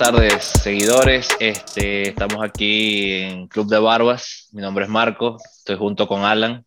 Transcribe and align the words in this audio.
tardes, 0.00 0.44
seguidores. 0.44 1.28
Este, 1.40 2.08
estamos 2.08 2.42
aquí 2.42 3.12
en 3.12 3.48
Club 3.48 3.68
de 3.68 3.78
Barbas. 3.78 4.48
Mi 4.50 4.62
nombre 4.62 4.86
es 4.86 4.90
Marco, 4.90 5.36
estoy 5.58 5.76
junto 5.76 6.08
con 6.08 6.24
Alan. 6.24 6.64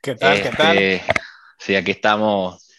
¿Qué 0.00 0.14
tal? 0.14 0.40
¿Qué 0.40 0.50
tal? 0.50 0.78
Este, 0.78 1.12
sí, 1.58 1.74
aquí 1.74 1.90
estamos 1.90 2.70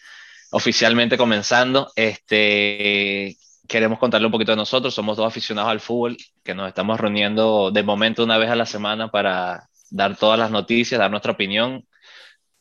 oficialmente 0.50 1.18
comenzando. 1.18 1.92
Este, 1.94 3.36
queremos 3.68 3.98
contarle 3.98 4.24
un 4.24 4.32
poquito 4.32 4.52
de 4.52 4.56
nosotros. 4.56 4.94
Somos 4.94 5.18
dos 5.18 5.26
aficionados 5.26 5.70
al 5.70 5.80
fútbol 5.80 6.16
que 6.42 6.54
nos 6.54 6.68
estamos 6.68 6.98
reuniendo 6.98 7.70
de 7.70 7.82
momento 7.82 8.24
una 8.24 8.38
vez 8.38 8.48
a 8.48 8.56
la 8.56 8.64
semana 8.64 9.10
para 9.10 9.68
dar 9.90 10.16
todas 10.16 10.38
las 10.38 10.50
noticias, 10.50 10.98
dar 10.98 11.10
nuestra 11.10 11.32
opinión, 11.32 11.86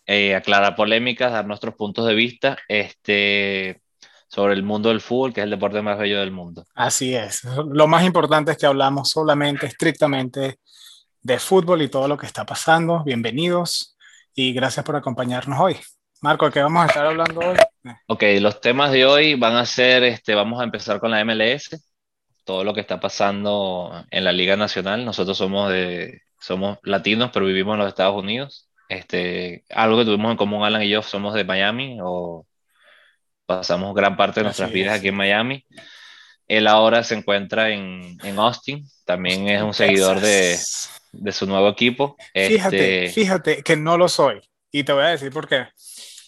eh, 0.06 0.36
aclarar 0.36 0.76
polémicas, 0.76 1.32
dar 1.32 1.48
nuestros 1.48 1.76
puntos 1.76 2.08
de 2.08 2.14
vista. 2.14 2.58
Este, 2.68 3.80
sobre 4.28 4.54
el 4.54 4.64
mundo 4.64 4.90
del 4.90 5.02
fútbol, 5.02 5.34
que 5.34 5.42
es 5.42 5.46
el 5.46 5.52
deporte 5.52 5.82
más 5.82 5.98
bello 5.98 6.20
del 6.20 6.32
mundo. 6.32 6.66
Así 6.76 7.16
es. 7.16 7.44
Lo 7.44 7.88
más 7.88 8.06
importante 8.06 8.52
es 8.52 8.58
que 8.58 8.66
hablamos 8.66 9.10
solamente, 9.10 9.66
estrictamente 9.66 10.60
de 11.22 11.40
fútbol 11.40 11.82
y 11.82 11.90
todo 11.90 12.08
lo 12.08 12.18
que 12.18 12.26
está 12.26 12.46
pasando. 12.46 13.04
Bienvenidos 13.04 13.98
y 14.36 14.54
gracias 14.54 14.86
por 14.86 14.96
acompañarnos 14.96 15.60
hoy. 15.60 15.78
Marco, 16.22 16.50
¿qué 16.52 16.62
vamos 16.62 16.84
a 16.84 16.88
estar 16.88 17.06
hablando 17.06 17.40
hoy? 17.40 17.58
Ok, 18.08 18.24
los 18.42 18.60
temas 18.60 18.92
de 18.92 19.06
hoy 19.06 19.36
van 19.36 19.56
a 19.56 19.66
ser, 19.66 20.04
este, 20.04 20.36
vamos 20.36 20.60
a 20.60 20.64
empezar 20.64 21.00
con 21.00 21.12
la 21.12 21.24
MLS, 21.24 21.82
todo 22.44 22.64
lo 22.64 22.74
que 22.74 22.82
está 22.82 23.00
pasando 23.00 24.06
en 24.12 24.24
la 24.24 24.32
Liga 24.32 24.58
Nacional. 24.58 25.06
Nosotros 25.06 25.38
somos 25.38 25.72
de, 25.72 26.22
somos 26.40 26.80
latinos, 26.84 27.30
pero 27.34 27.46
vivimos 27.46 27.74
en 27.74 27.80
los 27.80 27.90
Estados 27.90 28.16
Unidos. 28.16 28.70
Este, 28.90 29.64
algo 29.70 29.98
que 29.98 30.06
tuvimos 30.06 30.32
en 30.32 30.38
común 30.38 30.64
Alan 30.64 30.82
y 30.82 30.90
yo, 30.90 31.02
somos 31.02 31.34
de 31.34 31.44
Miami 31.44 32.00
o 32.02 32.46
pasamos 33.48 33.96
gran 33.96 34.16
parte 34.16 34.42
de 34.42 34.44
nuestras 34.44 34.72
vidas 34.72 35.00
aquí 35.00 35.08
en 35.08 35.16
Miami. 35.16 35.66
Él 36.48 36.68
ahora 36.68 37.04
se 37.04 37.16
encuentra 37.16 37.72
en, 37.72 38.18
en 38.24 38.40
Austin, 38.40 38.86
también 39.06 39.48
es 39.50 39.62
un 39.62 39.74
seguidor 39.74 40.20
de, 40.20 40.58
de, 41.12 41.32
su 41.32 41.46
nuevo 41.46 41.68
equipo. 41.68 42.16
Fíjate, 42.34 43.06
este... 43.06 43.22
fíjate 43.22 43.64
que 43.64 43.76
no 43.76 43.98
lo 43.98 44.08
soy 44.08 44.42
y 44.72 44.84
te 44.84 44.94
voy 44.94 45.04
a 45.04 45.08
decir 45.08 45.32
por 45.32 45.48
qué. 45.48 45.68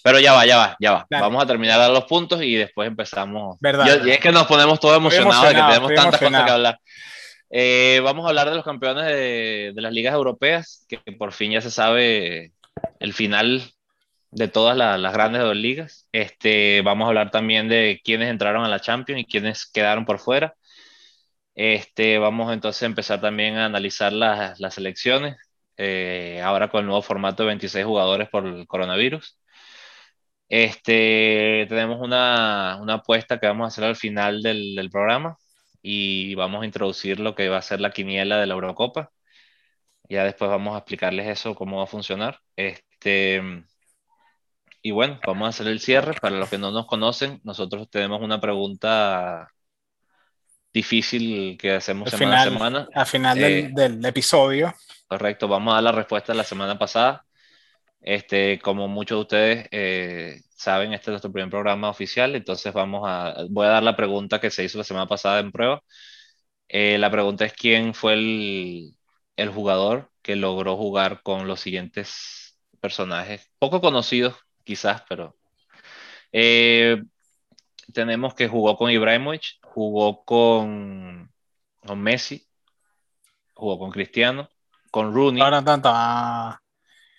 Pero 0.04 0.20
ya 0.20 0.34
va, 0.34 0.46
ya 0.46 0.58
va, 0.58 0.78
ya 0.80 0.92
va. 0.92 1.08
Vamos 1.10 1.44
a 1.44 1.46
terminar 1.46 1.80
a 1.80 1.90
los 1.90 2.06
puntos 2.06 2.42
y 2.42 2.56
después 2.56 2.88
empezamos. 2.88 3.58
¿Verdad? 3.60 4.06
y 4.06 4.12
es 4.12 4.20
que 4.20 4.32
nos 4.32 4.48
ponemos 4.48 4.80
todos 4.80 4.98
emocionados 4.98 5.50
de 5.50 5.56
que 5.56 5.62
tenemos 5.62 5.94
tantas 5.94 6.20
cosas 6.20 6.44
que 6.46 6.52
hablar. 6.52 6.80
Eh, 7.52 8.00
vamos 8.04 8.26
a 8.26 8.30
hablar 8.30 8.50
de 8.50 8.56
los 8.56 8.64
campeones 8.64 9.06
de, 9.06 9.72
de, 9.76 9.82
las 9.82 9.92
ligas 9.92 10.14
europeas, 10.14 10.86
que 10.88 11.00
por 11.18 11.34
fin 11.34 11.52
ya 11.52 11.62
se 11.62 11.72
sabe 11.72 12.54
el 13.00 13.14
final 13.14 13.74
de 14.32 14.48
todas 14.48 14.78
las 14.78 15.14
grandes 15.14 15.42
dos 15.42 15.56
ligas. 15.56 16.08
Este, 16.12 16.82
vamos 16.82 17.06
a 17.06 17.10
hablar 17.10 17.32
también 17.32 17.68
de 17.70 18.02
quiénes 18.04 18.30
entraron 18.30 18.64
a 18.66 18.70
la 18.70 18.80
Champions 18.80 19.22
y 19.22 19.26
quiénes 19.26 19.66
quedaron 19.72 20.06
por 20.06 20.20
fuera. 20.20 20.56
Este, 21.56 22.18
vamos 22.18 22.54
entonces 22.54 22.84
a 22.84 22.86
empezar 22.86 23.20
también 23.22 23.58
a 23.58 23.66
analizar 23.66 24.14
las, 24.14 24.60
las 24.60 24.74
selecciones, 24.76 25.36
eh, 25.78 26.42
ahora 26.44 26.70
con 26.70 26.82
el 26.82 26.86
nuevo 26.88 27.02
formato 27.02 27.44
de 27.44 27.48
26 27.48 27.86
jugadores 27.86 28.30
por 28.30 28.46
el 28.48 28.66
coronavirus. 28.68 29.38
Este, 30.48 31.66
tenemos 31.70 32.00
una, 32.02 32.80
una 32.82 32.96
apuesta 32.96 33.40
que 33.40 33.46
vamos 33.48 33.66
a 33.66 33.68
hacer 33.68 33.84
al 33.84 33.96
final 33.96 34.42
del, 34.42 34.76
del, 34.76 34.90
programa 34.90 35.38
y 35.82 36.34
vamos 36.36 36.64
a 36.64 36.66
introducir 36.66 37.20
lo 37.20 37.36
que 37.36 37.50
va 37.50 37.58
a 37.58 37.62
ser 37.62 37.80
la 37.82 37.92
quiniela 37.92 38.38
de 38.40 38.48
la 38.48 38.56
Eurocopa. 38.56 39.12
Ya 40.10 40.24
después 40.24 40.50
vamos 40.50 40.76
a 40.76 40.80
explicarles 40.80 41.28
eso, 41.28 41.56
cómo 41.56 41.78
va 41.78 41.84
a 41.84 41.88
funcionar. 41.88 42.40
Este, 42.56 43.42
y 44.82 44.92
bueno, 44.92 45.20
vamos 45.26 45.46
a 45.46 45.50
hacer 45.50 45.68
el 45.68 45.80
cierre. 45.80 46.14
Para 46.22 46.38
los 46.38 46.50
que 46.50 46.58
no 46.58 46.72
nos 46.72 46.86
conocen, 46.86 47.42
nosotros 47.44 47.90
tenemos 47.90 48.22
una 48.22 48.40
pregunta 48.40 49.50
difícil 50.74 51.58
que 51.58 51.72
hacemos 51.72 52.10
semana 52.10 52.42
a 52.42 52.44
semana. 52.44 52.88
Al 52.94 53.06
final 53.06 53.38
eh, 53.38 53.42
del, 53.42 53.74
del, 53.74 54.06
episodio. 54.06 54.74
Correcto, 55.08 55.48
vamos 55.48 55.72
a 55.72 55.76
dar 55.76 55.84
la 55.84 55.92
respuesta 55.92 56.34
de 56.34 56.38
la 56.38 56.44
semana 56.44 56.78
pasada. 56.78 57.26
Este, 58.02 58.60
como 58.60 58.88
muchos 58.88 59.18
de 59.18 59.22
ustedes 59.22 59.68
eh, 59.72 60.42
saben, 60.56 60.94
este 60.94 61.10
es 61.10 61.14
nuestro 61.14 61.32
primer 61.32 61.50
programa 61.50 61.90
oficial, 61.90 62.34
entonces 62.36 62.72
vamos 62.72 63.04
a, 63.06 63.36
voy 63.50 63.68
a 63.68 63.72
dar 63.72 63.84
la 63.84 63.98
pregunta 63.98 64.40
que 64.40 64.52
se 64.52 64.64
hizo 64.64 64.78
la 64.78 64.86
semana 64.86 65.08
pasada 65.08 65.40
en 65.40 65.52
prueba. 65.52 65.82
Eh, 66.70 66.98
la 66.98 67.12
pregunta 67.12 67.46
es 67.46 67.54
quién 67.54 67.94
fue 67.94 68.14
el, 68.14 68.96
el 69.36 69.50
jugador 69.50 70.12
que 70.22 70.36
logró 70.36 70.78
jugar 70.78 71.22
con 71.24 71.48
los 71.48 71.60
siguientes 71.60 72.58
personajes 72.80 73.50
poco 73.60 73.82
conocidos 73.82 74.36
quizás, 74.70 75.02
pero 75.10 75.36
eh, 76.32 77.02
tenemos 77.92 78.36
que 78.36 78.48
jugó 78.48 78.78
con 78.78 78.92
Ibrahimovic, 78.92 79.58
jugó 79.64 80.24
con, 80.24 81.32
con 81.84 82.00
Messi, 82.00 82.46
jugó 83.56 83.80
con 83.80 83.90
Cristiano, 83.90 84.48
con 84.92 85.12
Rooney. 85.12 85.42
Ahora 85.42 85.64
tanta. 85.64 86.62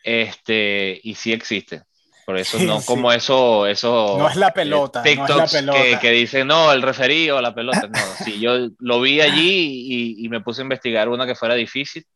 Este, 0.04 1.00
y 1.02 1.16
sí 1.16 1.32
existe. 1.32 1.82
Por 2.24 2.38
eso 2.38 2.58
sí, 2.58 2.66
no 2.66 2.80
sí. 2.80 2.86
como 2.86 3.10
eso, 3.10 3.66
eso. 3.66 4.14
No 4.16 4.28
es 4.28 4.36
la 4.36 4.52
pelota. 4.52 5.02
TikToks 5.02 5.28
no 5.28 5.42
es 5.42 5.52
la 5.52 5.60
pelota. 5.60 5.82
Que, 5.82 5.98
que, 5.98 6.10
dicen, 6.12 6.46
no, 6.46 6.70
el 6.70 6.82
referido 6.82 7.40
la 7.40 7.52
pelota. 7.52 7.88
No, 7.88 8.24
sí, 8.24 8.38
yo 8.38 8.68
lo 8.78 9.00
vi 9.00 9.20
allí 9.20 10.20
y, 10.20 10.24
y, 10.24 10.28
me 10.28 10.40
puse 10.40 10.60
a 10.60 10.62
investigar 10.62 11.08
una 11.08 11.26
que 11.26 11.34
fuera 11.34 11.56
difícil 11.56 12.06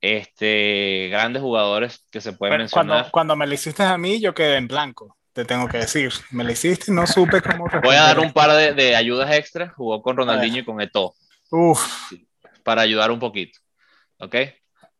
este, 0.00 1.08
grandes 1.10 1.42
jugadores 1.42 2.06
que 2.10 2.20
se 2.20 2.32
pueden 2.32 2.52
Pero 2.52 2.62
mencionar. 2.62 2.86
Cuando, 2.86 3.10
cuando, 3.10 3.36
me 3.36 3.46
lo 3.46 3.54
hiciste 3.54 3.82
a 3.82 3.98
mí, 3.98 4.20
yo 4.20 4.34
quedé 4.34 4.56
en 4.56 4.68
blanco, 4.68 5.16
te 5.32 5.44
tengo 5.44 5.68
que 5.68 5.78
decir. 5.78 6.12
Me 6.30 6.44
lo 6.44 6.52
hiciste 6.52 6.90
y 6.90 6.94
no 6.94 7.06
supe 7.06 7.42
cómo. 7.42 7.66
Responder. 7.66 7.82
Voy 7.84 7.96
a 7.96 8.02
dar 8.02 8.20
un 8.20 8.32
par 8.32 8.52
de, 8.52 8.74
de 8.74 8.96
ayudas 8.96 9.32
extras. 9.32 9.72
Jugó 9.74 10.02
con 10.02 10.16
Ronaldinho 10.16 10.58
y 10.58 10.64
con 10.64 10.80
Eto'o. 10.80 11.14
Uf. 11.50 12.12
Para 12.62 12.82
ayudar 12.82 13.10
un 13.10 13.18
poquito. 13.18 13.58
¿Ok? 14.18 14.36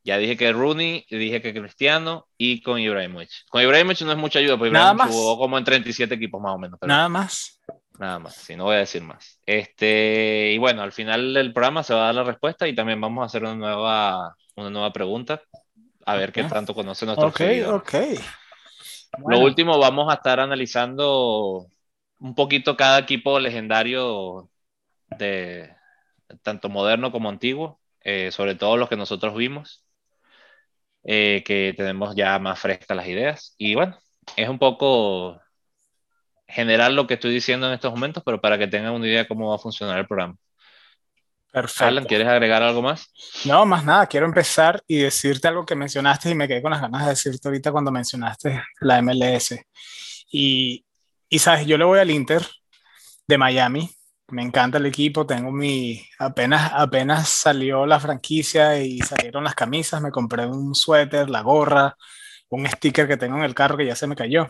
Ya 0.02 0.16
dije 0.16 0.36
que 0.36 0.52
Rooney, 0.52 1.04
dije 1.10 1.42
que 1.42 1.52
Cristiano 1.52 2.26
y 2.38 2.62
con 2.62 2.78
Ibrahimovic. 2.78 3.30
Con 3.50 3.62
Ibrahimovic 3.62 4.00
no 4.02 4.12
es 4.12 4.18
mucha 4.18 4.38
ayuda, 4.38 4.56
porque 4.56 4.72
más. 4.72 5.10
jugó 5.10 5.38
como 5.38 5.58
en 5.58 5.64
37 5.64 6.14
equipos 6.14 6.40
más 6.40 6.54
o 6.54 6.58
menos. 6.58 6.78
Nada 6.82 7.08
más. 7.08 7.60
Nada 7.98 8.18
más, 8.18 8.34
sí, 8.34 8.56
no 8.56 8.64
voy 8.64 8.76
a 8.76 8.78
decir 8.78 9.02
más. 9.02 9.38
Este, 9.44 10.52
y 10.54 10.58
bueno, 10.58 10.80
al 10.80 10.92
final 10.92 11.34
del 11.34 11.52
programa 11.52 11.82
se 11.82 11.92
va 11.92 12.04
a 12.04 12.06
dar 12.06 12.14
la 12.14 12.24
respuesta 12.24 12.66
y 12.66 12.74
también 12.74 12.98
vamos 12.98 13.22
a 13.22 13.26
hacer 13.26 13.42
una 13.42 13.54
nueva, 13.54 14.36
una 14.56 14.70
nueva 14.70 14.92
pregunta. 14.92 15.42
A 16.06 16.16
ver 16.16 16.32
qué 16.32 16.44
tanto 16.44 16.74
conoce 16.74 17.06
nuestro 17.06 17.28
Ok, 17.28 17.40
ok. 17.68 17.94
Bueno. 19.18 19.40
Lo 19.40 19.44
último, 19.44 19.78
vamos 19.78 20.10
a 20.10 20.14
estar 20.14 20.40
analizando 20.40 21.66
un 22.18 22.34
poquito 22.34 22.76
cada 22.76 22.98
equipo 22.98 23.38
legendario 23.38 24.48
de 25.18 25.74
tanto 26.42 26.68
moderno 26.68 27.10
como 27.10 27.28
antiguo, 27.28 27.80
eh, 28.00 28.30
sobre 28.30 28.54
todo 28.54 28.76
los 28.76 28.88
que 28.88 28.96
nosotros 28.96 29.34
vimos, 29.34 29.84
eh, 31.04 31.42
que 31.44 31.74
tenemos 31.76 32.14
ya 32.14 32.38
más 32.38 32.58
frescas 32.60 32.96
las 32.96 33.08
ideas. 33.08 33.54
Y 33.58 33.74
bueno, 33.74 33.98
es 34.36 34.48
un 34.48 34.58
poco 34.58 35.40
general 36.46 36.94
lo 36.94 37.06
que 37.06 37.14
estoy 37.14 37.32
diciendo 37.32 37.66
en 37.66 37.74
estos 37.74 37.92
momentos, 37.92 38.22
pero 38.24 38.40
para 38.40 38.58
que 38.58 38.66
tengan 38.68 38.92
una 38.92 39.06
idea 39.06 39.20
de 39.20 39.28
cómo 39.28 39.50
va 39.50 39.56
a 39.56 39.58
funcionar 39.58 39.98
el 39.98 40.06
programa. 40.06 40.36
Perfecto. 41.50 41.84
Alan, 41.84 42.04
¿quieres 42.04 42.28
agregar 42.28 42.62
algo 42.62 42.80
más? 42.80 43.12
No, 43.44 43.66
más 43.66 43.84
nada. 43.84 44.06
Quiero 44.06 44.26
empezar 44.26 44.82
y 44.86 44.98
decirte 44.98 45.48
algo 45.48 45.66
que 45.66 45.74
mencionaste 45.74 46.30
y 46.30 46.34
me 46.34 46.46
quedé 46.46 46.62
con 46.62 46.70
las 46.70 46.80
ganas 46.80 47.04
de 47.04 47.10
decirte 47.10 47.48
ahorita 47.48 47.72
cuando 47.72 47.90
mencionaste 47.90 48.62
la 48.80 49.02
MLS. 49.02 49.58
Y, 50.30 50.84
y 51.28 51.38
sabes, 51.40 51.66
yo 51.66 51.76
le 51.76 51.84
voy 51.84 51.98
al 51.98 52.10
Inter 52.10 52.46
de 53.26 53.38
Miami. 53.38 53.90
Me 54.28 54.42
encanta 54.42 54.78
el 54.78 54.86
equipo. 54.86 55.26
Tengo 55.26 55.50
mi. 55.50 56.00
Apenas, 56.20 56.70
apenas 56.72 57.28
salió 57.28 57.84
la 57.84 57.98
franquicia 57.98 58.80
y 58.80 58.98
salieron 59.00 59.42
las 59.42 59.56
camisas. 59.56 60.00
Me 60.00 60.12
compré 60.12 60.46
un 60.46 60.76
suéter, 60.76 61.28
la 61.28 61.40
gorra, 61.40 61.96
un 62.50 62.64
sticker 62.68 63.08
que 63.08 63.16
tengo 63.16 63.38
en 63.38 63.42
el 63.42 63.56
carro 63.56 63.76
que 63.76 63.86
ya 63.86 63.96
se 63.96 64.06
me 64.06 64.14
cayó. 64.14 64.46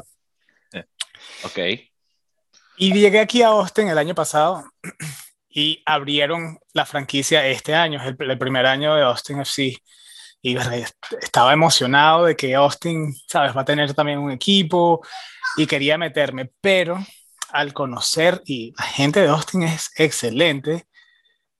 Ok. 1.45 1.59
Y 2.77 2.93
llegué 2.93 3.21
aquí 3.21 3.41
a 3.41 3.49
Austin 3.49 3.89
el 3.89 3.99
año 3.99 4.15
pasado 4.15 4.65
y 5.50 5.82
abrieron 5.85 6.58
la 6.73 6.87
franquicia 6.87 7.47
este 7.47 7.75
año, 7.75 8.00
el, 8.02 8.17
el 8.19 8.38
primer 8.38 8.67
año 8.67 8.94
de 8.94 9.02
Austin 9.02 9.41
FC. 9.41 9.76
Y 10.43 10.56
estaba 11.20 11.52
emocionado 11.52 12.25
de 12.25 12.37
que 12.37 12.55
Austin, 12.55 13.14
sabes, 13.26 13.55
va 13.55 13.62
a 13.62 13.64
tener 13.64 13.93
también 13.93 14.19
un 14.19 14.31
equipo 14.31 15.02
y 15.56 15.67
quería 15.67 15.99
meterme, 15.99 16.50
pero 16.61 16.99
al 17.52 17.73
conocer, 17.75 18.41
y 18.47 18.73
la 18.79 18.85
gente 18.85 19.20
de 19.20 19.29
Austin 19.29 19.64
es 19.64 19.91
excelente, 19.97 20.87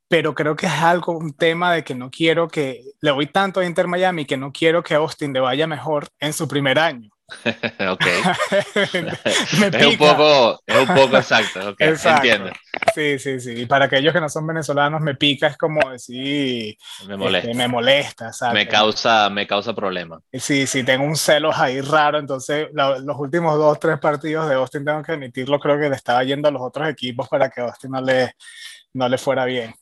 pero 0.09 0.35
creo 0.35 0.57
que 0.57 0.67
es 0.67 0.73
algo, 0.73 1.17
un 1.17 1.35
tema 1.35 1.73
de 1.75 1.85
que 1.85 1.95
no 1.95 2.11
quiero 2.11 2.49
que, 2.49 2.83
le 3.01 3.11
voy 3.11 3.27
tanto 3.27 3.61
a 3.61 3.65
Inter 3.67 3.87
Miami 3.87 4.25
que 4.25 4.37
no 4.37 4.53
quiero 4.53 4.83
que 4.83 4.95
Austin 4.95 5.33
le 5.33 5.41
vaya 5.41 5.67
mejor 5.67 6.09
en 6.19 6.33
su 6.33 6.49
primer 6.49 6.79
año. 6.79 7.11
ok. 7.91 8.05
es, 9.75 9.87
un 9.87 9.97
poco, 9.99 10.63
es 10.67 10.77
un 10.77 10.95
poco 10.95 11.17
exacto. 11.17 11.71
Okay. 11.71 11.95
Entiendo. 12.05 12.51
Sí, 12.95 13.19
sí, 13.19 13.41
sí. 13.41 13.53
Y 13.63 13.67
para 13.67 13.87
aquellos 13.87 14.13
que 14.13 14.21
no 14.21 14.29
son 14.29 14.47
venezolanos, 14.47 15.01
me 15.01 15.15
pica 15.15 15.49
es 15.49 15.57
como 15.57 15.91
decir. 15.91 16.77
Me 17.07 17.17
molesta. 17.17 17.51
Este, 17.51 17.59
me 17.59 17.69
molesta, 17.69 18.33
¿sabes? 18.33 18.55
Me 18.55 18.69
causa, 18.69 19.31
me 19.31 19.47
causa 19.47 19.75
problema. 19.75 20.21
Sí, 20.33 20.67
sí, 20.67 20.85
tengo 20.85 21.05
un 21.05 21.17
celos 21.17 21.59
ahí 21.59 21.81
raro. 21.81 22.19
Entonces, 22.19 22.69
los 22.73 23.19
últimos 23.19 23.57
dos, 23.59 23.79
tres 23.79 23.99
partidos 23.99 24.49
de 24.49 24.55
Austin, 24.55 24.85
tengo 24.85 25.03
que 25.03 25.13
admitirlo, 25.13 25.59
creo 25.59 25.79
que 25.79 25.89
le 25.89 25.97
estaba 25.97 26.23
yendo 26.25 26.49
a 26.49 26.53
los 26.53 26.63
otros 26.63 26.89
equipos 26.89 27.29
para 27.29 27.49
que 27.49 27.61
Austin 27.61 27.91
no 27.91 28.01
le, 28.01 28.35
no 28.95 29.09
le 29.09 29.19
fuera 29.19 29.45
bien. 29.45 29.75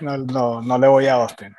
no, 0.00 0.16
no, 0.18 0.62
no 0.62 0.78
le 0.78 0.86
voy 0.86 1.06
a 1.06 1.14
Austin. 1.14 1.54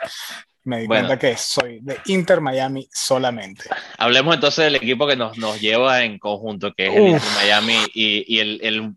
Me 0.64 0.82
di 0.82 0.88
cuenta 0.88 1.18
que 1.18 1.36
soy 1.38 1.80
de 1.82 2.00
Inter 2.06 2.40
Miami 2.40 2.88
solamente. 2.94 3.64
Hablemos 3.98 4.36
entonces 4.36 4.66
del 4.66 4.76
equipo 4.76 5.08
que 5.08 5.16
nos, 5.16 5.38
nos 5.38 5.60
lleva 5.60 6.04
en 6.04 6.20
conjunto, 6.20 6.72
que 6.74 6.88
es 6.88 6.96
el 6.96 7.08
Inter 7.08 7.30
Miami 7.36 7.78
y, 7.94 8.36
y 8.36 8.40
el, 8.40 8.60
el, 8.62 8.96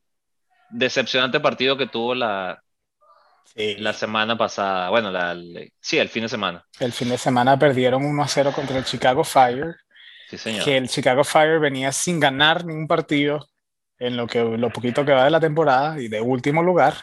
decepcionante 0.74 1.40
partido 1.40 1.76
que 1.76 1.86
tuvo 1.86 2.14
la, 2.14 2.62
la 3.54 3.92
semana 3.92 4.36
pasada. 4.36 4.90
Bueno, 4.90 5.10
la, 5.10 5.36
sí, 5.80 5.98
el 5.98 6.08
fin 6.08 6.24
de 6.24 6.28
semana. 6.28 6.64
El 6.80 6.92
fin 6.92 7.08
de 7.08 7.18
semana 7.18 7.58
perdieron 7.58 8.02
1-0 8.02 8.52
contra 8.52 8.78
el 8.78 8.84
Chicago 8.84 9.24
Fire. 9.24 9.76
Sí, 10.28 10.36
señor. 10.36 10.64
Que 10.64 10.76
el 10.76 10.88
Chicago 10.88 11.24
Fire 11.24 11.60
venía 11.60 11.92
sin 11.92 12.18
ganar 12.18 12.64
ningún 12.64 12.88
partido 12.88 13.48
en 13.98 14.16
lo, 14.16 14.26
que, 14.26 14.42
lo 14.42 14.70
poquito 14.70 15.04
que 15.04 15.12
va 15.12 15.24
de 15.24 15.30
la 15.30 15.40
temporada 15.40 16.00
y 16.00 16.08
de 16.08 16.20
último 16.20 16.62
lugar. 16.62 16.96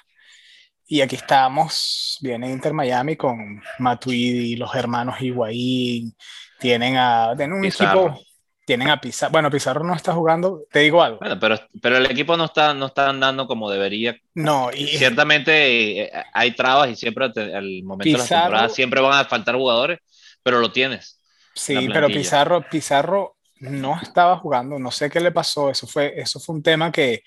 Y 0.92 1.00
aquí 1.00 1.16
estamos, 1.16 2.18
viene 2.20 2.52
Inter 2.52 2.74
Miami 2.74 3.16
con 3.16 3.64
Matuidi, 3.80 4.58
los 4.58 4.76
hermanos 4.76 5.22
Higuaín, 5.22 6.14
tienen 6.60 6.98
a 6.98 7.34
tienen 7.38 7.60
un 7.60 7.64
equipo, 7.64 8.20
tienen 8.66 8.90
a 8.90 9.00
Pizarro, 9.00 9.32
bueno, 9.32 9.50
Pizarro 9.50 9.86
no 9.86 9.96
está 9.96 10.12
jugando, 10.12 10.64
te 10.70 10.80
digo 10.80 11.02
algo. 11.02 11.20
Bueno, 11.20 11.40
pero, 11.40 11.58
pero 11.82 11.96
el 11.96 12.12
equipo 12.12 12.36
no 12.36 12.44
está, 12.44 12.74
no 12.74 12.88
está 12.88 13.08
andando 13.08 13.48
como 13.48 13.72
debería. 13.72 14.18
No, 14.36 14.70
y 14.70 14.86
ciertamente 14.88 16.02
eh, 16.02 16.12
hay 16.34 16.52
trabas 16.58 16.90
y 16.90 16.98
siempre 16.98 17.24
al 17.24 17.84
momento 17.84 18.12
de 18.12 18.24
la 18.24 18.28
temporada 18.28 18.68
siempre 18.68 19.00
van 19.00 19.18
a 19.18 19.30
faltar 19.30 19.56
jugadores, 19.56 20.00
pero 20.44 20.60
lo 20.60 20.74
tienes. 20.74 21.22
Sí, 21.56 21.88
pero 21.88 22.08
Pizarro, 22.08 22.66
Pizarro 22.70 23.38
no 23.62 23.98
estaba 24.02 24.36
jugando, 24.40 24.78
no 24.78 24.92
sé 24.92 25.10
qué 25.10 25.22
le 25.22 25.32
pasó, 25.32 25.70
eso 25.70 25.88
fue, 25.88 26.16
eso 26.18 26.38
fue 26.42 26.56
un 26.56 26.64
tema 26.64 26.92
que 26.92 27.24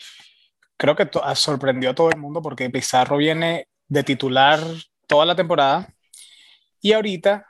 creo 0.76 0.96
que 0.96 1.08
ah, 1.22 1.34
sorprendió 1.34 1.90
a 1.90 1.94
todo 1.94 2.10
el 2.10 2.18
mundo 2.18 2.42
porque 2.42 2.70
Pizarro 2.70 3.16
viene 3.16 3.68
de 3.88 4.02
titular 4.02 4.60
toda 5.06 5.26
la 5.26 5.36
temporada 5.36 5.88
y 6.80 6.92
ahorita 6.92 7.46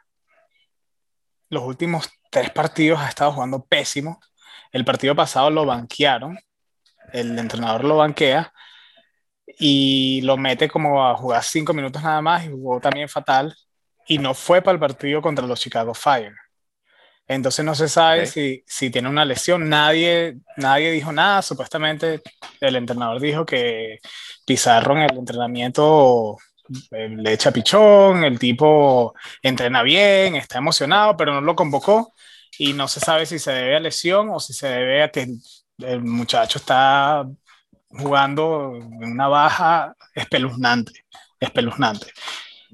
los 1.50 1.62
últimos 1.62 2.08
tres 2.30 2.50
partidos 2.50 3.00
ha 3.00 3.08
estado 3.08 3.32
jugando 3.32 3.64
pésimo. 3.64 4.20
El 4.72 4.84
partido 4.84 5.14
pasado 5.14 5.50
lo 5.50 5.64
banquearon, 5.64 6.38
el 7.12 7.38
entrenador 7.38 7.84
lo 7.84 7.96
banquea 7.98 8.52
y 9.58 10.20
lo 10.22 10.36
mete 10.36 10.68
como 10.68 11.06
a 11.06 11.16
jugar 11.16 11.42
cinco 11.44 11.72
minutos 11.72 12.02
nada 12.02 12.20
más 12.20 12.44
y 12.44 12.50
jugó 12.50 12.80
también 12.80 13.08
fatal 13.08 13.54
y 14.06 14.18
no 14.18 14.34
fue 14.34 14.62
para 14.62 14.74
el 14.74 14.80
partido 14.80 15.22
contra 15.22 15.46
los 15.46 15.60
Chicago 15.60 15.94
Fire. 15.94 16.34
Entonces 17.26 17.64
no 17.64 17.74
se 17.74 17.88
sabe 17.88 18.26
si, 18.26 18.62
si, 18.66 18.90
tiene 18.90 19.08
una 19.08 19.24
lesión. 19.24 19.68
Nadie, 19.68 20.36
nadie 20.56 20.90
dijo 20.92 21.12
nada. 21.12 21.42
Supuestamente 21.42 22.20
el 22.60 22.76
entrenador 22.76 23.20
dijo 23.20 23.46
que 23.46 23.98
Pizarro 24.44 24.96
en 24.96 25.02
el 25.04 25.18
entrenamiento 25.18 26.36
eh, 26.90 27.08
le 27.08 27.32
echa 27.32 27.52
pichón, 27.52 28.24
el 28.24 28.38
tipo 28.38 29.14
entrena 29.42 29.82
bien, 29.82 30.36
está 30.36 30.58
emocionado, 30.58 31.16
pero 31.16 31.34
no 31.34 31.40
lo 31.40 31.54
convocó 31.54 32.12
y 32.58 32.72
no 32.72 32.88
se 32.88 33.00
sabe 33.00 33.26
si 33.26 33.38
se 33.38 33.52
debe 33.52 33.76
a 33.76 33.80
lesión 33.80 34.30
o 34.30 34.40
si 34.40 34.52
se 34.52 34.68
debe 34.68 35.02
a 35.02 35.10
que 35.10 35.26
el 35.78 36.02
muchacho 36.02 36.58
está 36.58 37.26
jugando 37.88 38.76
en 38.76 39.12
una 39.12 39.28
baja 39.28 39.94
espeluznante, 40.14 41.04
espeluznante. 41.40 42.06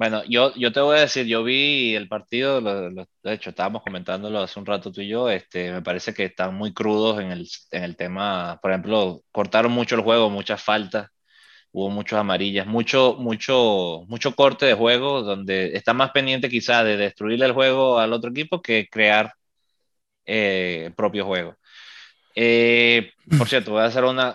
Bueno, 0.00 0.24
yo, 0.24 0.54
yo 0.54 0.72
te 0.72 0.80
voy 0.80 0.96
a 0.96 1.00
decir, 1.02 1.26
yo 1.26 1.44
vi 1.44 1.94
el 1.94 2.08
partido, 2.08 2.62
de 2.62 3.06
hecho 3.34 3.50
estábamos 3.50 3.82
comentándolo 3.82 4.38
hace 4.40 4.58
un 4.58 4.64
rato 4.64 4.90
tú 4.90 5.02
y 5.02 5.08
yo, 5.08 5.28
este, 5.28 5.70
me 5.72 5.82
parece 5.82 6.14
que 6.14 6.24
están 6.24 6.54
muy 6.54 6.72
crudos 6.72 7.20
en 7.20 7.30
el, 7.30 7.46
en 7.70 7.82
el 7.84 7.96
tema, 7.96 8.58
por 8.62 8.70
ejemplo, 8.70 9.22
cortaron 9.30 9.72
mucho 9.72 9.96
el 9.96 10.00
juego, 10.00 10.30
muchas 10.30 10.62
faltas, 10.62 11.10
hubo 11.72 11.90
muchas 11.90 12.20
amarillas, 12.20 12.66
mucho, 12.66 13.16
mucho, 13.18 14.04
mucho 14.08 14.34
corte 14.34 14.64
de 14.64 14.72
juego, 14.72 15.20
donde 15.22 15.76
está 15.76 15.92
más 15.92 16.12
pendiente 16.12 16.48
quizás 16.48 16.82
de 16.86 16.96
destruirle 16.96 17.44
el 17.44 17.52
juego 17.52 17.98
al 17.98 18.14
otro 18.14 18.30
equipo 18.30 18.62
que 18.62 18.88
crear 18.90 19.34
eh, 20.24 20.92
propio 20.96 21.26
juego. 21.26 21.56
Eh, 22.34 23.12
por 23.36 23.48
cierto, 23.50 23.72
voy 23.72 23.82
a 23.82 23.84
hacer 23.84 24.04
una, 24.04 24.34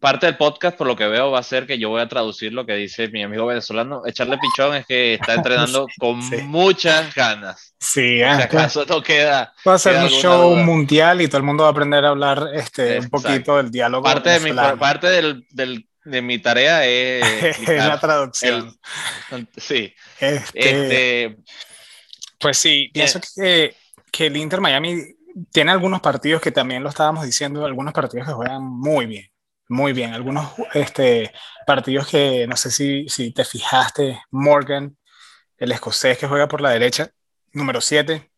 parte 0.00 0.26
del 0.26 0.36
podcast, 0.36 0.76
por 0.76 0.86
lo 0.86 0.96
que 0.96 1.06
veo, 1.06 1.30
va 1.30 1.38
a 1.38 1.42
ser 1.42 1.66
que 1.66 1.78
yo 1.78 1.88
voy 1.88 2.00
a 2.00 2.08
traducir 2.08 2.52
lo 2.52 2.66
que 2.66 2.74
dice 2.74 3.08
mi 3.08 3.22
amigo 3.22 3.46
venezolano. 3.46 4.02
Echarle 4.06 4.38
pichón 4.38 4.74
es 4.74 4.86
que 4.86 5.14
está 5.14 5.34
entrenando 5.34 5.86
con 5.98 6.18
muchas 6.46 7.14
ganas. 7.14 7.74
Sí, 7.78 8.18
si 8.18 8.22
acaso 8.22 8.84
no 8.86 9.02
queda. 9.02 9.52
Va 9.66 9.74
a 9.74 9.78
ser 9.78 10.02
un 10.02 10.08
show 10.08 10.56
mundial 10.56 11.20
y 11.20 11.28
todo 11.28 11.38
el 11.38 11.44
mundo 11.44 11.64
va 11.64 11.68
a 11.68 11.72
aprender 11.72 12.04
a 12.04 12.08
hablar 12.08 12.48
este, 12.54 13.00
un 13.00 13.10
poquito 13.10 13.56
del 13.56 13.70
diálogo. 13.70 14.04
Parte, 14.04 14.30
de 14.30 14.40
mi, 14.40 14.52
parte 14.52 15.08
del, 15.08 15.46
del, 15.50 15.86
de 16.04 16.22
mi 16.22 16.38
tarea 16.38 16.84
es. 16.86 17.58
la 17.68 18.00
traducción. 18.00 18.74
sí. 19.56 19.94
Este, 20.18 20.70
este, 20.70 21.36
pues 22.38 22.58
sí, 22.58 22.90
pienso 22.92 23.20
que, 23.36 23.76
que 24.10 24.26
el 24.26 24.36
Inter 24.36 24.60
Miami 24.60 25.02
tiene 25.52 25.72
algunos 25.72 26.00
partidos 26.00 26.40
que 26.40 26.52
también 26.52 26.82
lo 26.82 26.88
estábamos 26.88 27.26
diciendo, 27.26 27.64
algunos 27.64 27.92
partidos 27.92 28.26
que 28.26 28.32
juegan 28.32 28.62
muy 28.62 29.06
bien 29.06 29.33
muy 29.68 29.92
bien. 29.92 30.12
Algunos 30.14 30.52
este, 30.74 31.32
partidos 31.66 32.08
que 32.08 32.46
no 32.46 32.56
sé 32.56 32.70
si, 32.70 33.08
si 33.08 33.32
te 33.32 33.44
fijaste, 33.44 34.20
Morgan, 34.30 34.96
el 35.58 35.72
escocés 35.72 36.18
que 36.18 36.28
juega 36.28 36.48
por 36.48 36.60
la 36.60 36.70
derecha, 36.70 37.10
número 37.52 37.80
7. 37.80 38.30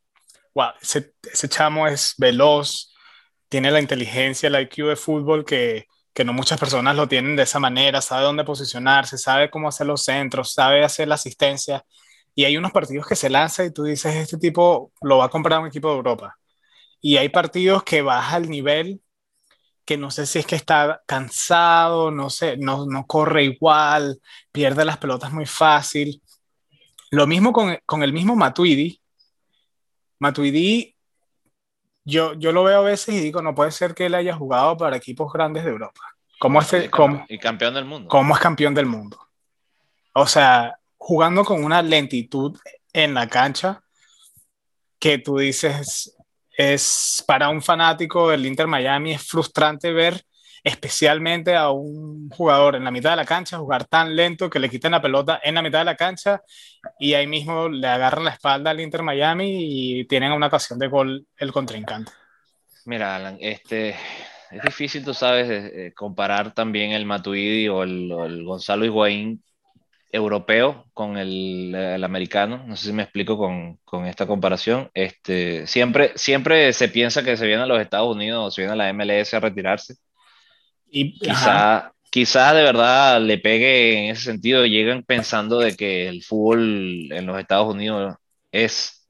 Wow, 0.55 0.71
ese, 0.81 1.15
ese, 1.31 1.49
chamo 1.49 1.87
es 1.87 2.15
veloz, 2.19 2.95
tiene 3.49 3.71
la 3.71 3.81
inteligencia, 3.81 4.49
el 4.49 4.61
IQ 4.61 4.89
de 4.89 4.97
fútbol 4.97 5.45
que, 5.45 5.87
que 6.15 6.25
no 6.25 6.33
muchas 6.33 6.59
personas 6.59 6.97
lo 6.97 7.09
tienen 7.09 7.37
de 7.37 7.43
esa 7.43 7.59
manera, 7.61 8.01
sabe 8.01 8.25
dónde 8.25 8.45
posicionarse, 8.45 9.19
sabe 9.19 9.51
cómo 9.51 9.69
hacer 9.69 9.87
los 9.87 10.05
centros, 10.05 10.53
sabe 10.55 10.83
hacer 10.85 11.09
la 11.09 11.17
asistencia. 11.17 11.85
Y 12.35 12.45
hay 12.45 12.57
unos 12.57 12.73
partidos 12.73 13.07
que 13.07 13.17
se 13.17 13.31
lanza 13.31 13.65
y 13.65 13.73
tú 13.73 13.85
dices, 13.85 14.15
este 14.15 14.39
tipo 14.39 14.93
lo 15.03 15.19
va 15.19 15.27
a 15.27 15.29
comprar 15.31 15.61
un 15.61 15.69
equipo 15.69 15.91
de 15.91 15.97
Europa. 15.97 16.39
Y 17.01 17.19
hay 17.19 17.29
partidos 17.29 17.83
que 17.85 18.03
baja 18.03 18.39
el 18.39 18.49
nivel 18.51 19.03
que 19.87 19.97
no 19.97 20.11
sé 20.11 20.27
si 20.27 20.41
es 20.41 20.47
que 20.47 20.57
está 20.57 21.01
cansado, 21.07 22.11
no 22.11 22.29
sé, 22.29 22.57
no, 22.57 22.87
no 22.87 23.07
corre 23.07 23.45
igual, 23.45 24.21
pierde 24.51 24.85
las 24.85 24.99
pelotas 24.99 25.33
muy 25.33 25.47
fácil. 25.47 26.21
Lo 27.11 27.27
mismo 27.29 27.53
con, 27.53 27.79
con 27.87 28.03
el 28.03 28.13
mismo 28.13 28.35
Matuidi. 28.35 29.01
Matuidi, 30.19 30.97
yo, 32.05 32.35
yo 32.35 32.51
lo 32.51 32.65
veo 32.65 32.81
a 32.81 32.83
veces 32.83 33.15
y 33.15 33.21
digo, 33.21 33.41
no 33.43 33.55
puede 33.55 33.71
ser 33.71 33.95
que 33.95 34.07
él 34.07 34.15
haya 34.15 34.35
jugado 34.35 34.77
para 34.77 34.97
equipos 34.97 35.33
grandes 35.33 35.65
de 35.65 35.71
Europa. 35.71 36.01
¿Cómo 36.41 36.61
es, 36.61 36.73
y, 36.73 36.89
cómo, 36.89 37.25
y 37.29 37.39
campeón 37.39 37.75
del 37.75 37.85
mundo. 37.85 38.09
¿Cómo 38.09 38.35
es 38.35 38.41
campeón 38.41 38.75
del 38.75 38.87
mundo? 38.87 39.19
O 40.15 40.27
sea, 40.27 40.79
jugando 40.97 41.45
con 41.45 41.63
una 41.63 41.81
lentitud 41.81 42.59
en 42.93 43.15
la 43.15 43.29
cancha 43.29 43.83
que 44.99 45.19
tú 45.19 45.39
dices, 45.39 46.16
es 46.57 47.23
para 47.27 47.49
un 47.49 47.63
fanático 47.63 48.31
del 48.31 48.47
Inter 48.47 48.67
Miami 48.67 49.13
es 49.13 49.23
frustrante 49.23 49.93
ver 49.93 50.23
especialmente 50.65 51.55
a 51.55 51.71
un 51.71 52.29
jugador 52.31 52.75
en 52.75 52.83
la 52.83 52.91
mitad 52.91 53.11
de 53.11 53.17
la 53.17 53.25
cancha 53.25 53.59
jugar 53.59 53.85
tan 53.85 54.17
lento 54.17 54.51
que 54.51 54.59
le 54.59 54.69
quiten 54.69 54.91
la 54.91 55.01
pelota 55.01 55.41
en 55.45 55.55
la 55.55 55.63
mitad 55.63 55.79
de 55.79 55.85
la 55.85 55.95
cancha 55.95 56.43
y 56.99 57.15
ahí 57.15 57.29
mismo 57.29 57.69
le 57.69 57.87
agarran 57.87 58.25
la 58.25 58.33
espalda 58.33 58.71
al 58.71 58.81
Inter 58.81 59.03
Miami 59.03 60.01
y 60.01 60.05
tienen 60.07 60.33
una 60.33 60.49
ocasión 60.49 60.79
de 60.81 60.89
gol 60.89 61.25
el 61.37 61.53
contrincante. 61.53 62.11
Mira, 62.85 63.15
Alan, 63.15 63.39
este, 63.41 63.91
es 64.51 64.63
difícil, 64.63 65.05
tú 65.05 65.15
sabes, 65.15 65.49
eh, 65.49 65.93
comparar 65.95 66.53
también 66.53 66.91
el 66.91 67.05
Matuidi 67.05 67.69
o 67.69 67.85
el, 67.85 68.11
el 68.11 68.45
Gonzalo 68.45 68.85
Higuaín 68.85 69.45
europeo 70.17 70.87
con 70.95 71.17
el, 71.17 71.75
el, 71.75 72.05
americano. 72.05 72.65
No 72.67 72.77
sé 72.77 72.89
si 72.89 72.93
me 72.93 73.03
explico 73.03 73.37
con, 73.39 73.79
con, 73.85 74.07
esta 74.07 74.27
comparación. 74.27 74.91
Este, 74.95 75.67
siempre, 75.67 76.13
siempre 76.17 76.73
se 76.73 76.89
piensa 76.89 77.23
que 77.23 77.37
se 77.37 77.47
viene 77.47 77.63
a 77.63 77.67
los 77.67 77.81
Estados 77.81 78.15
Unidos 78.15 78.47
o 78.47 78.51
se 78.51 78.63
viene 78.63 78.73
a 78.73 78.77
la 78.77 78.93
MLS 78.93 79.35
a 79.35 79.41
retirarse. 79.41 79.97
Y 80.91 81.19
quizá, 81.19 81.93
quizá 82.11 82.55
de 82.55 82.63
verdad 82.63 83.21
le 83.21 83.39
pegue 83.39 84.07
en 84.07 84.11
ese 84.13 84.23
sentido. 84.23 84.67
Llegan 84.67 85.03
pensando 85.03 85.59
de 85.59 85.77
que 85.77 86.09
el 86.09 86.23
fútbol 86.23 87.13
en 87.13 87.27
los 87.27 87.39
Estados 87.39 87.73
Unidos 87.73 88.17
es 88.53 89.07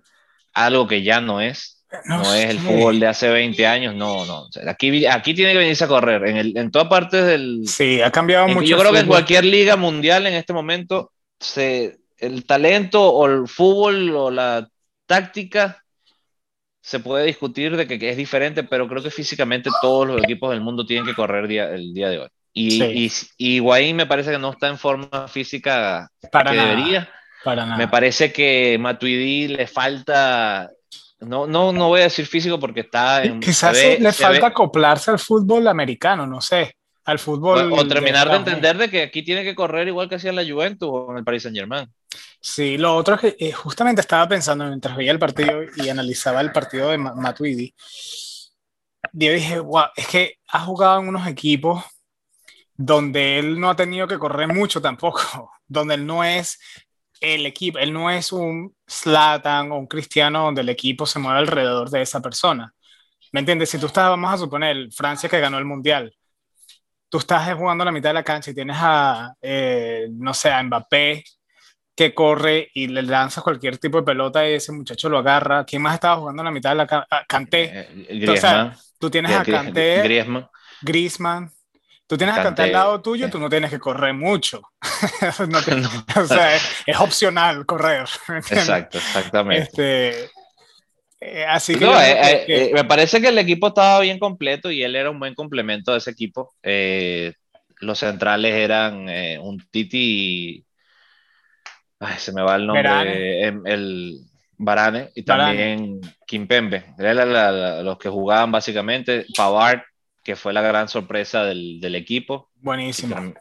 algo 0.53 0.87
que 0.87 1.03
ya 1.03 1.21
no 1.21 1.41
es. 1.41 1.76
No, 2.05 2.19
no 2.19 2.35
es 2.35 2.51
el 2.51 2.59
fútbol 2.59 2.99
de 3.01 3.07
hace 3.07 3.29
20 3.29 3.67
años, 3.67 3.95
no, 3.95 4.27
no. 4.27 4.49
Aquí, 4.69 5.07
aquí 5.07 5.35
tiene 5.35 5.53
que 5.53 5.59
venirse 5.59 5.85
a 5.85 5.89
correr. 5.89 6.27
En, 6.27 6.37
el, 6.37 6.57
en 6.57 6.71
todas 6.71 6.89
partes 6.89 7.25
del. 7.25 7.63
Sí, 7.67 8.01
ha 8.03 8.11
cambiado 8.11 8.49
mucho. 8.49 8.63
Yo 8.63 8.79
creo 8.79 8.93
que 8.93 9.01
en 9.01 9.07
cualquier 9.07 9.45
liga 9.45 9.77
mundial 9.77 10.27
en 10.27 10.35
este 10.35 10.53
momento, 10.53 11.13
se, 11.39 11.99
el 12.19 12.45
talento 12.45 13.09
o 13.09 13.27
el 13.27 13.47
fútbol 13.47 14.15
o 14.17 14.31
la 14.31 14.69
táctica 15.07 15.83
se 16.81 17.01
puede 17.01 17.27
discutir 17.27 17.77
de 17.77 17.87
que, 17.87 18.11
es 18.11 18.17
diferente, 18.17 18.63
pero 18.63 18.89
creo 18.89 19.03
que 19.03 19.11
físicamente 19.11 19.71
todos 19.81 20.07
los 20.07 20.23
equipos 20.23 20.51
del 20.51 20.61
mundo 20.61 20.87
tienen 20.87 21.05
que 21.05 21.15
correr 21.15 21.49
día, 21.49 21.71
el 21.71 21.93
día 21.93 22.09
de 22.09 22.19
hoy. 22.21 22.29
Y, 22.53 23.11
y, 23.37 23.61
me 23.93 24.07
parece 24.07 24.31
que 24.31 24.39
no 24.39 24.51
está 24.51 24.69
en 24.69 24.79
forma 24.79 25.29
física 25.29 26.09
Para 26.33 26.53
que 26.53 26.57
debería. 26.57 27.11
Para 27.45 27.67
nada. 27.67 27.77
Me 27.77 27.89
parece 27.89 28.33
que 28.33 28.79
Matuidi 28.81 29.49
le 29.49 29.67
falta 29.67 30.71
no, 31.21 31.47
no, 31.47 31.73
no 31.73 31.89
voy 31.89 32.01
a 32.01 32.05
decir 32.05 32.27
físico 32.27 32.61
porque 32.61 32.81
está 32.81 33.25
en. 33.25 33.41
Quizás 33.41 33.77
le 33.77 34.13
falta 34.13 34.49
acoplarse 34.49 35.11
al 35.11 35.19
fútbol 35.19 35.67
americano, 35.69 36.27
no 36.27 36.41
sé. 36.41 36.77
Al 37.05 37.19
fútbol. 37.19 37.73
O, 37.73 37.87
terminar 37.87 38.29
de, 38.29 38.37
entender 38.37 38.77
de 38.77 38.91
que 38.91 39.03
aquí 39.03 39.23
tiene 39.23 39.45
que 39.45 39.55
correr 39.55 39.89
igual 39.89 40.09
que 40.09 40.17
hacía 40.17 40.31
en 40.31 40.37
la 40.37 40.45
Juventus 40.45 40.89
o 40.91 41.13
en 41.13 41.19
el 41.19 41.25
Paris 41.25 41.45
Saint 41.45 41.57
Germain. 41.57 41.89
Sí, 42.41 42.77
lo 42.79 42.95
otro 42.95 43.15
es 43.15 43.21
que 43.21 43.37
eh, 43.39 43.53
justamente 43.53 44.01
estaba 44.01 44.29
pensando 44.29 44.67
mientras 44.67 44.97
veía 44.97 45.13
el 45.13 45.19
partido 45.19 45.63
y 45.77 45.89
analizaba 45.89 46.41
el 46.41 46.53
partido 46.53 46.91
de 46.91 46.99
Matuidi. 46.99 47.75
Yo 49.13 49.33
dije, 49.33 49.59
wow, 49.61 49.87
es 49.97 50.07
que 50.09 50.35
ha 50.49 50.61
jugado 50.61 51.01
en 51.01 51.09
unos 51.09 51.27
equipos 51.27 51.85
donde 52.75 53.39
él 53.39 53.59
no 53.59 53.71
ha 53.71 53.77
tenido 53.77 54.07
que 54.07 54.19
correr 54.19 54.49
mucho 54.49 54.83
tampoco, 54.83 55.51
donde 55.67 55.95
él 55.95 56.07
no 56.07 56.25
es 56.25 56.59
el 57.21 57.47
equipo, 57.47 57.79
él 57.79 57.93
no 57.93 58.11
es 58.11 58.33
un 58.33 58.75
Slatan 58.87 59.73
o 59.73 59.79
un 59.79 59.87
Cristiano 59.87 60.45
donde 60.45 60.61
el 60.63 60.69
equipo 60.69 61.07
se 61.07 61.19
mueve 61.19 61.39
alrededor 61.39 61.91
de 61.91 62.03
esa 62.03 62.21
persona. 62.21 62.73
¿Me 63.33 63.41
entiendes? 63.41 63.71
Si 63.71 63.79
tú 63.79 63.87
estás, 63.87 64.09
vamos 64.09 64.33
a 64.33 64.39
suponer, 64.39 64.89
Francia 64.93 65.29
que 65.29 65.41
ganó 65.41 65.59
el 65.59 65.65
Mundial, 65.65 66.15
tú 67.09 67.19
estás 67.19 67.53
jugando 67.55 67.83
a 67.83 67.87
la 67.87 67.93
mitad 67.93 68.11
de 68.11 68.15
la 68.15 68.23
cancha 68.23 68.51
y 68.51 68.55
tienes 68.55 68.77
a, 68.79 69.35
eh, 69.41 70.09
no 70.13 70.35
sé, 70.35 70.51
a 70.51 70.63
Mbappé 70.63 71.25
que 71.95 72.13
corre 72.13 72.71
y 72.75 72.89
le 72.89 73.03
lanzas 73.03 73.43
cualquier 73.43 73.79
tipo 73.79 73.99
de 73.99 74.05
pelota 74.05 74.49
y 74.49 74.55
ese 74.55 74.71
muchacho 74.71 75.09
lo 75.09 75.19
agarra. 75.19 75.65
¿Quién 75.65 75.81
más 75.81 75.95
estaba 75.95 76.17
jugando 76.19 76.43
a 76.43 76.45
la 76.45 76.51
mitad 76.51 76.71
de 76.71 76.77
la 76.77 76.87
cancha? 76.87 77.25
Canté. 77.27 77.89
Eh, 78.09 78.71
tú 78.99 79.11
tienes 79.11 79.33
a 79.33 79.43
Canté, 79.43 80.03
Griezmann. 80.03 80.49
Griezmann, 80.83 81.51
Tú 82.07 82.17
tienes 82.17 82.39
a 82.39 82.43
cantar 82.43 82.67
al 82.67 82.73
lado 82.73 83.03
tuyo, 83.03 83.29
tú 83.29 83.39
no 83.41 83.49
tienes 83.49 83.71
que 83.71 83.79
correr 83.79 84.15
mucho. 84.15 84.63
O 86.17 86.27
sea, 86.27 86.57
es, 86.57 87.01
opcional 87.01 87.67
correr. 87.67 88.07
Exacto, 88.29 88.99
exactamente. 88.99 89.63
Este, 89.63 90.31
eh, 91.21 91.45
así 91.45 91.75
que, 91.75 91.85
eh, 91.85 92.45
eh, 92.47 92.71
me 92.73 92.85
parece 92.85 93.21
que 93.21 93.29
el 93.29 93.39
equipo 93.39 93.69
estaba 93.69 94.01
bien 94.01 94.19
completo 94.19 94.71
y 94.71 94.83
él 94.83 94.95
era 94.95 95.11
un 95.11 95.19
buen 95.19 95.35
complemento 95.35 95.93
de 95.93 95.99
ese 95.99 96.11
equipo. 96.11 96.55
los 97.81 97.99
centrales 97.99 98.55
eran 98.55 99.09
un 99.41 99.59
Titi. 99.71 100.65
Ay, 101.99 102.19
se 102.19 102.33
me 102.33 102.43
va 102.43 102.57
el 102.57 102.67
nombre. 102.67 103.47
Em, 103.47 103.67
el 103.67 104.21
Barane 104.59 105.11
y 105.15 105.23
también 105.23 106.01
Kimpembe. 106.27 106.95
Eran 106.99 107.85
los 107.85 107.99
que 107.99 108.09
jugaban 108.09 108.53
básicamente. 108.53 109.27
Pavard 109.37 109.81
que 110.27 110.35
fue 110.35 110.53
la 110.53 110.61
gran 110.61 110.89
sorpresa 110.89 111.45
del, 111.45 111.79
del 111.81 111.95
equipo. 111.95 112.51
Buenísimo. 112.57 113.33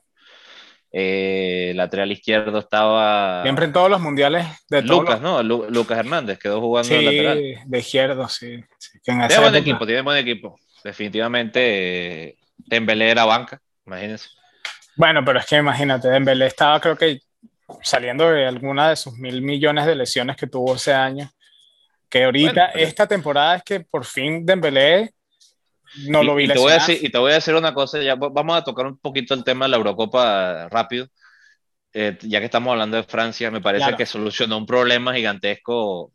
Eh, 0.92 1.74
lateral 1.75 2.12
izquierdo 2.12 2.60
estaba. 2.60 3.42
Siempre 3.42 3.65
en 3.65 3.74
todos 3.74 3.89
los 3.89 4.00
mundiales 4.00 4.46
de 4.70 4.84
Lucas, 4.84 5.20
¿no? 5.20 5.42
Lucas 5.42 5.98
Hernández 5.98 6.38
quedó 6.38 6.62
jugando 6.62 6.88
sí, 6.88 7.04
lateral. 7.04 7.42
de 7.65 7.80
izquierdo, 7.80 8.30
sí. 8.30 8.63
tiene 9.04 9.39
buen 9.39 9.56
equipo, 9.56 9.86
tiene 9.88 10.01
buen 10.01 10.18
equipo. 10.18 10.60
Definitivamente, 10.84 12.27
eh, 12.27 12.38
Dembélé 12.56 13.10
era 13.10 13.25
banca, 13.25 13.60
imagínense. 13.84 14.30
Bueno, 14.96 15.25
pero 15.25 15.39
es 15.39 15.48
que 15.48 15.58
imagínate, 15.58 16.08
Dembélé 16.08 16.46
estaba, 16.46 16.80
creo 16.80 16.96
que 16.96 17.20
saliendo 17.82 18.30
de 18.30 18.46
alguna 18.46 18.89
de 18.89 18.96
sus 18.96 19.18
mil 19.18 19.42
millones 19.42 19.88
de 19.88 19.96
lesiones 19.96 20.38
que 20.38 20.46
tuvo 20.46 20.75
ese 20.75 20.94
año. 20.94 21.32
Que 22.08 22.25
ahorita, 22.25 22.68
esta 22.68 23.08
temporada 23.08 23.56
es 23.56 23.63
que 23.63 23.80
por 23.80 24.06
fin 24.06 24.46
Dembélé 24.46 25.14
no 26.07 26.23
lo 26.23 26.35
vi 26.35 26.45
y 26.45 26.47
te, 26.47 26.57
voy 26.57 26.71
a 26.71 26.75
decir, 26.75 26.99
y 27.01 27.09
te 27.09 27.17
voy 27.17 27.31
a 27.31 27.35
decir 27.35 27.55
una 27.55 27.73
cosa, 27.73 28.01
ya 28.01 28.15
vamos 28.15 28.57
a 28.57 28.63
tocar 28.63 28.85
un 28.85 28.97
poquito 28.97 29.33
el 29.33 29.43
tema 29.43 29.65
de 29.65 29.71
la 29.71 29.77
Eurocopa 29.77 30.67
rápido. 30.69 31.07
Eh, 31.93 32.17
ya 32.21 32.39
que 32.39 32.45
estamos 32.45 32.71
hablando 32.71 32.97
de 32.97 33.03
Francia, 33.03 33.49
me 33.49 33.61
parece 33.61 33.95
que 33.95 34.05
solucionó 34.05 34.57
un 34.57 34.65
problema 34.65 35.13
gigantesco. 35.13 36.11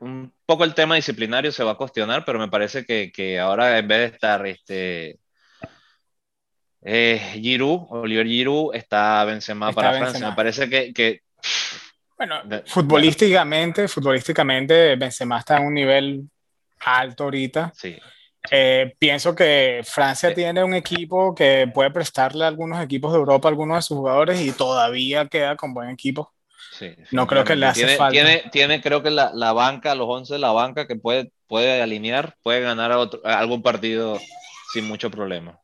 Un 0.00 0.32
poco 0.44 0.64
el 0.64 0.74
tema 0.74 0.96
disciplinario 0.96 1.52
se 1.52 1.62
va 1.62 1.72
a 1.72 1.76
cuestionar, 1.76 2.24
pero 2.24 2.40
me 2.40 2.48
parece 2.48 2.84
que, 2.84 3.12
que 3.12 3.38
ahora 3.38 3.78
en 3.78 3.86
vez 3.86 3.98
de 3.98 4.16
estar 4.16 4.44
este, 4.44 5.18
eh, 6.82 7.20
Giroud, 7.34 7.86
Oliver 7.90 8.26
Giroud, 8.26 8.74
está 8.74 9.24
Benzema 9.24 9.72
para 9.72 9.92
Francia. 9.98 10.30
Me 10.30 10.34
parece 10.34 10.68
que, 10.68 10.92
que 10.92 11.22
bueno, 12.18 12.42
futbolísticamente, 12.66 13.86
futbolísticamente 13.86 14.96
Benzema 14.96 15.38
está 15.38 15.58
en 15.58 15.66
un 15.66 15.74
nivel 15.74 16.28
alto 16.80 17.24
ahorita. 17.24 17.72
Sí. 17.76 17.96
Eh, 18.50 18.94
pienso 18.98 19.34
que 19.34 19.82
Francia 19.84 20.34
tiene 20.34 20.64
un 20.64 20.74
equipo 20.74 21.34
que 21.34 21.70
puede 21.72 21.90
prestarle 21.90 22.44
a 22.44 22.48
algunos 22.48 22.82
equipos 22.82 23.12
de 23.12 23.18
Europa 23.18 23.48
a 23.48 23.50
algunos 23.50 23.78
de 23.78 23.82
sus 23.82 23.96
jugadores 23.98 24.40
y 24.40 24.52
todavía 24.52 25.26
queda 25.28 25.56
con 25.56 25.74
buen 25.74 25.90
equipo. 25.90 26.32
no 27.10 27.26
creo 27.26 27.44
que 27.44 27.56
le 27.56 27.66
hace 27.66 27.80
tiene, 27.80 27.96
falta. 27.96 28.12
Tiene, 28.12 28.44
tiene 28.50 28.80
creo 28.80 29.02
que 29.02 29.10
la, 29.10 29.32
la, 29.34 29.52
banca, 29.52 29.94
los 29.94 30.08
11 30.08 30.34
de 30.34 30.38
la 30.38 30.52
banca 30.52 30.86
que 30.86 30.96
puede, 30.96 31.32
puede 31.46 31.82
alinear, 31.82 32.36
puede 32.42 32.60
ganar 32.60 32.92
otro, 32.92 33.20
algún 33.24 33.62
partido 33.62 34.18
sin 34.72 34.86
mucho 34.86 35.10
problema. 35.10 35.58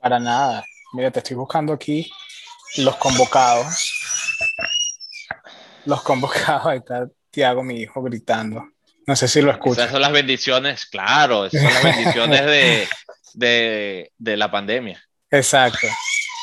Para 0.00 0.18
nada. 0.18 0.64
Mira, 0.92 1.10
te 1.10 1.18
estoy 1.18 1.36
buscando 1.36 1.72
aquí 1.72 2.10
los 2.78 2.96
convocados. 2.96 3.92
Los 5.84 6.02
convocados. 6.02 6.66
Ahí 6.66 6.78
está 6.78 7.08
Tiago, 7.30 7.62
mi 7.62 7.80
hijo, 7.80 8.02
gritando. 8.02 8.64
No 9.06 9.14
sé 9.16 9.28
si 9.28 9.40
lo 9.40 9.52
escuchas. 9.52 9.78
Esas 9.78 9.92
son 9.92 10.02
las 10.02 10.12
bendiciones, 10.12 10.86
claro, 10.86 11.46
esas 11.46 11.62
son 11.62 11.74
las 11.74 11.82
bendiciones 11.84 12.46
de, 12.46 12.88
de, 13.34 14.12
de 14.18 14.36
la 14.36 14.50
pandemia. 14.50 15.00
Exacto. 15.30 15.86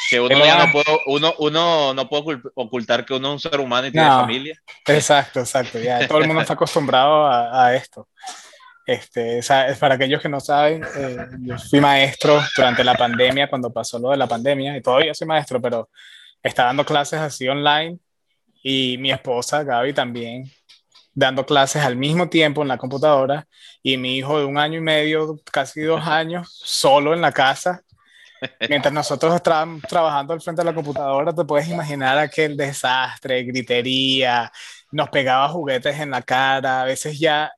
Que 0.09 0.19
uno 0.19 0.45
ya 0.45 0.65
no 0.65 0.71
puede, 0.71 0.85
uno, 1.07 1.33
uno 1.39 1.93
no 1.93 2.09
puede 2.09 2.39
ocultar 2.55 3.05
que 3.05 3.13
uno 3.13 3.29
es 3.29 3.45
un 3.45 3.51
ser 3.51 3.59
humano 3.59 3.87
y 3.87 3.91
tiene 3.91 4.07
familia. 4.07 4.61
Exacto, 4.87 5.39
exacto. 5.39 5.79
Ya 5.79 6.07
todo 6.07 6.19
el 6.19 6.27
mundo 6.27 6.41
está 6.41 6.53
acostumbrado 6.53 7.25
a, 7.25 7.67
a 7.67 7.75
esto. 7.75 8.09
Este, 8.85 9.39
para 9.79 9.95
aquellos 9.95 10.21
que 10.21 10.27
no 10.27 10.39
saben, 10.39 10.83
eh, 10.95 11.17
yo 11.39 11.57
fui 11.57 11.79
maestro 11.79 12.43
durante 12.55 12.83
la 12.83 12.95
pandemia, 12.95 13.49
cuando 13.49 13.71
pasó 13.71 13.97
lo 13.97 14.09
de 14.09 14.17
la 14.17 14.27
pandemia, 14.27 14.75
y 14.75 14.81
todavía 14.81 15.13
soy 15.13 15.25
maestro, 15.25 15.61
pero 15.61 15.89
estaba 16.43 16.67
dando 16.67 16.85
clases 16.85 17.19
así 17.21 17.47
online 17.47 17.97
y 18.61 18.97
mi 18.99 19.11
esposa, 19.11 19.63
Gaby, 19.63 19.93
también 19.93 20.51
dando 21.13 21.45
clases 21.45 21.83
al 21.83 21.95
mismo 21.95 22.29
tiempo 22.29 22.61
en 22.61 22.67
la 22.67 22.77
computadora 22.77 23.47
y 23.81 23.97
mi 23.97 24.17
hijo 24.17 24.39
de 24.39 24.45
un 24.45 24.57
año 24.57 24.79
y 24.79 24.81
medio, 24.81 25.39
casi 25.51 25.81
dos 25.81 26.01
años, 26.07 26.49
solo 26.63 27.13
en 27.13 27.21
la 27.21 27.31
casa. 27.31 27.81
Mientras 28.67 28.93
nosotros 28.93 29.33
estábamos 29.33 29.83
trabajando 29.83 30.33
al 30.33 30.41
frente 30.41 30.61
de 30.61 30.65
la 30.65 30.75
computadora, 30.75 31.33
te 31.33 31.45
puedes 31.45 31.69
imaginar 31.69 32.17
aquel 32.17 32.57
desastre, 32.57 33.43
gritería, 33.43 34.51
nos 34.91 35.09
pegaba 35.09 35.47
juguetes 35.47 35.97
en 35.99 36.11
la 36.11 36.21
cara, 36.21 36.81
a 36.81 36.85
veces 36.85 37.17
ya 37.17 37.49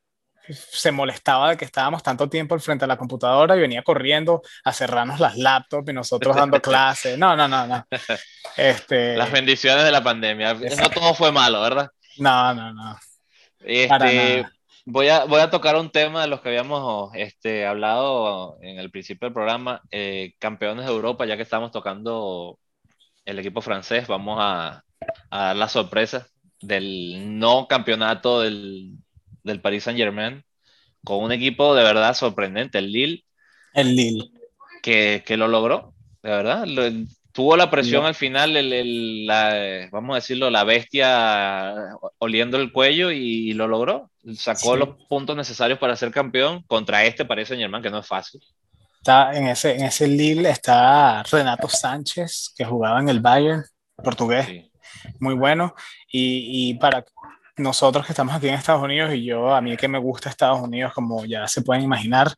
se 0.47 0.91
molestaba 0.91 1.50
de 1.50 1.57
que 1.57 1.65
estábamos 1.65 2.03
tanto 2.03 2.29
tiempo 2.29 2.53
al 2.53 2.62
frente 2.62 2.83
de 2.83 2.88
la 2.88 2.97
computadora 2.97 3.55
y 3.55 3.62
venía 3.62 3.81
corriendo 3.81 4.41
a 4.63 4.74
cerrarnos 4.74 5.19
las 5.19 5.38
laptops 5.38 5.89
y 5.89 5.93
nosotros 5.93 6.35
dando 6.35 6.62
clases. 6.62 7.17
No, 7.17 7.35
no, 7.35 7.47
no, 7.47 7.65
no. 7.67 7.88
Este, 8.57 9.17
las 9.17 9.31
bendiciones 9.31 9.83
de 9.83 9.91
la 9.91 10.03
pandemia. 10.03 10.53
No 10.53 10.89
todo 10.89 11.13
fue 11.13 11.31
malo, 11.31 11.62
¿verdad? 11.62 11.89
No, 12.17 12.53
no, 12.53 12.71
no. 12.71 12.97
Este, 13.59 14.45
voy, 14.85 15.07
a, 15.07 15.25
voy 15.25 15.41
a 15.41 15.50
tocar 15.50 15.75
un 15.75 15.89
tema 15.89 16.21
de 16.21 16.27
los 16.27 16.41
que 16.41 16.50
habíamos 16.50 17.12
este, 17.15 17.65
hablado 17.65 18.57
en 18.62 18.77
el 18.79 18.91
principio 18.91 19.27
del 19.27 19.33
programa, 19.33 19.81
eh, 19.91 20.33
campeones 20.39 20.85
de 20.85 20.91
Europa, 20.91 21.25
ya 21.25 21.35
que 21.35 21.43
estamos 21.43 21.71
tocando 21.71 22.59
el 23.25 23.39
equipo 23.39 23.62
francés, 23.62 24.07
vamos 24.07 24.38
a, 24.39 24.83
a 25.29 25.45
dar 25.45 25.55
la 25.55 25.67
sorpresa 25.67 26.27
del 26.62 27.39
no 27.39 27.67
campeonato 27.67 28.41
del, 28.41 28.91
del 29.43 29.62
Paris 29.62 29.83
Saint 29.83 30.00
Germain, 30.00 30.43
con 31.03 31.24
un 31.24 31.31
equipo 31.31 31.75
de 31.75 31.83
verdad 31.83 32.13
sorprendente, 32.13 32.79
el 32.79 32.91
Lille. 32.91 33.25
El 33.74 33.95
Lille. 33.95 34.31
Que, 34.81 35.24
que 35.25 35.38
lo 35.38 35.47
logró, 35.47 35.93
de 36.21 36.29
verdad. 36.29 36.65
Tuvo 37.35 37.57
la 37.57 37.69
presión 37.69 38.05
al 38.05 38.15
final, 38.15 38.55
el, 38.55 39.25
la, 39.27 39.89
vamos 39.91 40.13
a 40.13 40.15
decirlo, 40.15 40.49
la 40.49 40.63
bestia 40.63 41.75
oliendo 42.17 42.55
el 42.55 42.71
cuello 42.71 43.11
y, 43.11 43.51
lo 43.51 43.67
logró. 43.67 44.09
Sacó 44.37 44.77
los 44.77 44.95
puntos 45.09 45.35
necesarios 45.35 45.77
para 45.77 45.97
ser 45.97 46.11
campeón 46.11 46.63
contra 46.65 47.03
este 47.03 47.25
parece 47.25 47.57
Germán, 47.57 47.81
que 47.81 47.89
no 47.89 47.99
es 47.99 48.07
fácil. 48.07 48.41
Está 48.99 49.33
en 49.33 49.47
ese, 49.49 49.75
en 49.75 49.83
ese 49.83 50.07
Lille 50.07 50.49
está 50.49 51.23
Renato 51.23 51.67
Sánchez, 51.67 52.53
que 52.55 52.63
jugaba 52.63 53.01
en 53.01 53.09
el 53.09 53.19
Bayern, 53.19 53.65
portugués, 54.01 54.71
muy 55.19 55.33
bueno. 55.33 55.75
Y, 56.09 56.69
y, 56.69 56.75
para 56.75 57.03
nosotros 57.57 58.05
que 58.05 58.13
estamos 58.13 58.33
aquí 58.33 58.47
en 58.47 58.53
Estados 58.53 58.81
Unidos, 58.81 59.13
y 59.13 59.25
yo, 59.25 59.53
a 59.53 59.59
mí 59.59 59.75
que 59.75 59.89
me 59.89 59.99
gusta 59.99 60.29
Estados 60.29 60.61
Unidos, 60.61 60.93
como 60.93 61.25
ya 61.25 61.49
se 61.49 61.63
pueden 61.63 61.83
imaginar, 61.83 62.33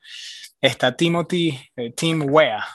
está 0.59 0.97
Timothy, 0.97 1.59
eh, 1.75 1.91
Tim 1.91 2.25
Wea. 2.27 2.65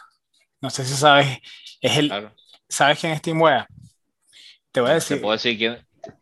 No 0.62 0.70
sé 0.70 0.84
si 0.84 0.94
sabes 0.94 1.38
es 1.80 1.96
el, 1.98 2.30
¿Sabes 2.68 2.98
quién 2.98 3.12
es 3.12 3.20
Tim 3.20 3.40
Wea? 3.42 3.66
Te 4.70 4.80
voy 4.80 4.90
a 4.90 4.94
decir. 4.94 5.18
Te 5.18 5.20
puedo 5.20 5.32
decir 5.32 5.58
quién, 5.58 5.72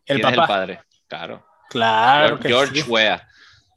el, 0.06 0.20
quién 0.20 0.26
es 0.26 0.38
el 0.38 0.46
padre. 0.46 0.80
Claro. 1.06 1.46
Claro. 1.68 2.38
George, 2.42 2.74
George 2.74 2.90
Wea. 2.90 3.28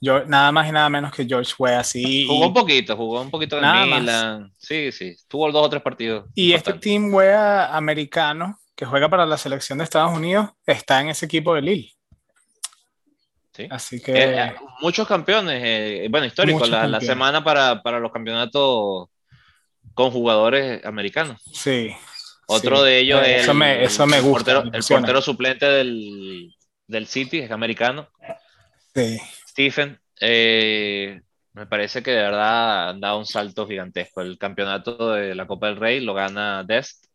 Yo, 0.01 0.25
nada 0.25 0.51
más 0.51 0.67
y 0.67 0.71
nada 0.71 0.89
menos 0.89 1.13
que 1.13 1.25
George 1.25 1.53
fue 1.55 1.75
así. 1.75 2.25
Jugó 2.27 2.47
un 2.47 2.53
poquito, 2.53 2.97
jugó 2.97 3.21
un 3.21 3.29
poquito 3.29 3.57
en 3.57 3.89
Milan. 3.89 4.51
Sí, 4.57 4.91
sí, 4.91 5.15
tuvo 5.27 5.51
dos 5.51 5.65
o 5.65 5.69
tres 5.69 5.81
partidos. 5.81 6.25
Y 6.33 6.53
este 6.53 6.73
Team 6.73 7.13
Wea 7.13 7.75
americano 7.75 8.59
que 8.75 8.85
juega 8.85 9.07
para 9.07 9.25
la 9.25 9.37
selección 9.37 9.77
de 9.77 9.83
Estados 9.83 10.15
Unidos 10.15 10.49
está 10.65 10.99
en 10.99 11.09
ese 11.09 11.25
equipo 11.25 11.53
de 11.53 11.61
Lille. 11.61 11.93
Sí. 13.53 13.67
Así 13.69 14.01
que. 14.01 14.11
Eh, 14.11 14.43
eh, 14.43 14.55
muchos 14.81 15.07
campeones, 15.07 15.61
eh, 15.63 16.07
bueno, 16.09 16.25
históricos, 16.25 16.67
la, 16.69 16.99
semana 16.99 17.43
para, 17.43 17.81
para, 17.83 17.99
los 17.99 18.11
campeonatos 18.11 19.09
con 19.93 20.11
jugadores 20.11 20.83
americanos. 20.85 21.41
Sí. 21.51 21.95
Otro 22.47 22.83
de 22.83 22.99
ellos 22.99 23.21
es. 23.25 23.43
Eso, 23.43 23.53
me, 23.53 23.83
eso 23.83 24.05
me 24.05 24.19
gusta. 24.19 24.63
el 24.71 24.83
portero 24.83 25.21
suplente 25.21 25.65
del, 25.65 26.53
del 26.87 27.07
City, 27.07 27.39
es 27.39 27.51
americano. 27.51 28.09
Sí. 28.93 29.17
Stephen, 29.47 29.99
eh, 30.19 31.21
me 31.53 31.67
parece 31.67 32.01
que 32.01 32.11
de 32.11 32.23
verdad 32.23 32.89
han 32.89 32.99
dado 32.99 33.19
un 33.19 33.25
salto 33.25 33.67
gigantesco. 33.67 34.21
El 34.21 34.37
campeonato 34.37 35.11
de 35.11 35.35
la 35.35 35.47
Copa 35.47 35.67
del 35.67 35.77
Rey 35.77 35.99
lo 35.99 36.13
gana 36.13 36.63
Dest, 36.63 37.05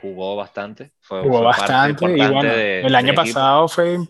jugó 0.00 0.36
bastante. 0.36 0.92
jugó 1.08 1.42
bastante 1.42 2.04
y 2.04 2.16
bueno, 2.16 2.42
el 2.42 2.94
año 2.94 3.14
pasado 3.14 3.68
fue 3.68 3.96
un 3.96 4.06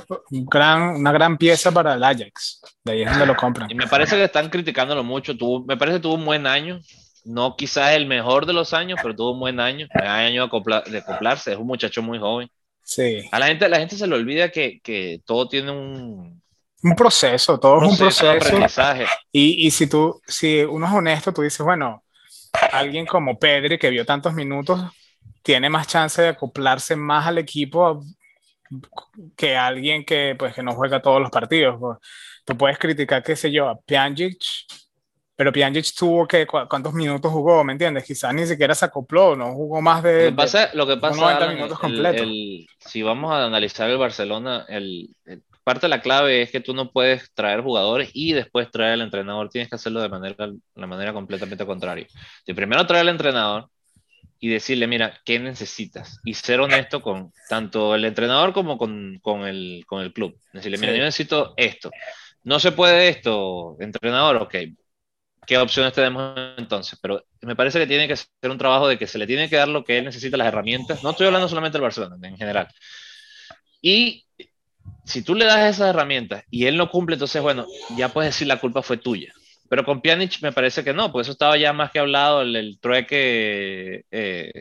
gran, 0.47 0.97
una 0.97 1.13
gran 1.13 1.39
pieza 1.39 1.71
para 1.71 1.95
el 1.95 2.05
Ajax. 2.05 2.61
De 2.85 2.93
ahí 2.93 3.03
es 3.03 3.11
donde 3.11 3.27
lo 3.27 3.37
compran. 3.37 3.71
Y 3.71 3.75
me 3.75 3.87
parece 3.87 4.17
que 4.17 4.25
están 4.25 4.51
criticándolo 4.51 5.05
mucho. 5.05 5.37
Tuvo, 5.37 5.65
me 5.65 5.77
parece 5.77 5.99
que 5.99 6.03
tuvo 6.03 6.15
un 6.15 6.25
buen 6.25 6.47
año. 6.47 6.81
No 7.25 7.57
quizás 7.57 7.93
el 7.93 8.07
mejor 8.07 8.47
de 8.47 8.53
los 8.53 8.73
años, 8.73 8.99
pero 9.03 9.15
tuvo 9.15 9.33
un 9.33 9.41
buen 9.41 9.61
año. 9.61 9.87
año 9.95 10.49
de, 10.49 10.99
acoplarse. 10.99 11.53
Es 11.53 11.59
un 11.59 11.67
muchacho 11.67 12.03
muy 12.03 12.19
joven. 12.19 12.51
Sí. 12.83 13.29
A 13.33 13.39
la 13.39 13.47
gente, 13.49 13.69
la 13.69 13.79
gente 13.79 13.97
se 13.97 14.07
le 14.07 14.15
olvida 14.15 14.51
que, 14.51 14.81
que 14.83 15.21
todo 15.27 15.49
tiene 15.49 15.71
un, 15.71 16.41
un 16.83 16.95
proceso, 16.95 17.59
todo 17.59 17.83
es 17.83 17.91
un 17.91 17.99
proceso. 17.99 19.05
Y, 19.33 19.67
y, 19.67 19.71
si 19.71 19.87
tú, 19.89 20.21
si 20.27 20.61
uno 20.61 20.87
es 20.87 20.93
honesto, 20.93 21.33
tú 21.33 21.43
dices, 21.43 21.61
bueno, 21.61 22.05
alguien 22.73 23.05
como 23.05 23.39
Pedri 23.39 23.79
que 23.79 23.91
vio 23.91 24.07
tantos 24.07 24.33
minutos 24.33 24.81
tiene 25.43 25.69
más 25.69 25.89
chance 25.89 26.23
de 26.23 26.29
acoplarse 26.29 26.95
más 26.95 27.27
al 27.27 27.39
equipo 27.39 28.05
que 29.37 29.57
alguien 29.57 30.05
que, 30.05 30.37
pues, 30.39 30.55
que 30.55 30.63
no 30.63 30.75
juega 30.75 31.03
todos 31.03 31.21
los 31.21 31.31
partidos. 31.31 31.77
Pues, 31.81 31.99
tú 32.45 32.57
puedes 32.57 32.79
criticar, 32.79 33.23
qué 33.23 33.35
sé 33.35 33.51
yo, 33.51 33.69
a 33.69 33.79
Pjanic, 33.81 34.39
pero 35.39 35.53
Pjanic 35.53 35.95
tuvo 35.97 36.27
que, 36.27 36.49
¿cuántos 36.49 36.93
minutos 36.95 37.31
jugó? 37.31 37.63
¿Me 37.63 37.71
entiendes? 37.71 38.03
Quizás 38.03 38.35
ni 38.35 38.45
siquiera 38.45 38.75
se 38.75 38.87
acopló, 38.87 39.37
no 39.37 39.53
jugó 39.53 39.81
más 39.81 40.03
de, 40.03 40.25
lo 40.25 40.31
que 40.31 40.37
pasa, 40.37 40.71
lo 40.75 40.85
que 40.85 40.97
pasa 40.97 41.21
90 41.21 41.49
minutos 41.55 41.79
completos. 41.79 42.27
si 42.81 43.03
vamos 43.05 43.31
a 43.31 43.45
analizar 43.45 43.89
el 43.89 43.99
Barcelona, 43.99 44.67
el, 44.69 45.11
parte 45.63 45.83
de 45.83 45.91
la 45.91 46.03
clave 46.03 46.43
es 46.43 46.51
que 46.51 46.59
tú 46.59 46.75
no 46.75 46.91
puedes 46.91 47.33
traer 47.35 47.61
jugadores 47.61 48.11
y 48.15 48.33
después 48.33 48.69
traer 48.73 48.95
al 48.95 49.03
entrenador, 49.03 49.49
tienes 49.49 49.69
que 49.69 49.77
hacerlo 49.77 50.03
de 50.03 50.09
manera, 50.09 50.51
la 50.75 50.87
manera 50.89 51.13
completamente 51.13 51.65
contraria. 51.65 52.09
De 52.45 52.53
primero 52.53 52.85
traer 52.85 53.03
al 53.03 53.11
entrenador 53.11 53.69
y 54.41 54.49
decirle, 54.49 54.89
mira, 54.89 55.21
¿qué 55.25 55.39
necesitas? 55.39 56.19
Y 56.25 56.35
ser 56.35 56.59
honesto 56.59 57.01
con 57.01 57.33
tanto 57.49 57.95
el 57.95 58.05
entrenador 58.05 58.53
como 58.53 58.77
con, 58.77 59.21
con, 59.23 59.47
el, 59.47 59.85
con 59.87 60.03
el 60.03 60.13
club. 60.13 60.37
Decirle, 60.53 60.79
mira, 60.79 60.95
yo 60.95 61.05
necesito 61.05 61.55
esto. 61.57 61.93
No 62.43 62.59
se 62.59 62.73
puede 62.73 63.09
esto, 63.09 63.77
entrenador, 63.79 64.39
ok. 64.39 64.57
¿Qué 65.49 65.57
opciones 65.57 65.95
tenemos 65.95 66.39
entonces? 66.59 66.99
Pero 67.01 67.25
me 67.41 67.57
parece 67.57 67.79
que 67.79 67.87
tiene 67.87 68.07
que 68.07 68.17
ser 68.17 68.51
un 68.51 68.59
trabajo 68.59 68.87
de 68.87 68.99
que 68.99 69.07
se 69.07 69.17
le 69.17 69.27
tiene 69.27 69.49
que 69.49 69.57
dar 69.57 69.69
lo 69.69 69.83
que 69.83 69.97
él 69.97 70.05
necesita, 70.05 70.37
las 70.37 70.49
herramientas. 70.49 71.03
No 71.03 71.11
estoy 71.11 71.27
hablando 71.27 71.49
solamente 71.49 71.79
del 71.79 71.83
Barcelona, 71.83 72.17
en 72.29 72.37
general. 72.37 72.69
Y 73.81 74.27
si 75.07 75.23
tú 75.23 75.35
le 75.35 75.47
das 75.47 75.75
esas 75.75 75.89
herramientas 75.89 76.45
y 76.51 76.67
él 76.67 76.77
no 76.77 76.91
cumple, 76.91 77.15
entonces, 77.15 77.41
bueno, 77.41 77.67
ya 77.97 78.11
puedes 78.11 78.35
decir 78.35 78.47
la 78.47 78.61
culpa 78.61 78.83
fue 78.83 78.99
tuya. 78.99 79.33
Pero 79.71 79.87
con 79.87 80.03
Pjanic 80.03 80.43
me 80.43 80.53
parece 80.53 80.85
que 80.85 80.93
no, 80.93 81.11
pues 81.11 81.25
eso 81.25 81.33
estaba 81.33 81.57
ya 81.57 81.73
más 81.73 81.93
que 81.93 81.99
hablado, 81.99 82.43
el, 82.43 82.55
el 82.55 82.79
trueque 82.79 84.05
eh, 84.11 84.53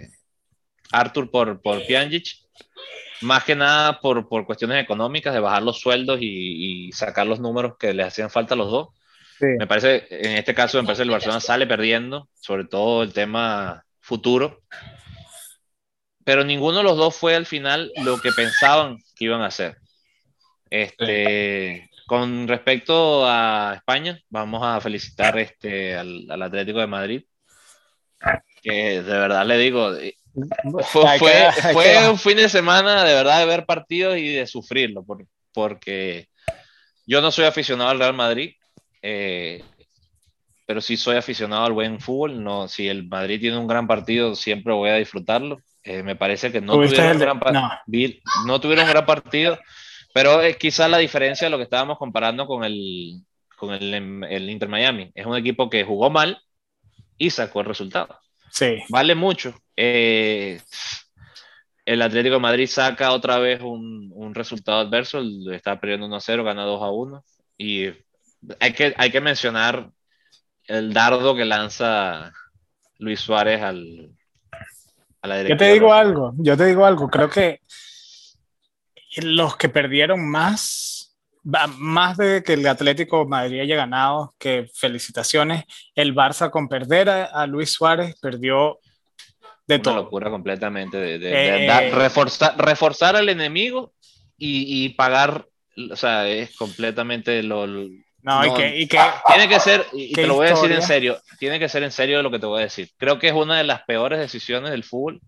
Arthur 0.94 1.30
por, 1.30 1.62
por 1.62 1.86
Pjanic, 1.86 2.28
más 3.22 3.44
que 3.44 3.56
nada 3.56 4.00
por, 4.00 4.30
por 4.30 4.46
cuestiones 4.46 4.82
económicas, 4.82 5.34
de 5.34 5.42
bajar 5.42 5.64
los 5.64 5.82
sueldos 5.82 6.20
y, 6.22 6.92
sacar 6.94 7.28
los 7.28 7.42
números 7.42 7.76
que 7.78 7.94
le 7.94 8.04
hacían 8.04 8.30
falta 8.30 8.54
a 8.54 8.58
los 8.58 8.72
dos. 8.72 8.88
Me 9.40 9.68
parece, 9.68 10.08
en 10.10 10.38
este 10.38 10.54
caso, 10.54 10.82
me 10.82 10.86
parece 10.86 11.02
que 11.02 11.06
el 11.06 11.12
Barcelona 11.12 11.40
sale 11.40 11.68
perdiendo, 11.68 12.30
sobre 12.34 12.66
todo 12.66 13.04
el 13.04 13.14
tema 13.14 13.84
futuro. 14.00 14.62
Pero 16.24 16.44
ninguno 16.44 16.80
de 16.80 16.84
los 16.84 16.98
dos 16.98 17.16
fue 17.16 17.36
al 17.36 17.46
final 17.46 17.92
lo 18.04 18.20
que 18.20 18.32
pensaban 18.32 18.98
que 19.16 19.26
iban 19.26 19.42
a 19.42 19.48
hacer. 19.48 19.78
Este, 20.70 21.90
Con 22.06 22.48
respecto 22.48 23.26
a 23.26 23.74
España, 23.76 24.20
vamos 24.30 24.62
a 24.64 24.82
felicitar 24.82 25.38
este, 25.40 25.96
al, 25.96 26.42
Atlético 26.42 26.80
de 26.80 26.88
Madrid, 26.88 27.24
que 28.62 29.02
de 29.02 29.20
verdad 29.20 29.46
le 29.46 29.58
digo, 29.58 29.94
eh, 29.96 30.16
fue, 30.84 32.10
un 32.10 32.18
fin 32.18 32.38
de 32.38 32.50
semana 32.50 33.04
de 33.04 33.14
verdad 33.14 33.40
de 33.40 33.46
ver 33.46 33.66
partidos 33.66 34.18
y 34.18 34.34
de 34.34 34.46
sufrirlo, 34.48 35.06
porque 35.54 36.28
yo 37.06 37.22
no 37.22 37.32
soy 37.32 37.46
aficionado 37.46 37.90
al 37.90 38.00
Real 38.00 38.14
Madrid, 38.14 38.54
eh, 39.02 39.64
pero 40.66 40.82
sí 40.82 40.98
soy 40.98 41.18
aficionado 41.18 41.66
al 41.66 41.74
buen 41.74 42.00
fútbol. 42.00 42.44
No, 42.44 42.68
si 42.68 42.88
el 42.88 43.08
Madrid 43.08 43.40
tiene 43.40 43.58
un 43.58 43.68
gran 43.68 43.88
partido, 43.88 44.36
siempre 44.36 44.74
voy 44.74 44.90
a 44.90 44.96
disfrutarlo. 44.96 45.60
Eh, 45.84 46.04
me 46.04 46.16
parece 46.16 46.52
que 46.52 46.60
no 46.60 46.74
tuvieron, 46.74 47.18
gran 47.18 47.40
no 48.46 48.60
tuvieron 48.60 48.86
un 48.86 48.92
gran 48.92 49.06
partido 49.06 49.58
pero 50.18 50.42
es 50.42 50.58
quizás 50.58 50.90
la 50.90 50.98
diferencia 50.98 51.46
de 51.46 51.52
lo 51.52 51.58
que 51.58 51.66
estábamos 51.66 52.00
comparando 52.00 52.48
con 52.48 52.64
el, 52.64 53.22
con 53.56 53.72
el, 53.72 53.94
el, 54.24 54.50
Inter 54.50 54.68
Miami. 54.68 55.12
Es 55.14 55.28
un 55.28 55.38
equipo 55.38 55.70
que 55.70 55.84
jugó 55.84 56.10
mal 56.10 56.42
y 57.20 57.30
sacó 57.30 57.60
el 57.60 57.68
resultado. 57.68 58.18
Sí. 58.50 58.80
Vale 58.90 59.14
mucho. 59.14 59.54
Eh, 59.76 60.60
el 61.86 62.02
Atlético 62.02 62.34
de 62.34 62.42
Madrid 62.42 62.66
saca 62.66 63.12
otra 63.12 63.38
vez 63.38 63.62
un, 63.62 64.12
un 64.12 64.34
resultado 64.34 64.80
adverso. 64.80 65.22
Está 65.52 65.80
perdiendo 65.80 66.08
1-0, 66.08 66.44
gana 66.44 66.66
2-1. 66.66 67.22
Y 67.60 67.90
hay 68.60 68.74
que, 68.74 68.94
hay 68.98 69.12
que 69.12 69.22
mencionar 69.22 69.90
el 70.66 70.94
dardo 70.94 71.36
que 71.36 71.46
lanza 71.46 72.32
Luis 73.00 73.20
Suárez 73.20 73.62
al, 73.62 74.12
a 75.22 75.28
la 75.28 75.44
Yo 75.44 75.58
te 75.58 75.74
digo 75.74 75.94
algo, 75.94 76.34
yo 76.38 76.58
te 76.58 76.66
digo 76.66 76.86
algo. 76.86 77.10
Creo 77.10 77.30
que 77.30 77.62
los 79.22 79.58
que 79.58 79.70
perdieron 79.70 80.30
más, 80.30 81.16
más 81.44 82.18
de 82.18 82.44
que 82.44 82.54
el 82.54 82.68
Atlético 82.68 83.26
Madrid 83.26 83.62
haya 83.62 83.76
ganado, 83.76 84.36
que 84.38 84.70
felicitaciones, 84.74 85.64
el 85.96 86.14
Barça 86.14 86.50
con 86.50 86.68
perder 86.68 87.10
a, 87.10 87.48
Luis 87.48 87.72
Suárez 87.72 88.16
perdió 88.22 88.80
de 89.66 89.76
Una 89.76 89.84
todo. 89.84 89.96
locura 89.96 90.30
completamente, 90.30 90.98
de, 90.98 91.66
eh, 91.66 91.92
reforzar, 91.92 92.58
reforzar 92.58 93.16
al 93.16 93.30
enemigo 93.30 93.94
y, 94.38 94.90
pagar, 94.90 95.48
o 95.92 95.96
sea, 95.96 96.28
es 96.28 96.56
completamente 96.56 97.42
lo... 97.44 97.66
no, 98.28 98.46
y, 98.46 98.54
que, 98.54 98.78
y, 98.78 98.88
que, 98.88 99.00
Tiene 99.26 99.48
que 99.48 99.58
ser, 99.62 99.86
y 99.94 100.12
te 100.12 100.28
lo 100.28 100.36
voy 100.36 100.48
a 100.48 100.50
decir 100.50 100.70
en 100.70 100.82
serio, 100.82 101.18
tiene 101.40 101.60
que 101.60 101.70
ser 101.70 101.84
en 101.84 101.94
serio 101.94 102.22
lo 102.22 102.30
que 102.30 102.40
te 102.40 102.46
voy 102.46 102.60
a 102.60 102.66
decir. 102.66 102.92
Creo 102.98 103.20
que 103.20 103.30
es 103.30 103.34
una 103.34 103.58
de 103.58 103.64
las 103.64 103.84
peores 103.84 104.20
decisiones 104.20 104.70
del 104.70 104.84
fútbol 104.84 105.22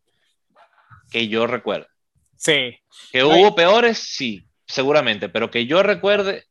que 1.09 1.29
yo 1.29 1.47
recuerdo. 1.47 1.87
Sí. 2.35 2.77
Que 3.13 3.23
hubo 3.23 3.55
peores, 3.55 3.99
sí, 3.99 4.43
seguramente, 4.67 5.29
pero 5.29 5.49
que 5.49 5.65
yo 5.65 5.81
recuerde, 5.81 6.43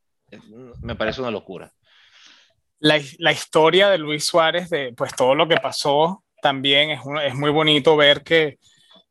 me 0.81 0.95
parece 0.95 1.21
una 1.21 1.29
locura. 1.29 1.71
La, 2.79 2.99
la, 3.19 3.31
historia 3.31 3.91
de 3.91 3.99
Luis 3.99 4.25
Suárez, 4.25 4.71
de 4.71 4.91
pues 4.97 5.15
todo 5.15 5.35
lo 5.35 5.47
que 5.47 5.57
pasó, 5.57 6.23
también 6.41 6.89
es, 6.89 7.01
es 7.25 7.35
muy 7.35 7.51
bonito 7.51 7.95
ver 7.95 8.23
que, 8.23 8.57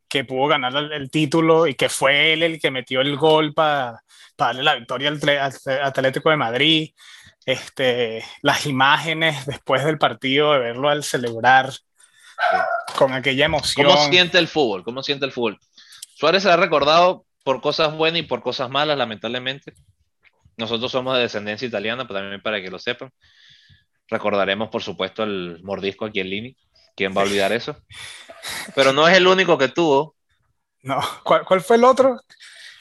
que 0.08 0.24
pudo 0.24 0.48
ganar 0.48 0.74
el, 0.74 1.08
título 1.08 1.68
y 1.68 1.74
que 1.74 1.88
fue 1.88 2.32
él 2.32 2.42
el 2.42 2.60
que 2.60 2.72
metió 2.72 3.00
el 3.00 3.16
gol 3.16 3.54
para 3.54 4.02
darle 4.36 4.62
la 4.62 4.74
victoria 4.74 5.10
al, 5.10 5.52
Atlético 5.82 6.30
de 6.30 6.36
Madrid. 6.36 6.90
Este, 7.48 8.22
las 8.42 8.66
imágenes 8.66 9.46
después 9.46 9.82
del 9.82 9.96
partido, 9.96 10.52
de 10.52 10.58
verlo 10.58 10.90
al 10.90 11.02
celebrar 11.02 11.72
con 12.94 13.14
aquella 13.14 13.46
emoción. 13.46 13.86
¿Cómo 13.86 14.10
siente 14.10 14.38
el 14.38 14.48
fútbol? 14.48 14.84
¿Cómo 14.84 15.02
siente 15.02 15.24
el 15.24 15.32
fútbol? 15.32 15.58
Suárez 16.14 16.42
se 16.42 16.50
ha 16.50 16.58
recordado 16.58 17.24
por 17.44 17.62
cosas 17.62 17.94
buenas 17.94 18.20
y 18.20 18.24
por 18.24 18.42
cosas 18.42 18.68
malas, 18.68 18.98
lamentablemente. 18.98 19.72
Nosotros 20.58 20.92
somos 20.92 21.16
de 21.16 21.22
descendencia 21.22 21.66
italiana, 21.66 22.06
pero 22.06 22.20
también 22.20 22.42
para 22.42 22.60
que 22.60 22.70
lo 22.70 22.78
sepan. 22.78 23.10
Recordaremos, 24.08 24.68
por 24.68 24.82
supuesto, 24.82 25.22
el 25.22 25.60
mordisco 25.62 26.04
aquí 26.04 26.20
en 26.20 26.28
Lini. 26.28 26.56
¿Quién 26.94 27.16
va 27.16 27.22
a 27.22 27.24
olvidar 27.24 27.50
eso? 27.54 27.78
Pero 28.74 28.92
no 28.92 29.08
es 29.08 29.16
el 29.16 29.26
único 29.26 29.56
que 29.56 29.68
tuvo. 29.68 30.16
No, 30.82 31.00
¿cuál, 31.24 31.62
fue 31.62 31.76
el 31.76 31.84
otro? 31.84 32.20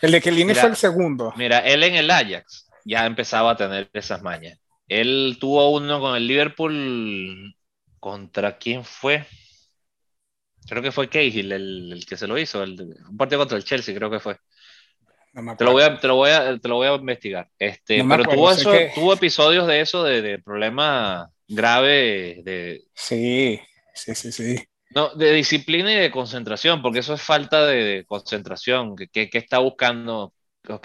El 0.02 0.12
de 0.12 0.22
que 0.22 0.30
Lini 0.30 0.54
fue 0.54 0.68
el 0.68 0.76
segundo. 0.76 1.32
Mira, 1.38 1.60
él 1.60 1.84
en 1.84 1.96
el 1.96 2.12
Ajax 2.12 2.67
ya 2.88 3.06
empezaba 3.06 3.52
a 3.52 3.58
tener 3.58 3.90
esas 3.94 4.22
mañas. 4.22 4.60
Él 4.88 5.38
tuvo 5.40 5.72
uno 5.72 6.00
con 6.00 6.16
el 6.16 6.28
Liverpool. 6.28 7.54
¿Contra 8.00 8.58
quién 8.58 8.86
fue? 8.86 9.26
Creo 10.68 10.82
que 10.82 10.92
fue 10.92 11.10
Cahill 11.10 11.52
el, 11.52 11.94
el, 11.94 12.06
que 12.06 12.16
se 12.16 12.28
lo 12.28 12.38
hizo, 12.38 12.62
el, 12.62 12.80
un 13.10 13.18
partido 13.18 13.40
contra 13.40 13.58
el 13.58 13.64
Chelsea, 13.64 13.96
creo 13.96 14.10
que 14.10 14.20
fue. 14.20 14.38
te, 15.58 15.64
lo 15.64 15.72
voy 15.72 15.84
a, 15.84 16.00
te, 16.00 16.08
lo 16.08 16.16
voy 16.16 16.30
a, 16.30 16.58
te 16.58 16.68
lo 16.68 16.76
voy 16.76 16.88
a 16.88 16.96
investigar. 16.96 17.50
Este, 17.58 18.04
pero 18.04 18.24
tuvo, 18.24 18.52
eso, 18.52 18.72
tuvo 18.94 19.14
episodios 19.14 19.66
de 19.68 19.82
eso, 19.82 20.04
de, 20.04 20.22
de 20.22 20.40
problema 20.40 21.30
grave. 21.48 22.42
De, 22.44 22.84
sí, 22.94 23.60
sí, 23.94 24.14
sí, 24.14 24.32
sí. 24.32 24.68
No, 24.92 25.14
de 25.16 25.34
disciplina 25.34 25.92
y 25.92 25.98
de 25.98 26.12
concentración, 26.12 26.82
porque 26.82 27.00
eso 27.00 27.14
es 27.14 27.22
falta 27.22 27.66
de, 27.66 28.06
concentración. 28.08 28.96
¿Qué, 28.96 29.30
está 29.34 29.60
buscando? 29.60 30.34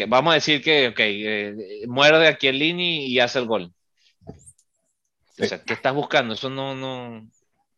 Vamos 0.08 0.32
a 0.32 0.34
decir 0.34 0.62
que 0.62 0.88
okay, 0.88 1.26
eh, 1.26 1.86
muerde 1.86 2.28
aquí 2.28 2.48
el 2.48 2.58
Lini 2.58 3.06
y 3.06 3.20
hace 3.20 3.38
el 3.38 3.46
gol. 3.46 3.72
O 5.38 5.44
sea, 5.44 5.62
¿qué 5.62 5.72
estás 5.72 5.94
buscando? 5.94 6.34
Eso 6.34 6.50
no, 6.50 6.74
no. 6.74 7.26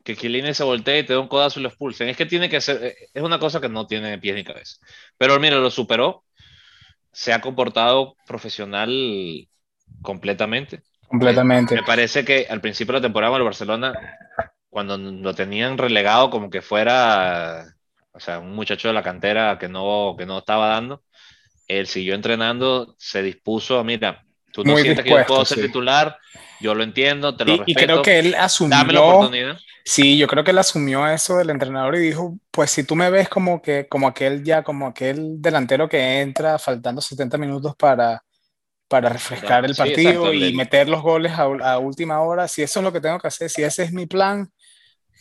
Que 0.02 0.16
Chiellini 0.16 0.52
se 0.52 0.64
voltee 0.64 0.98
y 0.98 1.04
te 1.04 1.14
dé 1.14 1.18
un 1.18 1.28
codazo 1.28 1.60
y 1.60 1.62
lo 1.62 1.68
expulsen. 1.70 2.08
Es 2.08 2.16
que 2.16 2.26
tiene 2.26 2.50
que 2.50 2.60
ser. 2.60 2.84
Eh, 2.84 2.96
es 3.14 3.22
una 3.22 3.38
cosa 3.38 3.60
que 3.60 3.68
no 3.68 3.86
tiene 3.86 4.18
pies 4.18 4.34
ni 4.34 4.44
cabeza. 4.44 4.76
Pero 5.16 5.38
mira, 5.40 5.56
lo 5.56 5.70
superó. 5.70 6.24
Se 7.12 7.32
ha 7.32 7.40
comportado 7.40 8.16
profesional 8.26 9.48
completamente. 10.02 10.82
Completamente. 11.06 11.74
Me 11.76 11.84
parece 11.84 12.24
que 12.24 12.46
al 12.50 12.60
principio 12.60 12.92
de 12.92 12.98
la 12.98 13.06
temporada 13.06 13.36
el 13.36 13.44
Barcelona 13.44 13.94
cuando 14.74 14.98
lo 14.98 15.32
tenían 15.36 15.78
relegado 15.78 16.30
como 16.30 16.50
que 16.50 16.60
fuera, 16.60 17.64
o 18.10 18.18
sea, 18.18 18.40
un 18.40 18.56
muchacho 18.56 18.88
de 18.88 18.94
la 18.94 19.04
cantera 19.04 19.56
que 19.56 19.68
no, 19.68 20.16
que 20.18 20.26
no 20.26 20.38
estaba 20.38 20.66
dando, 20.66 21.04
él 21.68 21.86
siguió 21.86 22.14
entrenando, 22.14 22.94
se 22.98 23.22
dispuso 23.22 23.78
a, 23.78 23.84
mira, 23.84 24.24
tú 24.52 24.64
no 24.64 24.76
sientes 24.76 25.04
que 25.04 25.10
yo 25.10 25.26
puedo 25.26 25.44
ser 25.44 25.60
titular, 25.60 26.18
yo 26.60 26.74
lo 26.74 26.84
entiendo, 26.84 27.36
te 27.36 27.44
lo 27.44 27.56
respeto. 27.56 27.70
Y 27.70 27.74
creo 27.74 28.02
que 28.02 28.18
él 28.18 28.34
asumió, 28.34 28.76
dame 28.76 28.92
la 28.92 29.02
oportunidad. 29.02 29.58
Sí, 29.84 30.16
yo 30.16 30.26
creo 30.26 30.44
que 30.44 30.52
él 30.52 30.58
asumió 30.58 31.06
eso 31.06 31.36
del 31.36 31.50
entrenador 31.50 31.94
y 31.96 31.98
dijo, 31.98 32.38
pues 32.50 32.70
si 32.70 32.84
tú 32.84 32.96
me 32.96 33.10
ves 33.10 33.28
como 33.28 33.60
que, 33.60 33.86
como 33.86 34.08
aquel 34.08 34.42
ya, 34.42 34.62
como 34.62 34.86
aquel 34.86 35.42
delantero 35.42 35.88
que 35.88 36.20
entra 36.20 36.58
faltando 36.58 37.02
70 37.02 37.36
minutos 37.36 37.74
para, 37.76 38.24
para 38.88 39.10
refrescar 39.10 39.64
el 39.66 39.74
partido 39.74 40.32
y 40.32 40.54
meter 40.54 40.88
los 40.88 41.02
goles 41.02 41.32
a, 41.32 41.42
a, 41.42 41.78
última 41.78 42.20
hora, 42.22 42.48
si 42.48 42.62
eso 42.62 42.80
es 42.80 42.84
lo 42.84 42.92
que 42.92 43.00
tengo 43.00 43.18
que 43.18 43.28
hacer, 43.28 43.50
si 43.50 43.62
ese 43.62 43.82
es 43.82 43.92
mi 43.92 44.06
plan, 44.06 44.50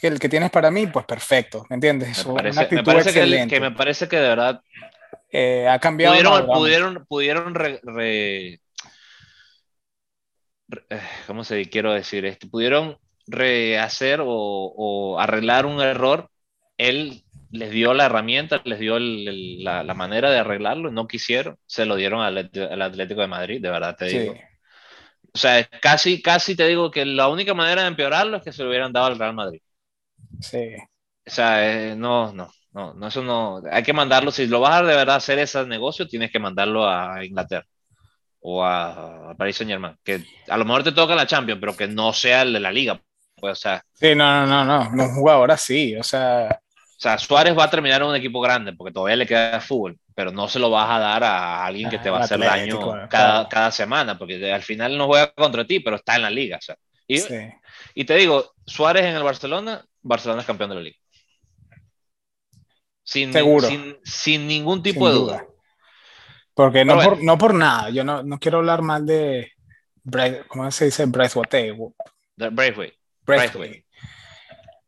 el 0.01 0.19
que 0.19 0.29
tienes 0.29 0.49
para 0.49 0.71
mí, 0.71 0.87
pues 0.87 1.05
perfecto, 1.05 1.65
¿me 1.69 1.75
entiendes? 1.75 2.25
Me 2.25 2.33
parece, 2.33 2.67
me 2.71 2.83
parece 2.83 3.13
que, 3.13 3.59
me 3.59 3.71
parece 3.71 4.07
que 4.07 4.17
de 4.17 4.27
verdad 4.29 4.61
eh, 5.33 5.67
ha 5.67 5.79
cambiado. 5.79 6.13
Pudieron, 6.13 6.45
pudieron, 6.45 7.05
pudieron 7.07 7.55
re, 7.55 7.81
eh, 10.89 11.01
¿cómo 11.25 11.43
se 11.43 11.65
quiero 11.69 11.91
decir 11.91 12.25
esto? 12.25 12.47
Pudieron 12.47 12.97
rehacer 13.25 14.21
o, 14.21 14.27
o, 14.27 15.19
arreglar 15.19 15.65
un 15.65 15.81
error. 15.81 16.29
Él 16.77 17.23
les 17.49 17.71
dio 17.71 17.95
la 17.95 18.05
herramienta, 18.05 18.61
les 18.63 18.79
dio 18.79 18.99
la, 18.99 19.83
la, 19.83 19.93
manera 19.95 20.29
de 20.29 20.37
arreglarlo, 20.37 20.91
no 20.91 21.07
quisieron, 21.07 21.57
se 21.65 21.85
lo 21.85 21.95
dieron 21.95 22.21
al, 22.21 22.49
al 22.53 22.81
Atlético 22.81 23.21
de 23.21 23.27
Madrid, 23.27 23.61
de 23.61 23.69
verdad 23.69 23.95
te 23.95 24.05
digo. 24.05 24.35
O 25.33 25.37
sea, 25.37 25.63
casi, 25.81 26.21
casi 26.21 26.55
te 26.55 26.67
digo 26.67 26.91
que 26.91 27.05
la 27.05 27.27
única 27.27 27.55
manera 27.55 27.81
de 27.83 27.87
empeorarlo 27.87 28.37
es 28.37 28.43
que 28.43 28.51
se 28.51 28.61
lo 28.63 28.69
hubieran 28.69 28.93
dado 28.93 29.07
al 29.07 29.17
Real 29.17 29.33
Madrid. 29.33 29.61
Sí. 30.41 30.75
O 31.25 31.29
sea, 31.29 31.91
eh, 31.91 31.95
no, 31.95 32.33
no, 32.33 32.51
no, 32.73 32.93
no, 32.93 33.07
eso 33.07 33.21
no. 33.21 33.61
Hay 33.71 33.83
que 33.83 33.93
mandarlo. 33.93 34.31
Si 34.31 34.47
lo 34.47 34.59
vas 34.59 34.81
a 34.81 34.83
de 34.83 34.95
verdad 34.95 35.17
hacer 35.17 35.39
ese 35.39 35.65
negocio, 35.65 36.07
tienes 36.07 36.31
que 36.31 36.39
mandarlo 36.39 36.87
a 36.87 37.23
Inglaterra 37.23 37.67
o 38.39 38.63
a, 38.63 39.31
a 39.31 39.35
Paris 39.35 39.57
Saint 39.57 39.71
Germain. 39.71 39.95
Que 40.03 40.23
a 40.47 40.57
lo 40.57 40.65
mejor 40.65 40.83
te 40.83 40.91
toca 40.91 41.15
la 41.15 41.27
Champions, 41.27 41.59
pero 41.59 41.77
que 41.77 41.87
no 41.87 42.13
sea 42.13 42.41
el 42.41 42.53
de 42.53 42.59
la 42.59 42.71
liga. 42.71 42.99
Pues, 43.35 43.59
o 43.59 43.61
sea. 43.61 43.83
Sí, 43.93 44.15
no, 44.15 44.45
no, 44.45 44.65
no, 44.65 44.65
no. 44.65 44.91
No 44.91 45.03
un 45.03 45.15
jugador 45.15 45.51
así. 45.51 45.95
O 45.95 46.03
sea. 46.03 46.59
O 46.75 47.01
sea, 47.03 47.17
Suárez 47.17 47.57
va 47.57 47.65
a 47.65 47.69
terminar 47.69 48.01
en 48.01 48.07
un 48.07 48.15
equipo 48.15 48.39
grande 48.39 48.71
porque 48.73 48.93
todavía 48.93 49.17
le 49.17 49.27
queda 49.27 49.59
fútbol, 49.59 49.99
pero 50.15 50.31
no 50.31 50.47
se 50.47 50.57
lo 50.57 50.69
vas 50.69 50.89
a 50.89 50.99
dar 50.99 51.23
a 51.23 51.65
alguien 51.65 51.89
que 51.89 51.97
te 51.97 52.09
va 52.09 52.19
a 52.19 52.23
hacer 52.23 52.39
daño 52.39 52.79
cada, 53.09 53.49
cada, 53.49 53.71
semana, 53.71 54.17
porque 54.17 54.53
al 54.53 54.61
final 54.61 54.97
no 54.97 55.07
juega 55.07 55.33
contra 55.33 55.65
ti, 55.65 55.81
pero 55.81 55.97
está 55.97 56.15
en 56.15 56.21
la 56.21 56.29
liga. 56.29 56.57
O 56.57 56.61
sea. 56.61 56.77
y, 57.05 57.19
y 57.93 58.05
te 58.05 58.15
digo, 58.15 58.53
Suárez 58.65 59.03
en 59.03 59.15
el 59.15 59.23
Barcelona 59.23 59.83
Barcelona 60.03 60.41
es 60.41 60.47
campeón 60.47 60.69
de 60.69 60.75
la 60.75 60.81
liga. 60.81 60.97
Sin, 63.03 63.33
Seguro. 63.33 63.67
Sin, 64.03 64.47
ningún 64.47 64.81
tipo 64.81 65.07
de 65.07 65.13
duda. 65.13 65.47
Porque 66.53 66.85
no 66.85 66.99
por, 66.99 67.23
no 67.23 67.37
por, 67.37 67.53
nada, 67.53 67.89
yo 67.89 68.03
no, 68.03 68.23
no, 68.23 68.39
quiero 68.39 68.59
hablar 68.59 68.83
mal 68.83 69.05
de, 69.05 69.51
¿cómo 70.47 70.69
se 70.71 70.85
dice? 70.85 71.05
Braithwaite. 71.05 71.75
Braithwaite. 72.37 72.97
Braithwaite. 73.25 73.85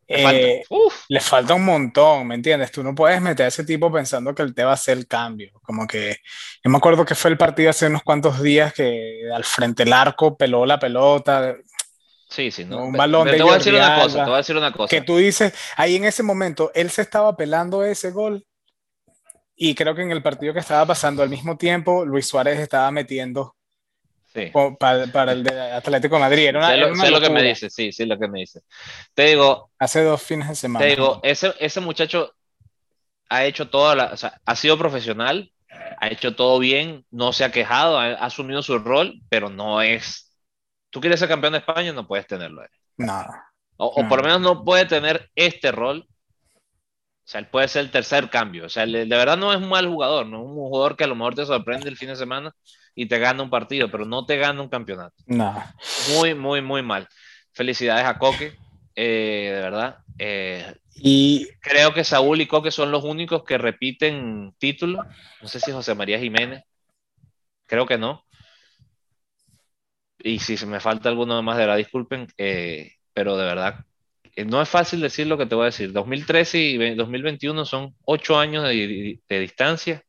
Eh, 0.08 0.62
le 1.10 1.20
falta 1.20 1.56
un 1.56 1.66
montón, 1.66 2.28
¿me 2.28 2.36
entiendes? 2.36 2.72
Tú 2.72 2.84
no 2.84 2.94
puedes 2.94 3.20
meter 3.22 3.46
a 3.46 3.50
ese 3.50 3.64
tipo 3.64 3.92
pensando 3.92 4.36
que 4.36 4.44
él 4.44 4.54
te 4.54 4.64
va 4.64 4.72
a 4.72 4.76
hacer 4.76 4.98
el 4.98 5.08
cambio. 5.08 5.52
Como 5.64 5.88
que 5.88 6.18
yo 6.64 6.70
me 6.70 6.78
acuerdo 6.78 7.06
que 7.06 7.16
fue 7.16 7.32
el 7.32 7.38
partido 7.38 7.72
hace 7.72 7.88
unos 7.88 8.04
cuantos 8.04 8.42
días 8.42 8.72
que 8.74 9.22
al 9.34 9.44
frente 9.44 9.84
del 9.84 9.94
arco 9.94 10.38
peló 10.38 10.66
la 10.66 10.80
pelota. 10.80 11.56
Sí, 12.36 12.52
sí, 12.52 12.66
no. 12.66 12.84
Un 12.84 12.92
balón 12.92 13.30
te, 13.30 13.42
voy 13.42 13.54
a 13.54 13.58
decir 13.58 13.74
una 13.74 13.96
cosa, 14.02 14.18
te 14.18 14.26
voy 14.26 14.34
a 14.34 14.38
decir 14.38 14.58
una 14.58 14.74
cosa. 14.74 14.90
Que 14.90 15.02
tú 15.02 15.16
dices, 15.16 15.54
ahí 15.78 15.96
en 15.96 16.04
ese 16.04 16.22
momento, 16.22 16.70
él 16.76 16.90
se 16.90 17.02
estaba 17.02 17.38
pelando 17.38 17.82
ese 17.86 18.12
gol 18.12 18.46
y 19.56 19.74
creo 19.74 19.96
que 19.96 20.02
en 20.02 20.12
el 20.12 20.22
partido 20.22 20.54
que 20.54 20.60
estaba 20.60 20.86
pasando 20.86 21.24
al 21.24 21.30
mismo 21.30 21.58
tiempo, 21.58 22.04
Luis 22.04 22.28
Suárez 22.28 22.60
estaba 22.60 22.92
metiendo 22.92 23.56
sí. 24.34 24.52
para, 24.78 25.08
para, 25.08 25.32
el 25.32 25.46
de 25.46 25.72
Atlético 25.72 26.16
de 26.16 26.22
Madrid. 26.22 26.48
Era 26.48 26.60
una, 26.60 26.72
sé, 26.72 26.78
lo, 26.78 26.96
sé 26.96 27.12
lo, 27.12 27.22
que 27.22 27.30
me 27.30 27.42
dice, 27.42 27.70
sí, 27.70 27.94
sí, 27.94 28.06
lo 28.06 28.20
que 28.20 28.28
me 28.28 28.40
dice. 28.40 28.60
Te 29.14 29.28
digo... 29.28 29.72
Hace 29.80 30.04
dos 30.04 30.22
fines 30.22 30.50
de 30.50 30.56
semana. 30.56 30.84
Te 30.84 30.90
digo, 30.90 31.22
ese, 31.24 31.54
ese 31.62 31.80
muchacho 31.80 32.34
ha 33.30 33.46
hecho 33.46 33.70
toda 33.70 33.96
la... 33.96 34.06
O 34.08 34.18
sea, 34.18 34.42
ha 34.44 34.56
sido 34.58 34.78
profesional, 34.78 35.54
ha 36.02 36.10
hecho 36.10 36.36
todo 36.36 36.60
bien, 36.60 37.06
no 37.12 37.32
se 37.32 37.46
ha 37.46 37.52
quejado, 37.54 37.98
ha, 37.98 38.08
ha 38.08 38.26
asumido 38.26 38.62
su 38.62 38.78
rol, 38.78 39.22
pero 39.30 39.50
no 39.50 39.82
es 39.82 40.25
tú 40.96 41.02
quieres 41.02 41.20
ser 41.20 41.28
campeón 41.28 41.52
de 41.52 41.60
España, 41.60 41.92
no 41.92 42.08
puedes 42.08 42.26
tenerlo. 42.26 42.64
No. 42.96 43.26
O, 43.76 44.08
por 44.08 44.20
lo 44.20 44.24
menos 44.24 44.40
no 44.40 44.64
puede 44.64 44.86
tener 44.86 45.30
este 45.36 45.70
rol. 45.70 46.08
O 46.48 47.26
sea, 47.26 47.42
él 47.42 47.48
puede 47.48 47.68
ser 47.68 47.84
el 47.84 47.92
tercer 47.92 48.30
cambio. 48.30 48.66
O 48.66 48.70
sea, 48.70 48.86
de 48.86 49.04
verdad 49.04 49.36
no 49.36 49.52
es 49.52 49.58
un 49.58 49.68
mal 49.68 49.90
jugador, 49.90 50.26
no 50.26 50.38
es 50.38 50.46
un 50.46 50.54
jugador 50.54 50.96
que 50.96 51.04
a 51.04 51.08
lo 51.08 51.16
mejor 51.16 51.36
te 51.36 51.46
sorprende 51.46 51.90
el 51.90 51.98
fin 51.98 52.08
de 52.08 52.16
semana 52.16 52.56
y 52.96 53.08
te 53.08 53.20
gana 53.20 53.44
un 53.44 53.50
partido, 53.50 53.92
pero 53.92 54.06
no 54.06 54.26
te 54.26 54.38
gana 54.38 54.62
un 54.62 54.70
campeonato. 54.70 55.18
No. 55.26 55.62
Muy, 56.16 56.34
muy, 56.34 56.62
muy 56.62 56.82
mal. 56.82 57.10
Felicidades 57.52 58.06
a 58.06 58.18
Coque, 58.18 58.56
eh, 58.96 59.52
de 59.54 59.62
verdad. 59.62 59.98
Eh, 60.18 60.78
y 60.94 61.50
creo 61.60 61.94
que 61.94 62.06
Saúl 62.06 62.40
y 62.40 62.48
Coque 62.48 62.72
son 62.72 62.90
los 62.90 63.04
únicos 63.04 63.44
que 63.44 63.58
repiten 63.58 64.56
título. 64.60 65.04
No 65.42 65.48
sé 65.50 65.60
si 65.60 65.74
José 65.74 65.94
María 65.94 66.20
Jiménez. 66.20 66.64
Creo 67.66 67.86
que 67.86 67.98
no 67.98 68.26
y 70.26 70.40
si 70.40 70.58
se 70.58 70.66
me 70.66 70.80
falta 70.80 71.08
alguno 71.08 71.42
más, 71.44 71.56
de 71.56 71.64
verdad, 71.64 71.78
disculpen, 71.78 72.28
eh, 72.40 72.94
pero 73.14 73.38
de 73.38 73.46
verdad, 73.46 73.86
eh, 74.36 74.44
no 74.44 74.60
es 74.60 74.68
fácil 74.68 75.00
decir 75.00 75.28
lo 75.28 75.38
que 75.38 75.46
te 75.46 75.54
voy 75.54 75.64
a 75.64 75.66
decir. 75.66 75.92
2013 75.92 76.58
y 76.58 76.96
2021 76.96 77.64
son 77.64 77.96
ocho 78.06 78.40
años 78.40 78.64
de, 78.64 79.20
distancia, 79.30 80.04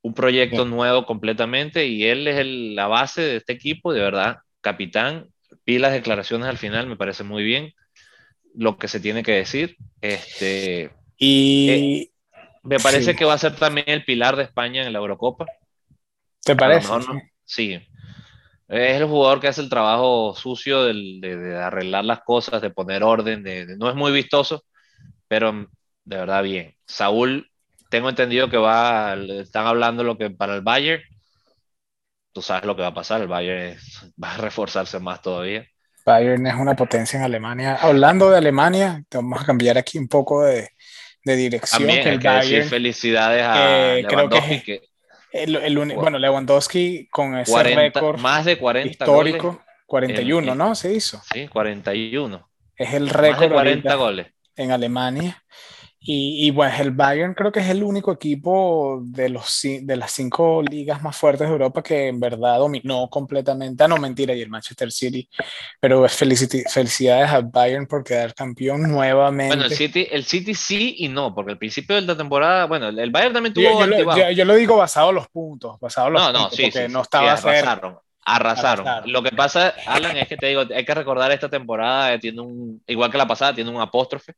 un 0.00 0.14
proyecto 0.14 0.64
nuevo 0.64 1.04
completamente 1.04 1.84
y 1.84 2.04
él 2.04 2.26
es 2.26 2.46
la 2.46 2.86
base 2.86 3.20
de 3.20 3.36
este 3.36 3.52
equipo, 3.52 3.92
de 3.92 4.00
verdad, 4.00 4.38
capitán. 4.62 5.28
Vi 5.66 5.78
las 5.78 5.92
declaraciones 5.92 6.48
al 6.48 6.56
final, 6.56 6.86
me 6.86 6.96
parece 6.96 7.22
muy 7.22 7.44
bien 7.44 7.74
lo 8.54 8.78
que 8.78 8.88
se 8.88 8.98
tiene 8.98 9.22
que 9.22 9.32
decir. 9.32 9.76
Este, 10.00 10.90
y 11.18 11.68
eh, 11.70 12.10
me 12.62 12.80
parece 12.80 13.14
que 13.14 13.26
va 13.26 13.34
a 13.34 13.38
ser 13.38 13.56
también 13.56 13.90
el 13.90 14.06
pilar 14.06 14.36
de 14.36 14.44
España 14.44 14.86
en 14.86 14.94
la 14.94 15.00
Eurocopa. 15.00 15.44
¿Te 16.42 16.56
parece? 16.56 16.88
sí, 17.44 17.78
es 18.68 19.00
el 19.00 19.06
jugador 19.06 19.40
que 19.40 19.48
hace 19.48 19.60
el 19.60 19.68
trabajo 19.68 20.34
sucio 20.34 20.84
de, 20.84 21.56
arreglar 21.56 22.04
las 22.04 22.20
cosas, 22.22 22.60
de 22.60 22.70
poner 22.70 23.02
orden, 23.02 23.42
de, 23.42 23.76
no 23.76 23.88
es 23.88 23.94
muy 23.94 24.12
vistoso, 24.12 24.64
pero 25.28 25.68
de 26.04 26.16
verdad 26.16 26.42
bien. 26.42 26.74
Saúl, 26.86 27.50
tengo 27.90 28.08
entendido 28.08 28.50
que 28.50 28.56
va, 28.56 29.14
están 29.14 29.66
hablando 29.66 30.02
lo 30.02 30.18
que 30.18 30.30
para 30.30 30.54
el 30.54 30.62
Bayern, 30.62 31.02
tú 32.32 32.42
sabes 32.42 32.64
lo 32.64 32.74
que 32.74 32.82
va 32.82 32.88
a 32.88 32.94
pasar, 32.94 33.20
el 33.20 33.28
Bayern 33.28 33.78
va 34.22 34.34
a 34.34 34.38
reforzarse 34.38 34.98
más 34.98 35.22
todavía. 35.22 35.66
Bayern 36.04 36.46
es 36.46 36.54
una 36.54 36.76
potencia 36.76 37.18
en 37.18 37.24
Alemania. 37.24 37.76
Hablando 37.76 38.30
de 38.30 38.38
Alemania, 38.38 39.02
vamos 39.12 39.42
a 39.42 39.46
cambiar 39.46 39.76
aquí 39.76 39.98
un 39.98 40.06
poco 40.06 40.44
de, 40.44 40.70
dirección. 41.24 41.88
También 41.88 42.20
que 42.20 42.28
decir 42.28 42.64
felicidades 42.64 43.42
a 43.42 43.96
eh, 43.98 44.06
que, 44.64 44.82
el, 45.44 45.94
bueno, 45.94 46.18
Lewandowski 46.18 47.08
con 47.08 47.36
ese 47.36 47.62
récord 47.62 48.18
más 48.18 48.44
de 48.44 48.58
40 48.58 48.90
histórico, 48.90 49.62
41, 49.86 50.54
¿no? 50.54 50.74
Se 50.74 50.92
hizo. 50.92 51.20
Sí, 51.32 51.48
41. 51.48 52.48
Es 52.76 52.94
el 52.94 53.08
récord 53.08 53.32
más 53.32 53.40
de 53.40 53.54
40 53.54 53.94
goles 53.94 54.26
en 54.56 54.72
Alemania. 54.72 55.42
Y, 56.08 56.46
y 56.46 56.52
bueno, 56.52 56.72
el 56.78 56.92
Bayern 56.92 57.34
creo 57.34 57.50
que 57.50 57.58
es 57.58 57.68
el 57.68 57.82
único 57.82 58.12
equipo 58.12 59.00
de, 59.02 59.28
los, 59.28 59.60
de 59.62 59.96
las 59.96 60.12
cinco 60.12 60.62
ligas 60.62 61.02
más 61.02 61.16
fuertes 61.16 61.48
de 61.48 61.52
Europa 61.52 61.82
que 61.82 62.06
en 62.06 62.20
verdad 62.20 62.58
dominó 62.58 63.10
completamente. 63.10 63.82
Ah, 63.82 63.88
no, 63.88 63.96
mentira, 63.96 64.32
y 64.32 64.40
el 64.40 64.48
Manchester 64.48 64.92
City. 64.92 65.28
Pero 65.80 66.08
felicidades 66.08 67.28
al 67.32 67.46
Bayern 67.46 67.88
por 67.88 68.04
quedar 68.04 68.34
campeón 68.34 68.82
nuevamente. 68.82 69.56
Bueno, 69.56 69.68
el 69.68 69.76
City, 69.76 70.06
el 70.08 70.24
City 70.24 70.54
sí 70.54 70.94
y 70.98 71.08
no, 71.08 71.34
porque 71.34 71.50
al 71.50 71.58
principio 71.58 71.96
de 71.96 72.02
la 72.02 72.16
temporada, 72.16 72.66
bueno, 72.66 72.88
el 72.88 73.10
Bayern 73.10 73.34
también 73.34 73.52
tuvo. 73.52 73.64
Yo, 74.16 74.30
yo, 74.30 74.44
lo 74.44 74.54
digo 74.54 74.76
basado 74.76 75.08
en 75.08 75.16
los 75.16 75.26
puntos, 75.26 75.80
basado 75.80 76.06
en 76.06 76.12
los 76.12 76.22
no, 76.22 76.26
puntos, 76.28 76.42
no, 76.42 76.56
sí, 76.56 76.62
porque 76.62 76.86
sí, 76.86 76.92
no 76.92 77.02
estaba 77.02 77.32
arrasaron, 77.32 77.98
arrasaron, 78.24 78.86
arrasaron. 78.86 79.12
Lo 79.12 79.24
que 79.24 79.32
pasa, 79.32 79.74
Alan, 79.86 80.16
es 80.16 80.28
que 80.28 80.36
te 80.36 80.46
digo, 80.46 80.62
hay 80.72 80.84
que 80.84 80.94
recordar 80.94 81.32
esta 81.32 81.48
temporada, 81.48 82.16
tiene 82.20 82.42
un, 82.42 82.80
igual 82.86 83.10
que 83.10 83.18
la 83.18 83.26
pasada, 83.26 83.52
tiene 83.52 83.70
un 83.70 83.80
apóstrofe 83.80 84.34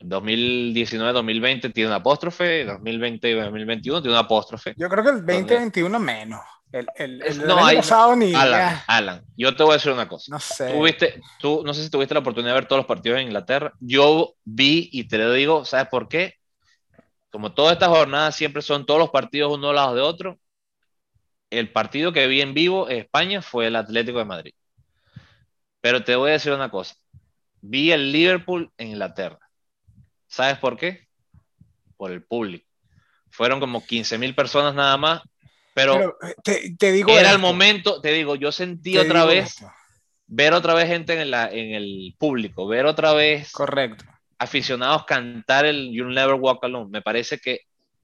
2019-2020 0.00 1.72
tiene 1.72 1.88
un 1.88 1.94
apóstrofe, 1.94 2.64
2020 2.64 3.34
2021 3.34 4.02
tiene 4.02 4.16
un 4.16 4.24
apóstrofe. 4.24 4.74
Yo 4.76 4.88
creo 4.88 5.04
que 5.04 5.10
el 5.10 5.26
2021 5.26 5.98
menos. 5.98 6.40
El, 6.72 6.86
el, 6.96 7.22
el 7.22 7.46
no, 7.46 7.64
hay, 7.64 7.76
pasado 7.76 8.16
ni. 8.16 8.34
Alan, 8.34 8.82
Alan, 8.86 9.24
yo 9.36 9.54
te 9.54 9.62
voy 9.62 9.72
a 9.72 9.76
decir 9.76 9.92
una 9.92 10.08
cosa. 10.08 10.30
No 10.30 10.40
sé. 10.40 10.72
¿Tuviste, 10.72 11.20
tú, 11.38 11.62
no 11.64 11.72
sé 11.72 11.82
si 11.82 11.90
tuviste 11.90 12.12
la 12.12 12.20
oportunidad 12.20 12.52
de 12.52 12.60
ver 12.60 12.68
todos 12.68 12.80
los 12.80 12.86
partidos 12.86 13.18
en 13.18 13.28
Inglaterra. 13.28 13.72
Yo 13.80 14.34
vi 14.44 14.88
y 14.92 15.08
te 15.08 15.18
lo 15.18 15.32
digo, 15.32 15.64
¿sabes 15.64 15.88
por 15.88 16.08
qué? 16.08 16.34
Como 17.30 17.52
todas 17.54 17.74
estas 17.74 17.88
jornadas 17.88 18.34
siempre 18.34 18.62
son 18.62 18.84
todos 18.84 18.98
los 19.00 19.10
partidos 19.10 19.54
uno 19.54 19.70
al 19.70 19.76
lado 19.76 19.94
de 19.94 20.02
otro. 20.02 20.38
El 21.50 21.70
partido 21.72 22.12
que 22.12 22.26
vi 22.26 22.40
en 22.40 22.52
vivo 22.52 22.90
en 22.90 22.98
España 22.98 23.40
fue 23.40 23.68
el 23.68 23.76
Atlético 23.76 24.18
de 24.18 24.24
Madrid. 24.24 24.54
Pero 25.80 26.02
te 26.02 26.16
voy 26.16 26.30
a 26.30 26.32
decir 26.34 26.52
una 26.52 26.70
cosa. 26.70 26.96
Vi 27.60 27.92
el 27.92 28.10
Liverpool 28.10 28.70
en 28.76 28.88
Inglaterra 28.88 29.45
¿Sabes 30.36 30.58
por 30.58 30.76
qué? 30.76 31.08
Por 31.96 32.12
el 32.12 32.22
público. 32.22 32.66
Fueron 33.30 33.58
como 33.58 33.86
15 33.86 34.18
mil 34.18 34.34
personas 34.34 34.74
nada 34.74 34.98
más, 34.98 35.22
pero, 35.72 36.18
eh, 36.44 36.74
te, 36.78 36.92
digo 36.92 37.18
era 37.18 37.32
el 37.32 37.38
momento, 37.38 38.02
te 38.02 38.12
digo, 38.12 38.34
yo 38.34 38.52
sentí 38.52 38.98
otra 38.98 39.24
vez, 39.24 39.64
ver 40.26 40.52
otra 40.52 40.74
vez 40.74 40.88
gente 40.88 41.18
en, 41.18 41.30
la, 41.30 41.50
en 41.50 41.72
el 41.72 42.14
público, 42.18 42.66
ver 42.66 42.84
otra 42.84 43.14
vez 43.14 43.50
Correcto. 43.52 44.04
aficionados 44.38 45.06
cantar 45.06 45.64
el 45.64 45.90
You'll 45.90 46.14
Never 46.14 46.34
Walk 46.34 46.62
Alone. 46.64 46.90
Me 46.90 47.00
parece 47.00 47.38
que... 47.38 47.60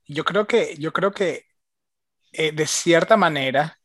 Yo 0.07 0.25
creo 0.25 0.47
que, 0.47 0.75
yo 0.79 0.93
creo 0.95 1.13
que 1.13 1.45
eh, 2.33 2.53
de 2.53 2.67
cierta 2.67 3.19
manera, 3.19 3.79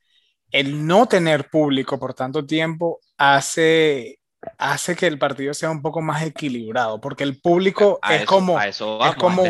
el 0.52 0.88
no 0.88 1.08
tener 1.08 1.50
público 1.50 2.00
por 2.00 2.14
tanto 2.14 2.46
tiempo 2.46 3.02
hace 3.18 4.20
hace 4.58 4.96
que 4.96 5.08
el 5.08 5.20
partido 5.20 5.54
sea 5.54 5.70
un 5.70 5.82
poco 5.82 6.02
más 6.02 6.24
equilibrado, 6.24 7.02
porque 7.02 7.24
el 7.24 7.40
público 7.40 8.00
es 8.10 8.26
como... 8.26 8.58
A 8.58 8.68
eso 8.68 9.04
es 9.06 9.16
como 9.16 9.44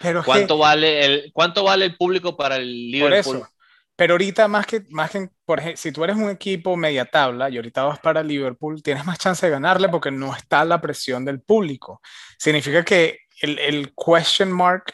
Pero 0.00 0.24
¿Cuánto, 0.24 0.58
vale 0.58 1.04
el, 1.04 1.30
¿Cuánto 1.32 1.64
vale 1.64 1.86
el 1.86 1.96
público 1.96 2.36
para 2.36 2.56
el 2.56 2.90
Liverpool? 2.90 3.38
Por 3.38 3.46
eso. 3.46 3.54
Pero 3.96 4.14
ahorita 4.14 4.48
más 4.48 4.66
que, 4.66 4.82
más 4.90 5.10
que 5.10 5.28
por 5.44 5.60
ejemplo, 5.60 5.76
si 5.76 5.92
tú 5.92 6.02
eres 6.02 6.16
un 6.16 6.28
equipo 6.28 6.76
media 6.76 7.04
tabla 7.04 7.48
y 7.48 7.56
ahorita 7.56 7.84
vas 7.84 8.00
para 8.00 8.22
Liverpool, 8.22 8.82
tienes 8.82 9.04
más 9.04 9.18
chance 9.18 9.46
de 9.46 9.52
ganarle 9.52 9.88
porque 9.88 10.10
no 10.10 10.34
está 10.34 10.64
la 10.64 10.80
presión 10.80 11.24
del 11.24 11.40
público. 11.40 12.00
Significa 12.38 12.84
que 12.84 13.20
el, 13.40 13.58
el 13.58 13.94
question 13.94 14.50
mark, 14.50 14.92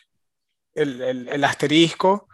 el, 0.75 1.01
el, 1.01 1.29
el 1.29 1.45
asterisco, 1.45 2.29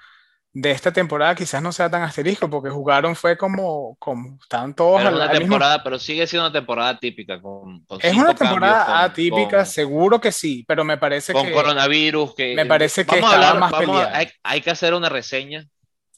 de 0.59 0.71
esta 0.71 0.91
temporada 0.91 1.35
quizás 1.35 1.63
no 1.63 1.71
sea 1.71 1.91
tan 1.91 2.03
asterisco 2.03 2.49
porque 2.49 2.71
jugaron 2.71 3.15
fue 3.15 3.37
como, 3.37 3.95
como 3.99 4.39
estaban 4.41 4.73
todos 4.73 5.03
pero 5.03 5.15
una 5.15 5.31
temporada 5.31 5.85
pero 5.85 5.99
sigue 5.99 6.27
siendo 6.27 6.47
una 6.47 6.53
temporada 6.53 6.99
típica 6.99 7.43
con, 7.43 7.85
es 8.01 8.17
una 8.17 8.35
temporada 8.35 9.05
atípica 9.05 9.67
seguro 9.67 10.19
que 10.19 10.33
sí 10.33 10.65
pero 10.67 10.83
me 10.83 10.97
parece 10.97 11.35
con 11.35 11.45
que 11.45 11.53
con 11.53 11.63
coronavirus 11.63 12.35
que 12.35 12.55
me 12.55 12.65
parece 12.65 13.05
que 13.05 13.17
estaba 13.17 13.53
más 13.53 13.73
peleada. 13.75 14.17
hay, 14.17 14.29
hay, 14.43 14.63
que 14.63 14.71
hacer 14.71 14.95
una 14.95 15.11
reseña 15.11 15.67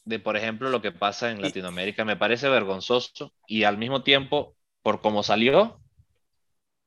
de 0.05 0.19
por 0.19 0.37
ejemplo 0.37 0.69
lo 0.69 0.81
que 0.81 0.93
pasa 0.93 1.31
en 1.31 1.41
Latinoamérica 1.41 2.05
me 2.05 2.15
parece 2.15 2.47
vergonzoso 2.47 3.33
y 3.45 3.65
al 3.65 3.77
mismo 3.77 4.03
tiempo 4.03 4.55
por 4.81 5.01
cómo 5.01 5.21
salió 5.21 5.81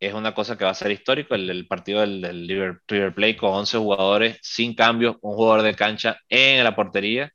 es 0.01 0.15
una 0.15 0.35
cosa 0.35 0.57
que 0.57 0.65
va 0.65 0.71
a 0.71 0.75
ser 0.75 0.91
histórico, 0.91 1.37
el, 1.37 1.49
el 1.49 1.69
partido 1.69 2.01
del, 2.01 2.23
del 2.23 2.81
River 2.89 3.15
Plate 3.15 3.37
con 3.37 3.51
11 3.51 3.79
jugadores 3.79 4.39
sin 4.43 4.75
cambio, 4.75 5.17
un 5.21 5.37
jugador 5.37 5.63
de 5.63 5.77
cancha 5.77 6.19
en 6.29 6.65
la 6.65 6.75
portería, 6.75 7.33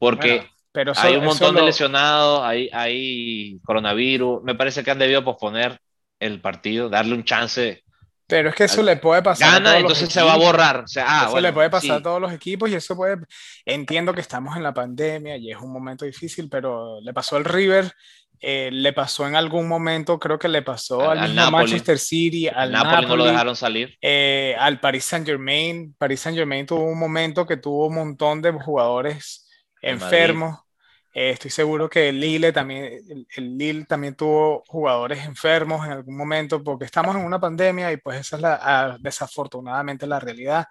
porque 0.00 0.50
pero 0.72 0.92
hay 0.96 1.16
un 1.16 1.24
montón 1.24 1.54
de 1.54 1.62
lesionados, 1.62 2.42
hay, 2.42 2.70
hay 2.72 3.58
coronavirus, 3.64 4.42
me 4.42 4.54
parece 4.54 4.84
que 4.84 4.90
han 4.90 4.98
debido 4.98 5.24
posponer 5.24 5.80
el 6.20 6.40
partido, 6.40 6.88
darle 6.88 7.14
un 7.14 7.24
chance. 7.24 7.82
Pero 8.26 8.50
es 8.50 8.54
que 8.54 8.64
eso 8.64 8.82
le 8.82 8.96
puede 8.96 9.22
pasar. 9.22 9.54
Gana, 9.54 9.78
entonces 9.78 10.08
se 10.08 10.22
va 10.22 10.34
a 10.34 10.36
borrar. 10.36 10.84
O 10.84 10.86
sea, 10.86 11.04
ah, 11.08 11.26
eso 11.26 11.40
le 11.40 11.52
puede 11.52 11.68
pasar 11.68 11.98
a 11.98 12.02
todos 12.02 12.20
los 12.20 12.32
equipos 12.32 12.70
y 12.70 12.74
eso 12.74 12.94
puede. 12.94 13.16
Entiendo 13.64 14.14
que 14.14 14.20
estamos 14.20 14.56
en 14.56 14.62
la 14.62 14.72
pandemia 14.72 15.36
y 15.36 15.50
es 15.50 15.58
un 15.58 15.72
momento 15.72 16.04
difícil, 16.04 16.48
pero 16.48 17.00
le 17.00 17.12
pasó 17.12 17.34
al 17.34 17.44
River, 17.44 17.92
eh, 18.38 18.70
le 18.72 18.92
pasó 18.92 19.26
en 19.26 19.34
algún 19.34 19.66
momento, 19.66 20.20
creo 20.20 20.38
que 20.38 20.46
le 20.46 20.62
pasó 20.62 21.10
al, 21.10 21.34
Manchester 21.34 21.98
City, 21.98 22.46
al 22.46 22.70
Napoli, 22.70 23.06
no 23.08 23.16
lo 23.16 23.24
dejaron 23.24 23.56
salir. 23.56 23.98
Eh, 24.00 24.54
al 24.56 24.78
Paris 24.78 25.06
Saint 25.06 25.26
Germain. 25.26 25.92
Paris 25.98 26.20
Saint 26.20 26.38
Germain 26.38 26.64
tuvo 26.64 26.84
un 26.84 27.00
momento 27.00 27.44
que 27.44 27.56
tuvo 27.56 27.88
un 27.88 27.96
montón 27.96 28.40
de 28.40 28.52
jugadores 28.52 29.49
enfermo. 29.82 30.66
Eh, 31.12 31.30
estoy 31.30 31.50
seguro 31.50 31.90
que 31.90 32.08
el 32.08 32.20
Lille 32.20 32.52
también, 32.52 33.26
el, 33.36 33.58
Lille 33.58 33.84
también 33.84 34.14
tuvo 34.14 34.62
jugadores 34.66 35.24
enfermos 35.24 35.84
en 35.84 35.92
algún 35.92 36.16
momento 36.16 36.62
porque 36.62 36.84
estamos 36.84 37.16
en 37.16 37.24
una 37.24 37.40
pandemia 37.40 37.90
y 37.92 37.96
pues 37.96 38.20
esa 38.20 38.36
es 38.36 38.42
la, 38.42 38.60
ah, 38.62 38.96
desafortunadamente 39.00 40.06
la 40.06 40.20
realidad. 40.20 40.66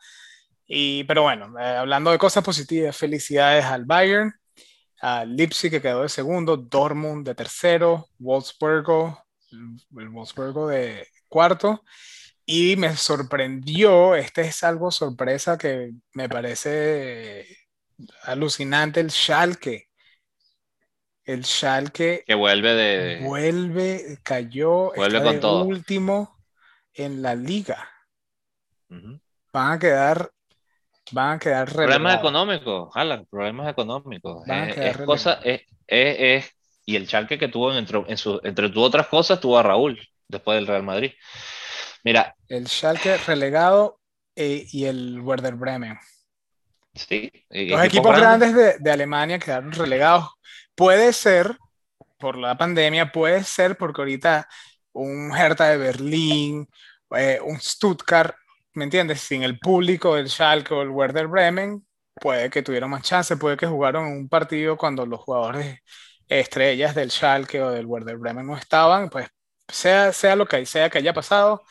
Y, 0.66 1.04
pero 1.06 1.24
bueno, 1.24 1.60
eh, 1.60 1.64
hablando 1.78 2.12
de 2.12 2.18
cosas 2.18 2.44
positivas, 2.44 2.96
felicidades 2.96 3.66
al 3.66 3.86
Bayern, 3.86 4.34
al 5.02 5.36
Leipzig 5.36 5.72
que 5.72 5.82
quedó 5.82 6.04
de 6.04 6.10
segundo, 6.10 6.58
Dortmund 6.58 7.26
de 7.28 7.36
tercero, 7.36 8.08
Wolfsburgo, 8.20 9.22
el 9.52 10.10
Wolfsburgo 10.10 10.68
de 10.68 11.08
cuarto. 11.28 11.84
Y 12.46 12.76
me 12.78 12.96
sorprendió, 12.96 14.16
este 14.16 14.42
es 14.42 14.64
algo 14.64 14.92
sorpresa 14.92 15.58
que 15.58 15.92
me 16.14 16.30
parece 16.30 17.46
alucinante 18.24 19.00
el 19.00 19.12
Schalke. 19.12 19.88
El 21.24 21.46
Schalke. 21.46 22.24
Que 22.26 22.36
vuelve 22.36 22.74
de. 22.74 23.20
Vuelve, 23.24 24.20
cayó. 24.24 24.92
Vuelve 24.96 25.24
con 25.24 25.40
todo. 25.40 25.64
último 25.64 26.40
en 26.94 27.22
la 27.22 27.36
liga. 27.36 27.90
Van 29.54 29.74
a 29.74 29.80
quedar. 29.80 30.32
Van 31.12 31.36
a 31.36 31.40
quedar 31.40 31.72
Problemas 31.72 32.20
económicos, 32.20 32.92
Alan, 32.94 33.26
problemas 33.26 33.68
económicos. 33.68 34.48
Es, 34.48 34.98
cosa, 34.98 35.40
es, 35.44 35.62
es, 35.88 36.52
y 36.86 36.96
el 36.96 37.08
Schalke 37.08 37.40
que 37.40 37.48
tuvo 37.48 37.74
entre, 37.74 38.04
en 38.08 38.18
su, 38.18 38.40
entre 38.44 38.72
otras 38.76 39.08
cosas, 39.08 39.40
tuvo 39.40 39.58
a 39.58 39.64
Raúl 39.64 40.00
después 40.28 40.56
del 40.58 40.68
Real 40.68 40.84
Madrid. 40.84 41.14
Mira. 42.04 42.36
El 42.48 42.68
Schalke 42.68 43.18
relegado 43.18 44.00
eh, 44.36 44.68
y 44.72 44.86
el 44.86 45.20
Werder 45.22 45.56
Bremen. 45.56 45.98
Los 46.94 47.86
equipos 47.86 48.18
grandes, 48.18 48.80
de, 48.80 48.92
Alemania 48.92 49.40
quedaron 49.40 49.72
relegados. 49.72 50.30
Puede 50.76 51.14
ser 51.14 51.58
por 52.18 52.38
la 52.38 52.58
pandemia, 52.58 53.12
puede 53.12 53.44
ser 53.44 53.78
porque 53.78 54.02
ahorita 54.02 54.48
un 54.92 55.36
Hertha 55.36 55.70
de 55.70 55.78
Berlín, 55.78 56.68
eh, 57.16 57.40
un 57.44 57.60
Stuttgart, 57.60 58.36
¿me 58.74 58.84
entiendes? 58.84 59.22
Sin 59.22 59.44
el 59.44 59.60
público 59.60 60.16
del 60.16 60.30
Schalke 60.30 60.74
o 60.74 60.82
el 60.82 60.90
Werder 60.90 61.28
Bremen, 61.28 61.86
puede 62.16 62.50
que 62.50 62.62
tuvieron 62.62 62.90
más 62.90 63.04
chance, 63.04 63.38
puede 63.38 63.58
que 63.58 63.68
jugaron 63.68 64.06
un 64.06 64.30
partido 64.30 64.78
cuando 64.78 65.06
los 65.06 65.22
jugadores 65.22 65.80
estrellas 66.28 66.96
del 66.96 67.12
Schalke 67.12 67.62
o 67.62 67.72
del 67.72 67.86
Werder 67.86 68.18
Bremen 68.18 68.48
no 68.48 68.58
estaban, 68.58 69.10
pues 69.10 69.28
sea, 69.68 70.14
sea 70.14 70.36
lo 70.36 70.46
que 70.46 70.66
sea 70.66 70.90
que 70.90 71.00
haya 71.00 71.14
pasado, 71.14 71.64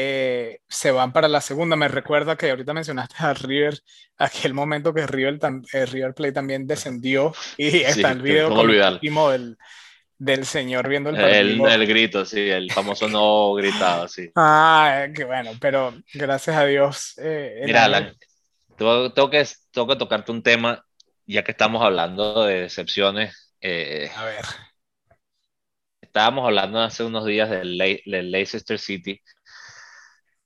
eh, 0.00 0.60
se 0.68 0.92
van 0.92 1.12
para 1.12 1.26
la 1.26 1.40
segunda. 1.40 1.74
Me 1.74 1.88
recuerda 1.88 2.36
que 2.36 2.50
ahorita 2.50 2.72
mencionaste 2.72 3.16
a 3.18 3.34
River, 3.34 3.80
aquel 4.16 4.54
momento 4.54 4.94
que 4.94 5.06
River, 5.06 5.40
eh, 5.72 5.86
River 5.86 6.14
Play 6.14 6.32
también 6.32 6.68
descendió 6.68 7.34
y 7.56 7.78
está 7.78 8.12
el 8.12 8.22
video 8.22 8.48
último 8.48 9.30
del, 9.30 9.58
del 10.16 10.46
señor 10.46 10.88
viendo 10.88 11.10
el 11.10 11.16
partido. 11.16 11.68
El, 11.68 11.86
grito, 11.86 12.24
sí, 12.24 12.48
el 12.48 12.70
famoso 12.70 13.08
no 13.08 13.54
gritado, 13.54 14.06
sí. 14.06 14.30
Ah, 14.36 15.08
qué 15.12 15.24
bueno, 15.24 15.50
pero 15.60 15.92
gracias 16.14 16.56
a 16.56 16.64
Dios. 16.64 17.14
Eh, 17.18 17.62
Mira, 17.64 18.14
tengo, 18.76 19.30
que, 19.30 19.44
tengo 19.72 19.88
que 19.88 19.96
tocarte 19.96 20.30
un 20.30 20.44
tema, 20.44 20.84
ya 21.26 21.42
que 21.42 21.50
estamos 21.50 21.82
hablando 21.82 22.44
de 22.44 22.60
decepciones. 22.62 23.52
a 23.60 24.24
ver. 24.24 24.44
Estábamos 26.00 26.46
hablando 26.46 26.80
hace 26.80 27.02
unos 27.02 27.26
días 27.26 27.50
del, 27.50 27.76
del 27.76 28.30
Leicester 28.30 28.78
City 28.78 29.20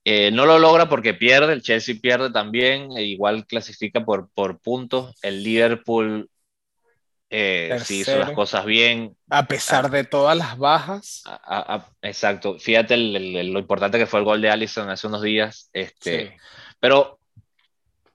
eh, 0.05 0.31
no 0.31 0.45
lo 0.45 0.59
logra 0.59 0.89
porque 0.89 1.13
pierde, 1.13 1.53
el 1.53 1.61
Chelsea 1.61 1.95
pierde 2.01 2.31
también, 2.31 2.89
e 2.97 3.03
igual 3.03 3.45
clasifica 3.45 4.03
por, 4.03 4.29
por 4.33 4.59
puntos. 4.59 5.15
El 5.21 5.43
Liverpool 5.43 6.29
Eh, 7.35 7.79
sí 7.83 8.01
hizo 8.01 8.19
las 8.19 8.29
cosas 8.31 8.63
bien. 8.63 9.15
A 9.31 9.47
pesar 9.47 9.89
de 9.89 10.03
todas 10.03 10.37
las 10.37 10.55
bajas. 10.55 11.23
exacto. 12.03 12.59
Fíjate 12.59 12.95
lo 12.95 13.57
importante 13.59 13.97
que 13.97 14.05
fue 14.05 14.19
el 14.19 14.25
gol 14.25 14.39
de 14.39 14.51
Allison 14.51 14.87
hace 14.89 15.07
unos 15.07 15.23
días. 15.23 15.67
Este, 15.73 16.37
Pero, 16.79 17.17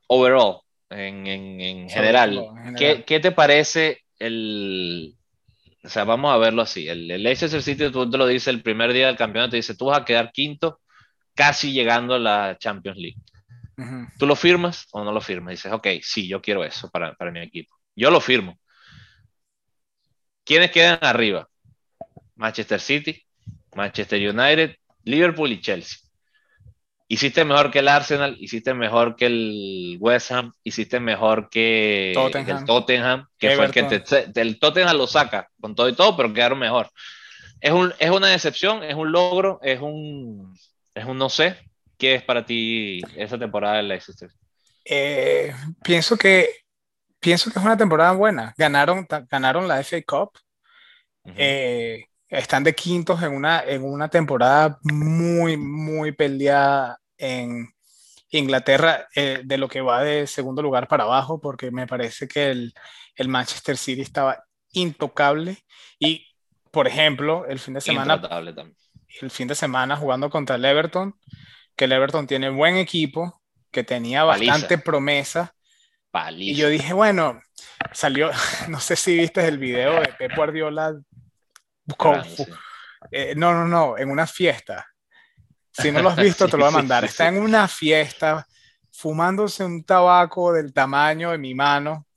overall, 0.07 0.61
en, 0.91 1.27
en, 1.27 1.89
general, 1.89 2.49
¿qué, 2.77 3.03
¿qué, 3.05 3.19
te 3.19 3.33
parece 3.33 4.05
el... 4.21 5.17
O 5.83 5.89
sea, 5.89 6.05
vamos 6.05 6.33
a 6.33 6.39
verlo 6.39 6.63
así. 6.63 6.89
El, 6.89 7.11
el 7.11 7.23
Leicester 7.25 7.61
City, 7.63 7.91
tú 7.91 8.09
te 8.09 8.19
lo 8.19 8.27
dices 8.27 8.49
el 8.49 8.63
primer 8.63 8.93
día 8.93 9.09
del 9.09 9.17
campeonato, 9.17 9.51
te 9.53 9.57
dice, 9.57 9.75
tú 9.75 9.87
vas 9.87 10.01
a 10.01 10.05
quedar 10.05 10.31
quinto, 10.31 10.79
casi 11.39 11.73
llegando 11.73 12.17
a 12.17 12.19
la 12.19 12.59
Champions 12.59 12.99
League. 12.99 13.17
¿Tú 14.19 14.27
lo 14.27 14.35
firmas 14.35 14.89
o 14.91 15.05
no 15.05 15.13
lo 15.13 15.21
firmas? 15.21 15.53
Dices, 15.53 15.71
ok, 15.71 15.87
sí, 16.03 16.27
yo 16.27 16.43
quiero 16.43 16.65
eso 16.65 16.91
para, 16.91 17.15
para 17.15 17.31
mi 17.31 17.39
equipo. 17.39 17.77
Yo 17.95 18.11
lo 18.11 18.21
firmo. 18.21 18.59
¿Quiénes 20.45 20.73
quedan 20.73 20.99
arriba? 21.01 21.49
Manchester 22.35 22.81
City, 22.81 23.23
Manchester 23.77 24.19
United, 24.19 24.75
Liverpool 25.05 25.53
y 25.53 25.61
Chelsea. 25.61 26.01
Hiciste 27.07 27.45
mejor 27.45 27.71
que 27.71 27.79
el 27.79 27.89
Arsenal, 27.89 28.37
hiciste 28.41 28.75
mejor 28.75 29.15
que 29.15 29.27
el 29.27 29.97
West 30.01 30.33
Ham, 30.33 30.53
hiciste 30.65 30.99
mejor 30.99 31.49
que 31.51 32.11
el 32.11 32.65
Tottenham, 32.67 33.29
que 33.39 33.53
fue 33.53 33.67
el 33.67 33.71
que 33.71 33.85
te, 33.85 34.41
el 34.41 34.59
Tottenham 34.59 34.97
lo 34.97 35.07
saca 35.07 35.49
con 35.61 35.77
todo 35.77 35.89
y 35.89 35.95
todo, 35.95 36.17
pero 36.17 36.33
quedaron 36.33 36.59
mejor. 36.59 36.91
Es, 37.61 37.71
un, 37.71 37.95
es 38.01 38.11
una 38.11 38.27
decepción, 38.27 38.83
es 38.83 38.97
un 38.97 39.13
logro, 39.13 39.61
es 39.63 39.81
un, 39.81 40.53
es 40.99 41.07
un 41.07 41.19
no 41.19 41.29
sé. 41.29 41.57
¿Qué 41.97 42.15
es 42.15 42.23
para 42.23 42.45
ti 42.45 43.03
esa 43.17 43.39
temporada 43.39 43.77
de 43.77 43.83
Leicester? 43.83 44.31
Eh, 44.85 45.53
pienso 45.83 46.17
que 46.17 46.49
pienso 47.21 47.51
que 47.51 47.59
es 47.59 47.65
una 47.65 47.77
temporada 47.77 48.13
buena. 48.13 48.55
Ganaron, 48.57 49.07
ganaron 49.29 49.69
la 49.69 49.83
FA 49.83 50.03
Cup. 50.07 50.39
Eh, 51.37 52.07
están 52.29 52.65
de 52.65 52.75
quintos 52.75 53.23
en 53.23 53.33
una, 53.33 53.63
en 53.63 53.85
una 53.85 54.09
temporada 54.09 54.79
muy, 54.83 55.57
muy 55.57 56.13
peleada 56.13 56.99
en 57.17 57.69
Inglaterra, 58.31 59.09
eh, 59.15 59.41
de 59.45 59.59
lo 59.59 59.69
que 59.69 59.81
va 59.81 60.03
de 60.03 60.27
segundo 60.27 60.63
lugar 60.63 60.89
para 60.89 61.05
abajo, 61.05 61.41
porque 61.41 61.71
me 61.71 61.87
parece 61.87 62.29
que 62.29 62.51
el, 62.51 62.75
el 63.17 63.29
Manchester 63.29 63.77
City 63.77 64.03
estaba 64.03 64.45
intocable. 64.73 65.59
Y, 65.99 66.27
por 66.71 66.87
ejemplo, 66.87 67.47
el 67.47 67.59
fin 67.59 67.75
de 67.75 67.81
semana. 67.81 68.21
El 69.21 69.31
fin 69.31 69.49
de 69.49 69.55
semana 69.55 69.97
jugando 69.97 70.31
contra 70.31 70.57
el 70.57 70.65
Everton, 70.65 71.19
que 71.75 71.87
el 71.87 71.93
Everton 71.93 72.27
tiene 72.27 72.51
buen 72.51 72.77
equipo, 72.77 73.43
que 73.71 73.85
tenía 73.85 74.25
bastante 74.25 74.79
promesa. 74.79 75.55
Y 76.37 76.55
yo 76.55 76.69
dije, 76.69 76.93
bueno, 76.93 77.41
salió, 77.93 78.31
no 78.69 78.81
sé 78.81 78.97
si 78.97 79.17
viste 79.17 79.47
el 79.47 79.59
video 79.59 80.01
de 80.01 80.13
Pep 80.19 80.35
Guardiola. 80.35 80.95
Eh, 83.11 83.35
no, 83.37 83.53
no, 83.53 83.67
no, 83.67 83.97
en 83.97 84.11
una 84.11 84.27
fiesta. 84.27 84.87
Si 85.73 85.93
no 85.93 86.03
lo 86.03 86.11
has 86.11 86.17
visto, 86.17 86.49
te 86.49 86.57
lo 86.57 86.65
voy 86.65 86.75
a 86.75 86.77
mandar. 86.79 87.05
Está 87.05 87.29
en 87.29 87.39
una 87.39 87.69
fiesta, 87.69 88.47
fumándose 88.91 89.65
un 89.65 89.85
tabaco 89.85 90.53
del 90.53 90.73
tamaño 90.73 91.31
de 91.31 91.39
mi 91.39 91.55
mano, 91.55 92.08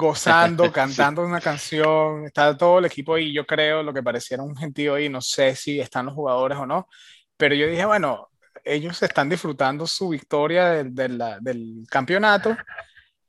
gozando, 0.00 0.72
cantando 0.72 1.24
una 1.24 1.40
canción. 1.40 2.24
Está 2.24 2.56
todo 2.56 2.78
el 2.78 2.86
equipo 2.86 3.14
ahí. 3.14 3.32
Yo 3.32 3.46
creo 3.46 3.82
lo 3.82 3.92
que 3.92 4.02
pareciera 4.02 4.42
un 4.42 4.56
gentío 4.56 4.94
ahí. 4.94 5.08
No 5.08 5.20
sé 5.20 5.54
si 5.54 5.78
están 5.80 6.06
los 6.06 6.14
jugadores 6.14 6.58
o 6.58 6.66
no. 6.66 6.88
Pero 7.36 7.54
yo 7.54 7.66
dije, 7.66 7.84
bueno, 7.84 8.30
ellos 8.64 9.02
están 9.02 9.28
disfrutando 9.28 9.86
su 9.86 10.08
victoria 10.08 10.82
del, 10.84 11.86
campeonato, 11.88 12.56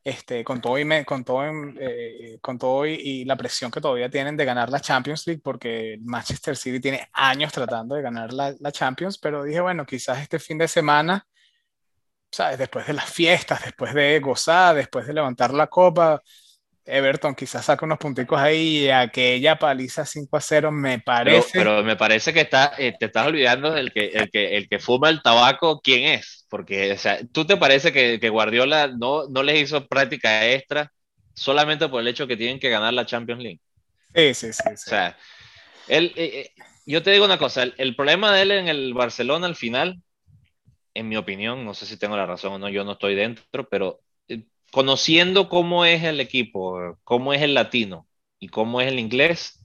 este, 0.03 0.43
con 0.43 0.59
todo, 0.59 0.77
y, 0.79 1.05
con 1.05 1.23
todo, 1.23 1.43
eh, 1.79 2.37
con 2.41 2.57
todo 2.57 2.85
y, 2.85 3.23
la 3.25 3.37
presión 3.37 3.71
que 3.71 3.79
todavía 3.79 4.09
tienen 4.09 4.35
de 4.35 4.45
ganar 4.45 4.69
la 4.69 4.79
Champions 4.79 5.25
League, 5.27 5.41
porque 5.43 5.97
Manchester 6.01 6.57
City 6.57 6.79
tiene 6.79 7.09
años 7.13 7.53
tratando 7.53 7.95
de 7.95 8.01
ganar 8.01 8.33
la, 8.33 8.53
la 8.59 8.71
Champions, 8.71 9.17
pero 9.17 9.43
dije, 9.43 9.61
bueno, 9.61 9.85
quizás 9.85 10.19
este 10.19 10.39
fin 10.39 10.57
de 10.57 10.67
semana, 10.67 11.25
¿sabes? 12.31 12.57
Después 12.57 12.87
de 12.87 12.93
las 12.93 13.09
fiestas, 13.09 13.63
después 13.63 13.93
de 13.93 14.19
gozar, 14.19 14.75
después 14.75 15.05
de 15.07 15.13
levantar 15.13 15.53
la 15.53 15.67
copa, 15.67 16.21
Everton 16.85 17.35
quizás 17.35 17.65
saca 17.65 17.85
unos 17.85 17.99
punticos 17.99 18.39
ahí, 18.39 18.89
aquella 18.89 19.57
paliza 19.59 20.05
5 20.05 20.35
a 20.35 20.41
0 20.41 20.71
me 20.71 20.99
parece. 20.99 21.51
Pero, 21.53 21.83
me 21.83 21.95
parece 21.95 22.33
que 22.33 22.41
está, 22.41 22.73
eh, 22.77 22.95
te 22.99 23.05
estás 23.05 23.27
olvidando 23.27 23.71
del 23.71 23.91
que 23.91 24.07
el, 24.07 24.31
que 24.31 24.57
el 24.57 24.67
que 24.67 24.79
fuma 24.79 25.09
el 25.09 25.21
tabaco, 25.21 25.79
¿quién 25.81 26.03
es? 26.03 26.45
Porque, 26.49 26.91
o 26.93 26.97
sea, 26.97 27.19
¿tú 27.31 27.45
te 27.45 27.57
parece 27.57 27.93
que, 27.93 28.19
que 28.19 28.29
Guardiola 28.29 28.87
no, 28.87 29.27
no 29.29 29.43
les 29.43 29.61
hizo 29.61 29.87
práctica 29.87 30.49
extra 30.49 30.91
solamente 31.33 31.87
por 31.87 32.01
el 32.01 32.07
hecho 32.07 32.27
que 32.27 32.37
tienen 32.37 32.59
que 32.59 32.69
ganar 32.69 32.93
la 32.93 33.05
Champions 33.05 33.43
League? 33.43 33.61
Sí, 34.15 34.33
sí, 34.33 34.53
sí. 34.53 34.69
O 34.73 34.77
sea, 34.77 35.17
él, 35.87 36.11
eh, 36.15 36.51
eh, 36.57 36.63
yo 36.85 37.03
te 37.03 37.11
digo 37.11 37.25
una 37.25 37.37
cosa, 37.37 37.63
el, 37.63 37.75
el 37.77 37.95
problema 37.95 38.33
de 38.33 38.41
él 38.41 38.51
en 38.51 38.67
el 38.67 38.93
Barcelona 38.95 39.45
al 39.45 39.55
final, 39.55 40.01
en 40.93 41.07
mi 41.07 41.15
opinión, 41.15 41.63
no 41.63 41.73
sé 41.73 41.85
si 41.85 41.97
tengo 41.97 42.17
la 42.17 42.25
razón 42.25 42.53
o 42.53 42.59
no, 42.59 42.69
yo 42.69 42.83
no 42.83 42.93
estoy 42.93 43.15
dentro, 43.15 43.69
pero 43.69 44.01
conociendo 44.71 45.49
cómo 45.49 45.85
es 45.85 46.03
el 46.03 46.19
equipo, 46.19 46.97
cómo 47.03 47.33
es 47.33 47.41
el 47.41 47.53
latino 47.53 48.07
y 48.39 48.47
cómo 48.47 48.81
es 48.81 48.87
el 48.87 48.99
inglés, 48.99 49.63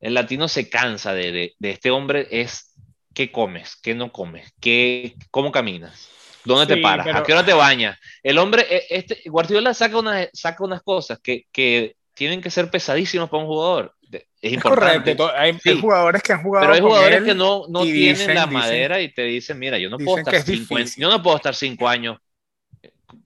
el 0.00 0.14
latino 0.14 0.48
se 0.48 0.68
cansa 0.68 1.14
de, 1.14 1.54
este 1.60 1.90
hombre, 1.90 2.26
es 2.30 2.74
qué 3.14 3.30
comes, 3.30 3.76
qué 3.76 3.94
no 3.94 4.12
comes, 4.12 4.52
qué, 4.60 5.14
cómo 5.30 5.52
caminas, 5.52 6.10
dónde 6.44 6.74
te 6.74 6.82
paras, 6.82 7.06
a 7.14 7.22
qué 7.22 7.32
hora 7.32 7.44
te 7.44 7.52
bañas. 7.52 7.98
El 8.22 8.38
hombre, 8.38 8.66
e, 8.68 8.86
este, 8.90 9.22
Guardiola 9.26 9.72
saca, 9.72 9.98
una, 9.98 10.28
saca 10.32 10.64
unas 10.64 10.82
cosas 10.82 11.20
que, 11.20 11.46
que 11.52 11.94
tienen 12.14 12.40
que 12.42 12.50
ser 12.50 12.68
pesadísimas 12.70 13.30
para 13.30 13.44
un 13.44 13.48
jugador. 13.48 13.94
Es, 14.40 14.52
importante. 14.52 15.16
Correcto. 15.16 15.32
Hay, 15.38 15.80
jugadores 15.80 16.22
que 16.22 16.32
han 16.32 16.42
jugado. 16.42 16.64
Pero 16.64 16.74
hay 16.74 16.80
jugadores 16.80 17.22
que 17.22 17.34
no, 17.34 17.66
no 17.68 17.84
tienen 17.84 18.34
la 18.34 18.46
madera 18.46 19.00
y 19.00 19.14
te 19.14 19.22
dicen, 19.22 19.56
mira, 19.60 19.78
yo 19.78 19.88
no 19.88 19.98
puedo 19.98 20.18
estar 20.18 20.42
cinco, 20.42 20.76
yo 20.96 21.08
no 21.08 21.22
puedo 21.22 21.36
estar 21.36 21.54
cinco 21.54 21.88
años. 21.88 22.18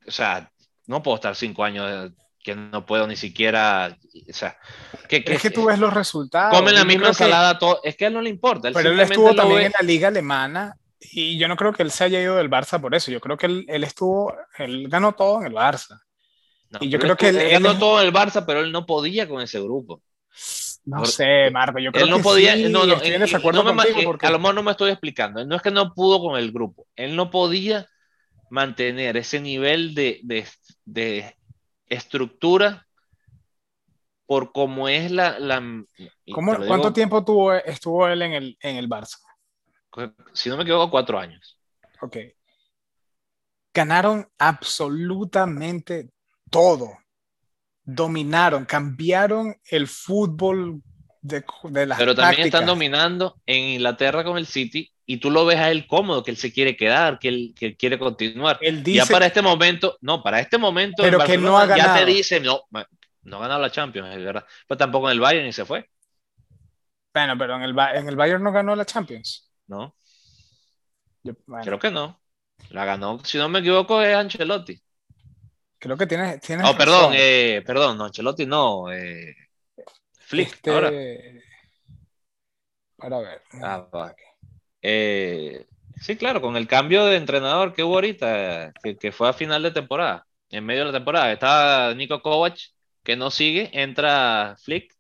O 0.07 0.11
sea, 0.11 0.53
no 0.87 1.03
puedo 1.03 1.17
estar 1.17 1.35
cinco 1.35 1.65
años 1.65 2.13
que 2.47 2.55
no 2.55 2.87
puedo 2.87 3.09
ni 3.09 3.17
siquiera, 3.17 3.99
o 4.15 4.33
sea, 4.33 4.57
que, 5.09 5.25
es 5.27 5.43
que 5.43 5.51
tú 5.51 5.65
ves 5.65 5.81
los 5.81 5.93
resultados. 5.93 6.57
Come 6.57 6.73
la 6.73 6.85
misma 6.85 7.09
ensalada, 7.09 7.59
todo, 7.59 7.81
es 7.83 7.97
que 7.97 8.05
a 8.05 8.09
él 8.09 8.15
no 8.15 8.23
le 8.23 8.31
importa. 8.31 8.71
pero 8.73 8.93
él 8.93 9.01
estuvo 9.01 9.35
también 9.35 9.63
en 9.63 9.73
la 9.77 9.85
liga 9.85 10.09
alemana 10.09 10.77
y 11.01 11.39
yo 11.39 11.49
no 11.49 11.57
creo 11.57 11.73
que 11.73 11.83
él 11.83 11.91
se 11.91 12.05
haya 12.05 12.23
ido 12.23 12.37
del 12.37 12.49
Barça 12.49 12.81
por 12.81 12.95
eso, 12.95 13.11
yo 13.11 13.21
creo 13.21 13.37
que 13.37 13.47
él, 13.47 13.65
él 13.69 13.83
estuvo, 13.83 14.33
él 14.59 14.89
ganó 14.89 15.13
todo 15.13 15.41
en 15.41 15.49
el 15.49 15.55
Barça. 15.55 16.01
y 16.79 16.89
yo 16.89 17.01
creo 17.01 17.17
que 17.17 17.31
él, 17.31 17.51
ganó 17.51 17.77
todo 17.77 18.01
en 18.01 18.07
el 18.07 18.15
Barça, 18.15 18.45
pero 18.47 18.61
él 18.61 18.71
no 18.71 18.87
podía 18.87 19.29
con 19.29 19.43
ese 19.43 19.61
grupo. 19.61 20.01
No 20.85 21.05
sé, 21.05 21.51
Marco, 21.51 21.81
yo 21.81 21.91
creo 21.91 22.05
él 22.05 22.11
no 22.13 22.21
podía, 22.21 22.55
no, 22.55 22.87
no, 22.87 22.95
a 22.95 24.31
lo 24.31 24.39
mejor 24.39 24.55
no 24.55 24.63
me 24.63 24.71
estoy 24.71 24.91
explicando, 24.91 25.45
no 25.45 25.57
es 25.57 25.63
que 25.63 25.73
no 25.73 25.93
pudo 25.95 26.21
con 26.21 26.39
el 26.39 26.53
grupo, 26.53 26.87
él 26.95 27.17
no 27.17 27.29
podía 27.29 27.89
mantener 28.51 29.17
ese 29.17 29.41
nivel 29.41 29.95
de, 29.95 30.21
de, 30.85 31.37
estructura 31.89 32.87
por 34.27 34.53
cómo 34.53 34.89
es 34.89 35.11
la... 35.11 35.39
la 35.39 35.63
¿Cuánto 36.33 36.93
tiempo 36.93 37.25
tuvo, 37.25 37.53
estuvo 37.55 38.09
él 38.09 38.23
en 38.23 38.33
el, 38.33 38.59
en 38.61 38.77
el 38.77 38.89
Barça? 38.89 39.19
Si 40.33 40.49
no 40.49 40.57
me 40.57 40.63
equivoco, 40.63 40.91
cuatro 40.91 41.19
años. 41.19 41.59
Ok. 42.01 42.17
Ganaron 43.73 44.29
absolutamente 44.39 46.11
todo. 46.51 46.99
Dominaron, 47.85 48.65
cambiaron 48.65 49.55
el 49.71 49.87
fútbol 49.87 50.83
de, 51.27 51.45
de 51.65 51.87
las 51.87 51.99
Pero 51.99 52.15
también 52.15 52.47
están 52.47 52.67
dominando 52.67 53.37
en 53.47 53.63
Inglaterra 53.63 54.25
con 54.25 54.39
el 54.39 54.47
City 54.47 54.91
y 55.05 55.19
tú 55.19 55.31
lo 55.31 55.47
ves 55.47 55.59
a 55.59 55.71
él 55.71 55.87
cómodo, 55.87 56.25
que 56.25 56.33
él 56.33 56.37
se 56.37 56.53
quiere 56.53 56.77
quedar, 56.77 57.19
que 57.19 57.29
él, 57.29 57.55
que 57.57 57.77
quiere 57.77 57.99
continuar. 57.99 58.59
ya 58.85 59.07
para 59.07 59.27
este 59.27 59.41
momento, 59.41 59.97
no, 60.01 60.23
para 60.23 60.41
este 60.41 60.59
momento, 60.59 61.03
pero 61.03 61.21
que 61.21 61.39
no 61.39 61.57
ha 61.57 61.67
ganado. 61.67 61.95
ya 61.95 62.05
te 62.05 62.11
dice, 62.11 62.41
no, 62.41 62.63
no 63.23 63.37
ha 63.37 63.41
ganado 63.41 63.61
la 63.61 63.71
Champions, 63.71 64.17
es 64.17 64.25
verdad. 64.25 64.45
Pero 64.67 64.79
tampoco 64.79 65.09
en 65.09 65.13
el 65.13 65.21
Bayern 65.21 65.47
y 65.47 65.53
se 65.53 65.65
fue. 65.65 65.89
Bueno, 67.15 67.39
pero 67.39 67.57
en 67.57 67.63
el, 67.63 67.79
en 67.95 68.09
el 68.09 68.17
Bayern 68.17 68.43
no 68.43 68.53
ganó 68.53 68.75
la 68.75 68.85
Champions. 68.85 69.51
No. 69.69 69.95
Creo 71.63 71.79
que 71.79 71.91
no. 71.91 72.21
La 72.71 72.85
ganó, 72.85 73.25
si 73.25 73.39
no 73.39 73.49
me 73.49 73.61
equivoco, 73.61 74.03
es 74.03 74.15
Ancelotti. 74.15 74.81
Creo 75.79 75.97
que 75.97 76.07
tiene. 76.07 76.39
tiene 76.39 76.65
oh, 76.67 76.77
perdón, 76.77 77.13
eh, 77.15 77.63
perdón, 77.65 77.99
no, 77.99 78.07
Ancelotti 78.07 78.47
no. 78.47 78.91
Eh, 78.91 79.35
Flick, 80.27 80.55
este, 80.55 80.71
ahora. 80.71 80.93
Para 82.97 83.19
ver. 83.21 83.43
Ah, 83.63 84.13
eh, 84.83 85.67
sí, 86.01 86.17
claro, 86.17 86.41
con 86.41 86.57
el 86.57 86.67
cambio 86.67 87.05
de 87.07 87.17
entrenador 87.17 87.73
que 87.73 87.85
hubo 87.85 87.95
ahorita, 87.95 88.73
que, 88.83 89.13
fue 89.13 89.29
a 89.29 89.33
final 89.33 89.63
de 89.63 89.71
temporada, 89.71 90.27
en 90.51 90.67
medio 90.67 90.81
de 90.81 90.87
la 90.87 90.99
temporada, 90.99 91.31
está 91.31 91.95
Nico 91.95 92.21
Kovac, 92.23 92.59
que 93.05 93.15
no 93.15 93.31
sigue, 93.31 93.71
entra 93.73 94.57
Flick, 94.59 94.93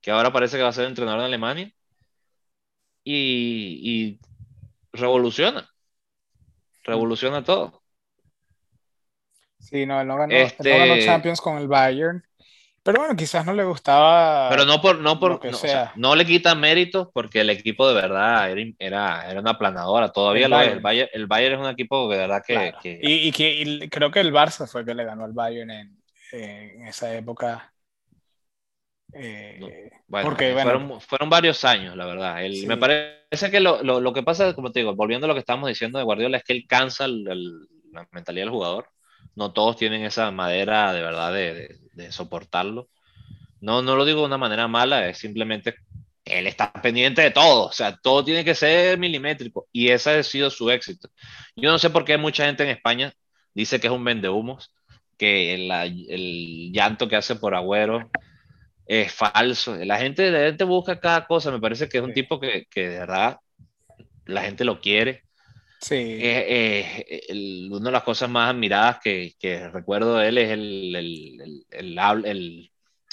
que 0.00 0.10
ahora 0.10 0.32
parece 0.32 0.56
que 0.56 0.64
va 0.64 0.70
a 0.70 0.72
ser 0.72 0.86
entrenador 0.86 1.20
de 1.20 1.26
Alemania, 1.26 1.72
y, 3.04 4.18
revoluciona, 4.92 5.70
revoluciona 6.82 7.44
todo. 7.44 7.84
Sí, 9.60 9.86
no, 9.86 10.00
él 10.00 10.08
no 10.08 10.16
ganó, 10.16 10.34
este... 10.34 11.04
Champions 11.04 11.40
con 11.40 11.58
el 11.58 11.68
Bayern 11.68 12.27
Pero 12.82 13.00
bueno, 13.00 13.16
quizás 13.16 13.44
no 13.44 13.52
le 13.52 13.64
gustaba. 13.64 14.48
Pero 14.48 14.64
no 14.64 14.80
por, 14.80 14.98
no 14.98 15.20
por, 15.20 15.44
no, 15.44 15.50
o 15.50 15.52
sea. 15.54 15.92
no 15.96 16.14
le 16.16 16.24
quita 16.24 16.54
méritos 16.54 17.08
porque 17.12 17.40
el 17.42 17.50
equipo 17.50 17.86
de 17.88 17.94
verdad 17.94 18.50
era, 18.50 18.62
era, 18.78 19.30
era 19.30 19.40
una 19.40 19.58
planadora, 19.58 20.10
todavía 20.10 20.46
El 20.46 20.50
lo 20.52 20.56
es. 20.60 20.62
Bayern. 20.62 20.76
El 20.78 20.82
Bayern, 20.82 21.10
el 21.12 21.26
Bayern 21.26 21.54
es 21.56 21.60
un 21.60 21.70
equipo 21.72 22.08
de 22.08 22.16
verdad 22.16 22.42
que, 22.46 22.54
Claro. 22.54 22.78
que- 22.82 22.98
Y, 23.02 23.28
y 23.28 23.32
que 23.32 23.50
y 23.62 23.88
creo 23.90 24.10
que 24.10 24.20
el 24.20 24.32
Barça 24.32 24.66
fue 24.66 24.80
el 24.82 24.86
que 24.86 24.94
le 24.94 25.04
ganó 25.04 25.24
al 25.24 25.32
Bayern 25.32 25.70
en, 25.70 25.98
en 26.32 26.86
esa 26.86 27.14
época. 27.14 27.72
Eh, 29.12 29.90
bueno, 30.06 30.28
porque, 30.28 30.50
eh, 30.50 30.52
bueno, 30.52 30.70
fueron, 30.70 31.00
fueron 31.00 31.30
varios 31.30 31.64
años, 31.64 31.96
la 31.96 32.06
verdad. 32.06 32.44
El- 32.44 32.54
Sí. 32.56 32.66
Me 32.66 32.76
parece 32.76 33.50
que 33.50 33.60
lo, 33.60 33.82
lo, 33.82 34.00
lo 34.00 34.12
que 34.12 34.22
pasa, 34.22 34.54
como 34.54 34.70
te 34.70 34.80
digo, 34.80 34.94
volviendo 34.94 35.26
a 35.26 35.28
lo 35.28 35.34
que 35.34 35.40
estábamos 35.40 35.68
diciendo 35.68 35.98
de 35.98 36.04
Guardiola, 36.04 36.36
es 36.38 36.44
que 36.44 36.52
él 36.52 36.64
cansa 36.68 37.04
el- 37.06 37.26
el- 37.28 37.68
la 37.92 38.06
mentalidad 38.12 38.44
del 38.44 38.50
jugador. 38.52 38.86
No 39.38 39.52
todos 39.54 39.76
tienen 39.76 40.04
esa 40.04 40.30
madera 40.32 40.92
de 40.94 41.02
verdad 41.02 41.32
de, 41.32 41.54
de- 41.54 41.78
de 41.94 42.12
soportarlo. 42.12 42.90
No, 43.60 43.82
no 43.82 43.96
lo 43.96 44.04
digo 44.04 44.20
de 44.20 44.26
una 44.26 44.38
manera 44.38 44.68
mala, 44.68 45.08
es 45.08 45.18
simplemente 45.18 45.76
él 46.24 46.46
está 46.46 46.72
pendiente 46.72 47.22
de 47.22 47.30
todo, 47.30 47.66
o 47.68 47.72
sea, 47.72 47.96
todo 47.96 48.24
tiene 48.24 48.44
que 48.44 48.54
ser 48.54 48.98
milimétrico 48.98 49.68
y 49.72 49.88
ese 49.90 50.10
ha 50.10 50.22
sido 50.22 50.50
su 50.50 50.70
éxito. 50.70 51.08
Yo 51.56 51.70
no 51.70 51.78
sé 51.78 51.90
por 51.90 52.04
qué 52.04 52.18
mucha 52.18 52.46
gente 52.46 52.64
en 52.64 52.70
España 52.70 53.12
dice 53.54 53.80
que 53.80 53.86
es 53.88 53.92
un 53.92 54.04
vendehumos, 54.04 54.72
que 55.18 55.54
el, 55.54 55.70
el 55.72 56.72
llanto 56.72 57.08
que 57.08 57.16
hace 57.16 57.36
por 57.36 57.54
Agüero 57.54 58.10
es 58.86 59.12
falso. 59.12 59.76
La 59.76 59.98
gente, 59.98 60.30
la 60.30 60.40
gente 60.40 60.64
busca 60.64 61.00
cada 61.00 61.26
cosa, 61.26 61.50
me 61.50 61.60
parece 61.60 61.88
que 61.88 61.98
es 61.98 62.04
un 62.04 62.14
tipo 62.14 62.40
que, 62.40 62.66
que 62.70 62.88
de 62.88 62.98
verdad 63.00 63.38
la 64.26 64.42
gente 64.42 64.64
lo 64.64 64.80
quiere. 64.80 65.24
Sí, 65.80 65.94
Eh, 65.94 67.04
eh, 67.10 67.20
el- 67.28 67.68
una 67.72 67.86
de 67.86 67.92
las 67.92 68.02
cosas 68.02 68.28
más 68.30 68.50
admiradas 68.50 68.98
que, 69.02 69.34
que 69.38 69.68
recuerdo 69.68 70.16
de 70.18 70.28
él 70.28 70.38
es 70.38 70.50
el, 70.50 71.64
el- 71.70 72.70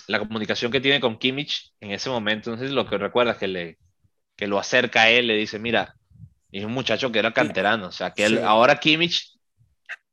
la 0.08 0.20
comunicación 0.20 0.72
que 0.72 0.82
tiene 0.82 1.00
con 1.00 1.18
Kimmich 1.18 1.74
en 1.80 1.92
ese 1.92 2.10
momento. 2.10 2.56
Si 2.58 2.68
lo 2.68 2.86
que 2.88 2.98
recuerdas, 2.98 3.38
que, 3.38 3.48
le, 3.48 3.78
que 4.36 4.48
lo 4.48 4.60
acerca 4.60 5.04
a 5.04 5.10
él, 5.10 5.28
le 5.28 5.36
dice, 5.36 5.60
mira, 5.60 5.96
es 6.52 6.64
un 6.66 6.74
muchacho 6.74 7.12
que 7.12 7.20
era 7.20 7.34
canterano, 7.34 7.88
o 7.88 7.92
sea, 7.92 8.12
que 8.12 8.26
él, 8.26 8.38
Sí. 8.38 8.44
ahora 8.44 8.78
Kimmich 8.80 9.34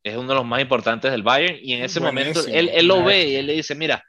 es 0.02 0.16
uno 0.16 0.28
de 0.28 0.34
los 0.34 0.44
más 0.46 0.60
importantes 0.60 1.10
del 1.10 1.22
Bayern 1.22 1.58
y 1.62 1.74
en 1.74 1.84
ese 1.84 2.00
momento 2.00 2.40
Buenísimo. 2.42 2.56
él, 2.58 2.70
él 2.74 2.86
lo 2.86 3.04
ve 3.04 3.28
y 3.28 3.36
él 3.36 3.46
le 3.46 3.52
dice, 3.54 3.74
mira, 3.74 4.02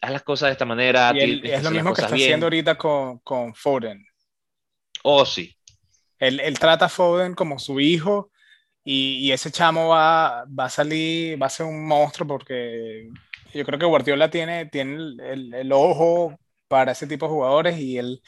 haz 0.00 0.10
las 0.12 0.22
cosas 0.22 0.48
de 0.48 0.52
esta 0.52 0.64
manera. 0.64 1.12
y 1.14 1.20
él- 1.20 1.40
es 1.44 1.62
lo 1.62 1.70
mismo 1.70 1.94
que 1.94 2.00
está 2.02 2.14
bien". 2.14 2.26
haciendo 2.26 2.46
ahorita 2.46 2.76
con, 2.76 3.18
con 3.20 3.54
Foden. 3.54 4.04
Oh, 5.04 5.24
sí. 5.24 5.56
Él, 6.18 6.40
él 6.40 6.58
trata 6.58 6.86
a 6.86 6.88
Foden 6.88 7.34
como 7.34 7.58
su 7.58 7.80
hijo 7.80 8.30
y, 8.84 9.18
y 9.28 9.32
ese 9.32 9.50
chamo 9.52 9.88
va, 9.90 10.44
va 10.46 10.66
a 10.66 10.70
salir, 10.70 11.40
va 11.42 11.46
a 11.46 11.50
ser 11.50 11.66
un 11.66 11.86
monstruo 11.86 12.26
porque 12.28 13.08
yo 13.54 13.64
creo 13.64 13.78
que 13.78 13.86
Guardiola 13.86 14.30
tiene, 14.30 14.66
tiene 14.66 14.94
el, 14.96 15.54
el- 15.54 15.72
ojo 15.72 16.38
para 16.68 16.92
ese 16.92 17.06
tipo 17.06 17.26
de 17.26 17.32
jugadores 17.32 17.78
y 17.80 17.98
él 17.98 18.22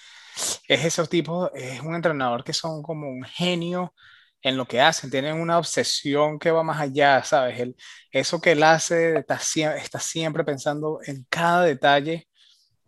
es 0.68 0.84
esos 0.84 1.08
tipos, 1.08 1.50
es 1.54 1.80
un 1.80 1.94
entrenador 1.94 2.44
que 2.44 2.52
son 2.52 2.82
como 2.82 3.08
un 3.10 3.24
genio 3.24 3.94
en 4.42 4.56
lo 4.56 4.66
que 4.66 4.80
hacen, 4.80 5.10
tienen 5.10 5.36
una 5.36 5.58
obsesión 5.58 6.38
que 6.38 6.50
va 6.50 6.62
más 6.62 6.80
allá, 6.80 7.22
¿sabes? 7.24 7.60
Él, 7.60 7.76
eso 8.10 8.40
que 8.40 8.52
él 8.52 8.62
hace, 8.62 9.18
está, 9.18 9.36
está 9.76 10.00
siempre 10.00 10.44
pensando 10.44 11.00
en 11.06 11.26
cada 11.28 11.64
detalle 11.64 12.28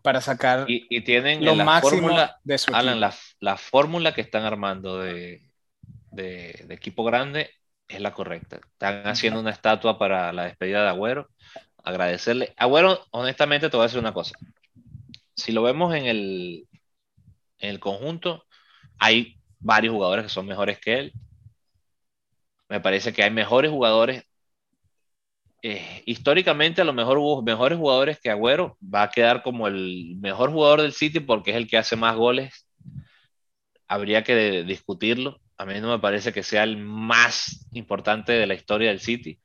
para 0.03 0.21
sacar 0.21 0.65
Y, 0.69 0.87
y 0.91 1.01
tienen 1.03 1.45
lo 1.45 1.55
la 1.55 1.65
máximo 1.65 2.03
fórmula, 2.03 2.37
de 2.45 2.59
su 2.59 2.75
Alan, 2.75 3.01
la, 3.01 3.15
la 3.41 3.57
fórmula 3.57 4.15
que 4.15 4.21
están 4.21 4.45
armando 4.45 4.99
de, 4.99 5.41
de, 6.11 6.65
de 6.67 6.75
equipo 6.75 7.05
grande 7.05 7.51
es 7.89 8.01
la 8.01 8.13
correcta. 8.13 8.57
Están 8.57 9.07
haciendo 9.07 9.41
una 9.41 9.51
estatua 9.51 9.99
para 9.99 10.33
la 10.33 10.45
despedida 10.45 10.83
de 10.83 10.89
Agüero. 10.89 11.29
Agradecerle. 11.85 12.55
Agüero, 12.57 13.05
honestamente, 13.11 13.69
te 13.69 13.77
voy 13.77 13.85
a 13.85 13.87
decir 13.87 14.01
una 14.01 14.15
cosa. 14.15 14.35
Si 15.37 15.53
lo 15.53 15.63
vemos 15.63 15.95
en 15.95 16.07
el, 16.07 16.69
en 17.59 17.71
el 17.71 17.81
conjunto, 17.81 18.45
hay 18.99 19.37
varios 19.59 19.93
jugadores 19.95 20.25
que 20.25 20.31
son 20.31 20.47
mejores 20.47 20.79
que 20.79 20.99
él. 20.99 21.13
Me 22.69 22.81
parece 22.81 23.13
que 23.13 23.23
hay 23.23 23.31
mejores 23.31 23.71
jugadores. 23.71 24.25
Eh, 25.65 26.03
históricamente, 26.07 26.83
a 26.83 26.85
lo 26.85 26.93
mejor 26.93 27.19
hubo 27.19 27.41
mejores 27.41 27.79
jugadores 27.79 28.19
que 28.21 28.31
Agüero. 28.31 28.77
Va 28.83 29.05
a 29.05 29.11
quedar 29.11 29.43
como 29.43 29.69
el 29.69 30.17
mejor 30.21 30.51
jugador 30.51 30.83
del 30.83 30.93
City 30.93 31.21
porque 31.21 31.53
es 31.53 31.57
el 31.57 31.69
que 31.69 31.79
hace 31.79 31.95
más 31.95 32.17
goles. 32.17 32.67
Habría 33.87 34.25
que 34.25 34.65
discutirlo. 34.65 35.39
A 35.57 35.65
mí 35.65 35.75
no 35.81 35.89
me 35.91 36.01
parece 36.01 36.33
que 36.33 36.43
sea 36.43 36.65
el 36.65 36.79
más 36.79 37.67
importante 37.73 38.33
de 38.33 38.47
la 38.47 38.55
historia 38.55 38.89
del 38.89 39.01
City. 39.01 39.39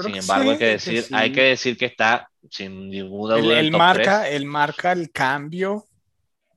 Sin 0.00 0.14
embargo, 0.16 0.44
sí, 0.44 0.50
hay 0.50 0.58
que 0.58 0.66
decir, 0.66 1.02
sí. 1.02 1.14
hay 1.14 1.32
que 1.32 1.42
decir 1.42 1.76
que 1.76 1.86
está 1.86 2.28
sin 2.50 2.90
ninguna 2.90 3.36
duda 3.36 3.58
el 3.58 3.70
marca, 3.72 4.20
3. 4.20 4.34
él 4.34 4.44
marca 4.44 4.92
el 4.92 5.10
cambio. 5.10 5.84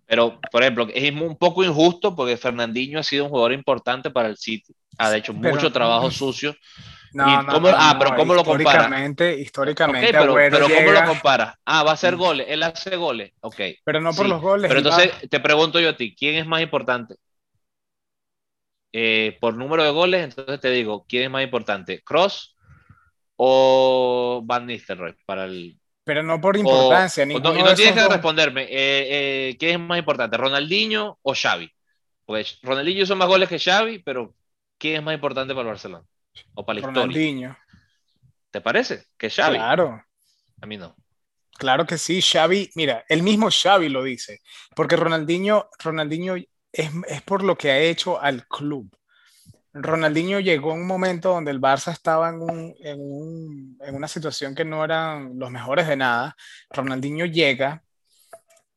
Pero, 0.05 0.39
por 0.51 0.61
ejemplo, 0.61 0.87
es 0.93 1.11
un 1.11 1.37
poco 1.37 1.63
injusto 1.63 2.13
porque 2.15 2.35
Fernandinho 2.35 2.99
ha 2.99 3.03
sido 3.03 3.23
un 3.23 3.29
jugador 3.29 3.53
importante 3.53 4.11
para 4.11 4.27
el 4.27 4.37
City. 4.37 4.73
Ha 4.97 5.15
hecho 5.15 5.33
Pero- 5.33 5.55
mucho 5.55 5.71
trabajo 5.71 6.11
sucio. 6.11 6.53
No, 7.13 7.27
¿Y 7.27 7.45
no, 7.45 7.53
cómo- 7.53 7.69
no, 7.69 7.75
ah, 7.77 7.95
pero 7.99 8.15
¿cómo 8.15 8.33
lo 8.33 8.43
compara? 8.45 8.61
Históricamente, 8.83 9.39
históricamente, 9.39 10.07
Ok, 10.07 10.13
pero, 10.13 10.33
pero 10.35 10.67
¿cómo 10.69 10.91
lo 10.91 11.05
comparas? 11.05 11.55
Ah, 11.65 11.83
va 11.83 11.91
a 11.91 11.93
hacer 11.95 12.15
Mm. 12.15 12.19
goles. 12.19 12.47
Él 12.49 12.63
hace 12.63 12.95
goles. 12.95 13.33
Ok. 13.41 13.59
pero 13.83 13.99
no 13.99 14.13
por 14.13 14.25
sí, 14.25 14.29
los 14.29 14.41
goles. 14.41 14.69
Pero 14.73 14.81
va- 14.89 15.03
entonces 15.03 15.29
te 15.29 15.39
pregunto 15.39 15.79
yo 15.79 15.89
a 15.89 15.97
ti, 15.97 16.15
¿quién 16.15 16.35
es 16.35 16.45
más 16.47 16.61
importante? 16.61 17.15
Eh, 18.93 19.37
por 19.39 19.55
número 19.55 19.83
de 19.83 19.91
goles, 19.91 20.23
entonces 20.23 20.59
te 20.59 20.69
digo, 20.69 21.05
¿quién 21.07 21.23
es 21.23 21.29
más 21.31 21.43
importante? 21.43 22.01
¿Cross 22.03 22.57
o 23.37 24.41
Van 24.45 24.65
Nistelrooy? 24.67 25.15
Para 25.25 25.45
el, 25.45 25.79
pero 26.03 26.23
no 26.23 26.41
por 26.41 26.57
importancia. 26.57 27.23
o 27.23 27.27
no, 27.27 27.55
y 27.57 27.63
no 27.63 27.73
tienes 27.75 27.93
que 27.95 28.07
responderme, 28.09 28.63
eh, 28.63 28.69
eh, 29.49 29.57
¿quién 29.59 29.73
es 29.81 29.87
más 29.87 29.99
importante? 29.99 30.37
¿Ronaldinho 30.37 31.19
o 31.21 31.33
Xavi? 31.33 31.71
Pues 32.25 32.59
Ronaldinho 32.63 33.03
hizo 33.03 33.15
más 33.15 33.27
goles 33.29 33.47
que 33.49 33.59
Xavi, 33.59 33.99
pero 33.99 34.35
¿quién 34.77 34.95
es 34.97 35.03
más 35.03 35.13
importante 35.15 35.53
para 35.53 35.61
el 35.61 35.67
Barcelona? 35.67 36.05
O 36.53 36.65
para 36.65 36.75
la 36.75 36.79
historia. 36.81 37.01
Ronaldinho. 37.01 37.57
¿Te 38.51 38.61
parece? 38.61 39.05
Que 39.17 39.29
Xavi. 39.29 39.55
Claro, 39.57 40.03
A 40.61 40.65
mí 40.65 40.77
no. 40.77 40.95
claro 41.57 41.85
que 41.85 41.97
sí. 41.97 42.21
Xavi, 42.21 42.69
mira, 42.75 43.05
el 43.07 43.23
mismo 43.23 43.49
Xavi 43.49 43.89
lo 43.89 44.03
dice. 44.03 44.41
Porque 44.75 44.95
Ronaldinho, 44.95 45.69
Ronaldinho 45.79 46.35
es, 46.35 46.91
es 47.07 47.21
por 47.23 47.43
lo 47.43 47.57
que 47.57 47.71
ha 47.71 47.79
hecho 47.79 48.19
al 48.21 48.47
club. 48.47 48.93
Ronaldinho 49.73 50.39
llegó 50.41 50.71
a 50.71 50.75
un 50.75 50.85
momento 50.85 51.29
donde 51.29 51.51
el 51.51 51.61
Barça 51.61 51.93
estaba 51.93 52.27
en, 52.29 52.41
un- 52.41 52.75
en 52.81 52.99
un- 52.99 53.77
en 53.81 53.95
una 53.95 54.07
situación 54.09 54.53
que 54.53 54.65
no 54.65 54.83
eran 54.83 55.39
los 55.39 55.49
mejores 55.49 55.87
de 55.87 55.95
nada. 55.95 56.35
Ronaldinho 56.71 57.25
llega, 57.25 57.81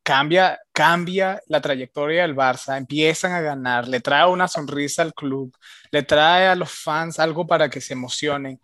cambia, 0.05 0.59
cambia 0.71 1.41
la 1.47 1.61
trayectoria 1.61 2.21
del 2.21 2.35
Barça, 2.35 2.77
empiezan 2.77 3.31
a 3.31 3.41
ganar, 3.41 3.87
le 3.87 4.01
trae 4.01 4.29
una 4.29 4.47
sonrisa 4.47 5.01
al 5.01 5.15
club, 5.15 5.51
le 5.91 6.03
trae 6.03 6.47
a 6.47 6.55
los 6.55 6.71
fans 6.71 7.19
algo 7.19 7.47
para 7.47 7.69
que 7.69 7.81
se 7.81 7.93
emocionen. 7.93 8.61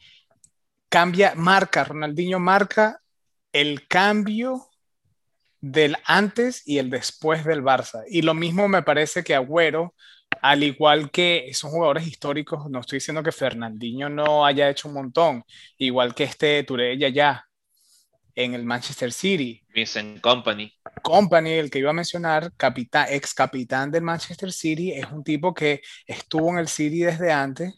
Cambia, 0.87 1.33
marca, 1.35 1.83
Ronaldinho 1.83 2.39
marca 2.39 3.01
el 3.51 3.87
cambio 3.87 4.67
del 5.61 5.97
antes 6.05 6.61
y 6.67 6.77
el 6.77 6.91
después 6.91 7.43
del 7.43 7.63
Barça. 7.63 8.03
Y 8.07 8.21
lo 8.21 8.35
mismo 8.35 8.67
me 8.67 8.83
parece 8.83 9.23
que 9.23 9.33
Agüero, 9.33 9.95
al 10.43 10.63
igual 10.63 11.09
que 11.09 11.49
son 11.53 11.71
jugadores 11.71 12.05
históricos, 12.05 12.69
no 12.69 12.81
estoy 12.81 12.97
diciendo 12.97 13.23
que 13.23 13.31
Fernandinho 13.31 14.09
no 14.09 14.45
haya 14.45 14.69
hecho 14.69 14.89
un 14.89 14.93
montón, 14.93 15.43
igual 15.79 16.13
que 16.13 16.25
este 16.25 16.63
Touré 16.63 16.97
ya 17.11 17.47
en 18.35 18.53
el 18.53 18.63
Manchester 18.63 19.11
City. 19.11 19.61
Vincent 19.69 20.21
Company. 20.21 20.73
Company, 21.01 21.51
el 21.53 21.69
que 21.69 21.79
iba 21.79 21.89
a 21.89 21.93
mencionar, 21.93 22.51
capitán, 22.57 23.07
ex 23.09 23.33
capitán 23.33 23.91
del 23.91 24.03
Manchester 24.03 24.51
City, 24.51 24.91
es 24.93 25.05
un 25.11 25.23
tipo 25.23 25.53
que 25.53 25.81
estuvo 26.05 26.49
en 26.49 26.57
el 26.59 26.67
City 26.67 26.99
desde 26.99 27.31
antes. 27.31 27.73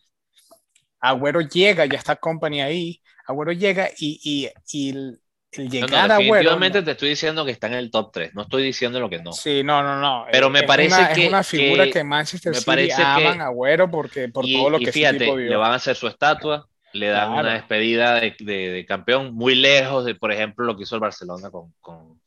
Agüero 1.00 1.42
llega, 1.42 1.86
ya 1.86 1.98
está 1.98 2.16
Company 2.16 2.62
ahí. 2.62 3.02
Agüero 3.28 3.52
llega 3.52 3.90
y, 3.98 4.20
y, 4.24 4.50
y 4.72 4.90
el, 4.92 5.20
el 5.52 5.66
No, 5.66 5.80
no, 5.82 5.86
llegar 5.88 6.12
a 6.12 6.16
Agüero. 6.16 6.58
no. 6.60 6.72
te 6.84 6.92
estoy 6.92 7.10
diciendo 7.10 7.46
que 7.46 7.52
está 7.52 7.68
en 7.68 7.74
el 7.74 7.92
top 7.92 8.12
3. 8.14 8.34
No 8.34 8.44
estoy 8.44 8.64
diciendo 8.64 9.00
lo 9.00 9.10
que 9.10 9.20
no. 9.22 9.34
Sí, 9.34 9.64
no, 9.64 9.84
no, 9.84 10.00
no. 10.00 10.26
Pero 10.32 10.50
me 10.50 10.60
Es 10.60 10.66
parece 10.66 10.96
una- 10.98 11.14
que- 11.14 11.24
Es 11.24 11.30
una 11.30 11.44
figura 11.44 11.84
que- 11.86 11.92
que, 11.92 12.04
Manchester 12.04 12.52
me 12.52 12.58
City 12.58 12.66
parece 12.66 12.96
que- 12.98 13.04
aman 13.04 13.42
a 13.42 13.46
Agüero 13.48 13.92
porque, 13.92 14.30
por 14.30 14.46
y, 14.46 14.54
todo 14.56 14.70
lo 14.70 14.78
que 14.78 14.86
ese 14.86 14.94
fíjate, 14.94 15.20
tipo 15.20 15.38
le 15.38 15.46
dio. 15.48 15.60
van 15.60 15.72
a 15.74 15.76
hacer 15.76 15.96
su 15.96 16.08
estatua, 16.08 16.68
le 16.94 17.08
dan 17.08 17.32
Claro. 17.34 17.48
una 17.48 17.54
despedida 17.56 18.14
de, 18.16 18.36
de- 18.40 18.70
de 18.72 18.86
campeón 18.86 19.34
muy 19.34 19.56
lejos 19.56 20.06
de, 20.06 20.16
por 20.16 20.32
ejemplo, 20.32 20.66
lo 20.66 20.76
que 20.78 20.84
hizo 20.84 20.96
el 20.96 21.02
Barcelona 21.02 21.50
con. 21.52 21.74
con, 21.82 22.22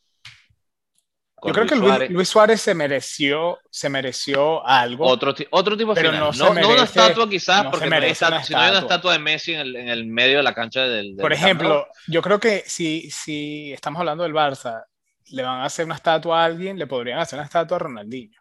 con 1.34 1.50
Yo 1.50 1.52
creo 1.52 1.64
Luis 1.64 1.70
que 1.70 1.76
Luis 1.76 1.88
Suárez. 1.92 2.10
Luis 2.10 2.28
Suárez 2.28 2.60
se 2.62 2.74
mereció, 2.74 3.58
se 3.70 3.88
mereció 3.90 4.66
algo. 4.66 5.06
Otro, 5.06 5.34
otro 5.50 5.76
tipo 5.76 5.94
de 5.94 6.00
Pero 6.00 6.12
final. 6.12 6.30
no 6.36 6.54
No, 6.60 6.70
una 6.70 6.82
estatua, 6.84 7.28
quizás, 7.28 7.64
no 7.64 7.70
porque 7.70 7.84
se 7.84 7.90
no 7.90 7.96
hay 7.96 8.10
estatua- 8.10 8.38
hay 8.64 8.70
una 8.70 8.78
estatua. 8.80 9.12
de 9.12 9.18
Messi 9.18 9.52
en 9.54 9.60
el, 9.60 9.76
en 9.76 9.88
el 9.88 10.06
medio 10.06 10.38
de 10.38 10.42
la 10.42 10.54
cancha 10.54 10.82
del. 10.82 11.14
del 11.14 11.22
Por 11.22 11.32
ejemplo, 11.32 11.86
yo 12.08 12.22
creo 12.22 12.40
que 12.40 12.62
si, 12.66 13.10
si 13.10 13.72
estamos 13.72 14.00
hablando 14.00 14.24
del 14.24 14.32
Barça, 14.32 14.84
le 15.30 15.42
van 15.42 15.60
a 15.60 15.64
hacer 15.66 15.84
una 15.84 15.94
estatua 15.96 16.42
a 16.42 16.44
alguien, 16.46 16.78
le 16.78 16.86
podrían 16.86 17.18
hacer 17.18 17.38
una 17.38 17.44
estatua 17.46 17.76
a 17.76 17.80
Ronaldinho. 17.80 18.40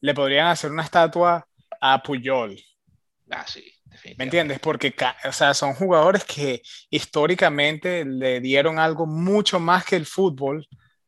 Le 0.00 0.14
podrían 0.14 0.48
hacer 0.48 0.70
una 0.70 0.82
estatua 0.82 1.46
a 1.80 2.02
Puyol. 2.02 2.56
Ah, 3.30 3.44
sí. 3.46 3.64
¿Me 4.16 4.24
entiendes? 4.24 4.58
Porque 4.60 4.94
o 5.24 5.32
sea, 5.32 5.54
son 5.54 5.74
jugadores 5.74 6.24
que 6.24 6.62
históricamente 6.90 8.04
le 8.04 8.40
dieron 8.40 8.78
algo 8.78 9.06
mucho 9.06 9.60
más 9.60 9.84
que 9.84 9.96
el 9.96 10.06
fútbol 10.06 10.66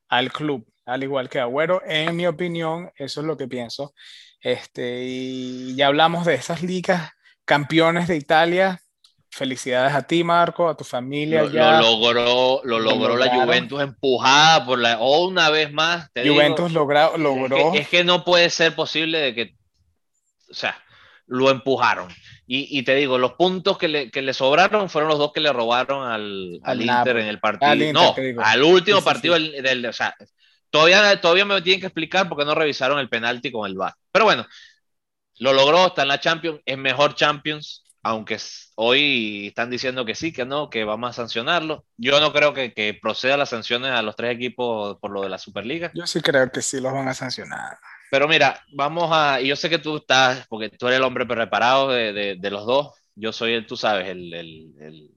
al 0.08 0.32
club, 0.32 0.66
al 0.84 1.02
igual 1.02 1.28
que 1.28 1.40
Agüero. 1.40 1.82
En 1.86 2.16
mi 2.16 2.26
opinión, 2.26 2.90
eso 2.96 3.20
es 3.20 3.26
lo 3.26 3.36
que 3.36 3.48
pienso. 3.48 3.94
Este, 4.40 5.04
y 5.04 5.74
ya 5.74 5.86
hablamos 5.86 6.26
de 6.26 6.34
esas 6.34 6.62
ligas 6.62 7.10
campeones 7.44 8.08
de 8.08 8.16
Italia. 8.16 8.80
Felicidades 9.30 9.94
a 9.94 10.02
ti, 10.02 10.22
Marco, 10.22 10.68
a 10.68 10.76
tu 10.76 10.84
familia. 10.84 11.42
Lo, 11.42 11.80
logró, 11.80 12.60
lo 12.62 12.78
logró 12.78 13.16
la 13.16 13.34
Juventus 13.34 13.82
empujada 13.82 14.64
por 14.64 14.78
la. 14.78 15.00
O 15.00 15.26
una 15.26 15.50
vez 15.50 15.72
más. 15.72 16.08
Juventus 16.14 16.70
logró. 16.72 17.74
Es 17.74 17.88
que, 17.88 18.04
no 18.04 18.24
puede 18.24 18.48
ser 18.50 18.74
posible 18.76 19.18
de 19.18 19.34
que. 19.34 19.56
O 20.50 20.54
sea, 20.54 20.80
lo 21.26 21.50
empujaron. 21.50 22.08
Y, 22.46 22.82
te 22.82 22.94
digo, 22.94 23.16
los 23.16 23.32
puntos 23.34 23.78
que 23.78 23.88
le, 23.88 24.10
que 24.10 24.20
le, 24.20 24.34
sobraron 24.34 24.90
fueron 24.90 25.08
los 25.08 25.18
dos 25.18 25.32
que 25.32 25.40
le 25.40 25.50
robaron 25.50 26.06
al, 26.06 26.60
al, 26.62 26.82
Inter 26.82 27.16
en 27.16 27.26
el 27.26 27.40
partido. 27.40 27.92
no, 27.92 28.14
al 28.42 28.62
último 28.62 29.02
partido 29.02 29.34
Del, 29.34 29.86
O 29.86 29.92
sea, 29.94 30.14
todavía, 30.68 31.18
todavía 31.22 31.46
me 31.46 31.62
tienen 31.62 31.80
que 31.80 31.86
explicar 31.86 32.28
por 32.28 32.38
qué 32.38 32.44
no 32.44 32.54
revisaron 32.54 32.98
el 32.98 33.08
penalti 33.08 33.50
con 33.50 33.66
el 33.66 33.76
VAR. 33.76 33.94
Pero 34.12 34.26
bueno, 34.26 34.46
lo 35.38 35.54
logró, 35.54 35.86
está 35.86 36.02
en 36.02 36.08
la 36.08 36.20
Champions, 36.20 36.60
es 36.66 36.76
mejor 36.76 37.14
Champions, 37.14 37.84
aunque 38.02 38.38
hoy 38.74 39.46
están 39.48 39.70
diciendo 39.70 40.04
que 40.04 40.14
sí, 40.14 40.30
que 40.30 40.44
no, 40.44 40.68
que 40.68 40.84
vamos 40.84 41.10
a 41.10 41.12
sancionarlo. 41.14 41.86
Yo 41.96 42.20
no 42.20 42.34
creo 42.34 42.52
que, 42.52 42.74
que 42.74 42.98
proceda 43.00 43.38
las 43.38 43.48
sanciones 43.48 43.92
a 43.92 44.02
los 44.02 44.16
tres 44.16 44.34
equipos 44.34 44.98
por 45.00 45.10
lo 45.10 45.22
de 45.22 45.30
la 45.30 45.38
Superliga. 45.38 45.90
Yo 45.94 46.06
sí 46.06 46.20
creo 46.20 46.52
que 46.52 46.60
sí 46.60 46.78
los 46.78 46.92
van 46.92 47.08
a 47.08 47.14
sancionar. 47.14 47.78
Pero 48.14 48.28
mira, 48.28 48.62
vamos 48.70 49.08
a, 49.10 49.40
yo 49.40 49.56
sé 49.56 49.68
que 49.68 49.80
tú 49.80 49.96
estás, 49.96 50.46
porque 50.46 50.68
tú 50.70 50.86
eres 50.86 50.98
el 50.98 51.04
hombre 51.04 51.26
preparado 51.26 51.88
de, 51.88 52.36
de, 52.38 52.50
los 52.52 52.64
dos, 52.64 52.94
yo 53.16 53.32
soy 53.32 53.54
el, 53.54 53.66
tú 53.66 53.76
sabes, 53.76 54.08
el, 54.08 54.32
el, 54.32 55.10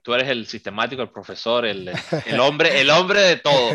tú 0.00 0.14
eres 0.14 0.28
el 0.28 0.46
sistemático, 0.46 1.02
el 1.02 1.10
profesor, 1.10 1.66
el, 1.66 1.90
el, 2.26 2.38
hombre, 2.38 2.80
el 2.80 2.90
hombre 2.90 3.20
de 3.20 3.36
todo. 3.38 3.68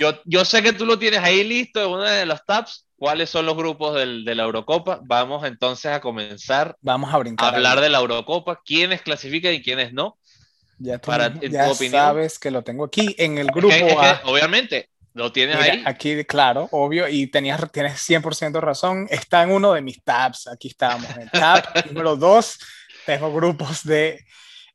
Yo, 0.00 0.18
yo 0.24 0.42
sé 0.46 0.62
que 0.62 0.72
tú 0.72 0.86
lo 0.86 0.98
tienes 0.98 1.20
ahí 1.20 1.44
listo 1.44 1.84
en 1.84 1.90
uno 1.90 2.04
de 2.04 2.24
los 2.24 2.42
tabs, 2.46 2.86
cuáles 2.96 3.28
son 3.28 3.44
los 3.44 3.58
grupos 3.58 3.94
del, 3.94 4.24
de 4.24 4.36
la 4.36 4.44
Eurocopa. 4.44 4.98
Vamos 5.04 5.44
entonces 5.44 5.92
a 5.92 6.00
comenzar 6.00 6.74
Vamos 6.80 7.12
a, 7.12 7.18
brincar 7.18 7.54
hablar 7.54 7.82
de 7.82 7.90
la 7.90 7.98
Eurocopa, 7.98 8.62
quiénes 8.64 9.02
clasifican 9.02 9.52
y 9.52 9.60
quiénes 9.60 9.92
no. 9.92 10.16
Ya, 10.78 10.96
tú, 10.96 11.10
para, 11.10 11.38
ya 11.42 11.74
sabes 11.74 12.38
que 12.38 12.50
lo 12.50 12.62
tengo 12.64 12.86
aquí 12.86 13.14
en 13.18 13.36
el 13.36 13.48
grupo 13.48 13.74
obviamente, 14.24 14.88
lo 15.14 15.32
tienes 15.32 15.56
ahí. 15.56 15.82
Aquí, 15.84 16.24
claro, 16.24 16.68
obvio, 16.72 17.08
y 17.08 17.26
tenías, 17.26 17.70
tienes 17.70 18.08
100% 18.08 18.60
razón. 18.60 19.06
Está 19.10 19.42
en 19.42 19.50
uno 19.50 19.72
de 19.72 19.82
mis 19.82 20.02
tabs. 20.02 20.46
Aquí 20.46 20.68
estamos. 20.68 21.08
En 21.10 21.22
el 21.22 21.30
tab 21.30 21.62
número 21.86 22.16
2 22.16 22.58
tengo 23.06 23.32
grupos 23.32 23.84
de 23.84 24.24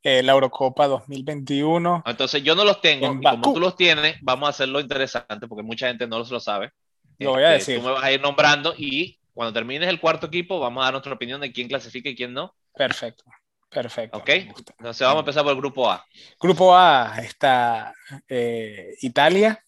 eh, 0.03 0.21
la 0.23 0.33
Eurocopa 0.33 0.87
2021. 0.87 2.03
Entonces 2.05 2.43
yo 2.43 2.55
no 2.55 2.63
los 2.63 2.81
tengo. 2.81 3.13
Y 3.13 3.21
como 3.21 3.53
tú 3.53 3.59
los 3.59 3.75
tienes, 3.75 4.17
vamos 4.21 4.47
a 4.47 4.49
hacerlo 4.51 4.79
interesante 4.79 5.47
porque 5.47 5.63
mucha 5.63 5.87
gente 5.87 6.07
no 6.07 6.19
lo 6.19 6.39
sabe. 6.39 6.71
Lo 7.19 7.31
voy 7.31 7.43
a 7.43 7.55
este, 7.55 7.73
decir. 7.73 7.83
Tú 7.83 7.87
me 7.89 7.93
vas 7.93 8.03
a 8.03 8.11
ir 8.11 8.21
nombrando 8.21 8.73
y 8.77 9.19
cuando 9.33 9.53
termines 9.53 9.89
el 9.89 9.99
cuarto 9.99 10.27
equipo 10.27 10.59
vamos 10.59 10.81
a 10.81 10.85
dar 10.85 10.93
nuestra 10.93 11.13
opinión 11.13 11.41
de 11.41 11.51
quién 11.51 11.67
clasifica 11.67 12.09
y 12.09 12.15
quién 12.15 12.33
no. 12.33 12.55
Perfecto, 12.73 13.23
perfecto. 13.69 14.17
Ok, 14.17 14.29
entonces 14.29 15.01
vamos 15.01 15.17
a 15.17 15.19
empezar 15.19 15.43
por 15.43 15.53
el 15.53 15.57
grupo 15.57 15.89
A. 15.89 16.05
Grupo 16.39 16.75
A 16.75 17.17
está 17.19 17.93
eh, 18.27 18.95
Italia, 19.01 19.63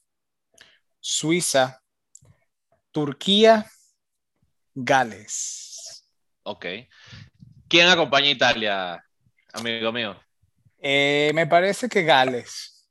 Suiza, 0.99 1.81
Turquía, 2.91 3.65
Gales. 4.73 6.05
Ok. 6.43 6.65
¿Quién 7.67 7.87
acompaña 7.87 8.27
a 8.27 8.31
Italia, 8.31 9.05
amigo 9.53 9.91
mío? 9.91 10.19
Eh, 10.79 11.31
me 11.33 11.47
parece 11.47 11.87
que 11.89 12.03
Gales. 12.03 12.87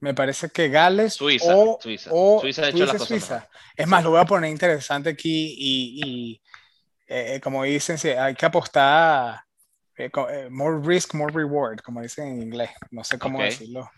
Me 0.00 0.14
parece 0.14 0.48
que 0.48 0.68
Gales 0.68 1.14
Suiza, 1.14 1.54
o, 1.54 1.78
Suiza. 1.80 2.10
Suiza, 2.40 2.68
hecho 2.68 2.86
las 2.86 3.02
Suiza. 3.02 3.48
Es 3.76 3.86
más, 3.86 4.02
lo 4.02 4.10
voy 4.10 4.20
a 4.20 4.24
poner 4.24 4.50
interesante 4.50 5.10
aquí 5.10 5.54
y, 5.58 6.40
eh, 7.06 7.34
eh, 7.34 7.40
como 7.40 7.64
dicen, 7.64 7.98
hay 8.18 8.34
que 8.34 8.46
apostar 8.46 9.40
eh, 9.96 10.48
more 10.50 10.80
risk, 10.82 11.14
more 11.14 11.32
reward, 11.32 11.80
como 11.80 12.00
dicen 12.00 12.28
en 12.28 12.42
inglés. 12.42 12.70
No 12.90 13.04
sé 13.04 13.18
cómo 13.18 13.42
decirlo. 13.42 13.90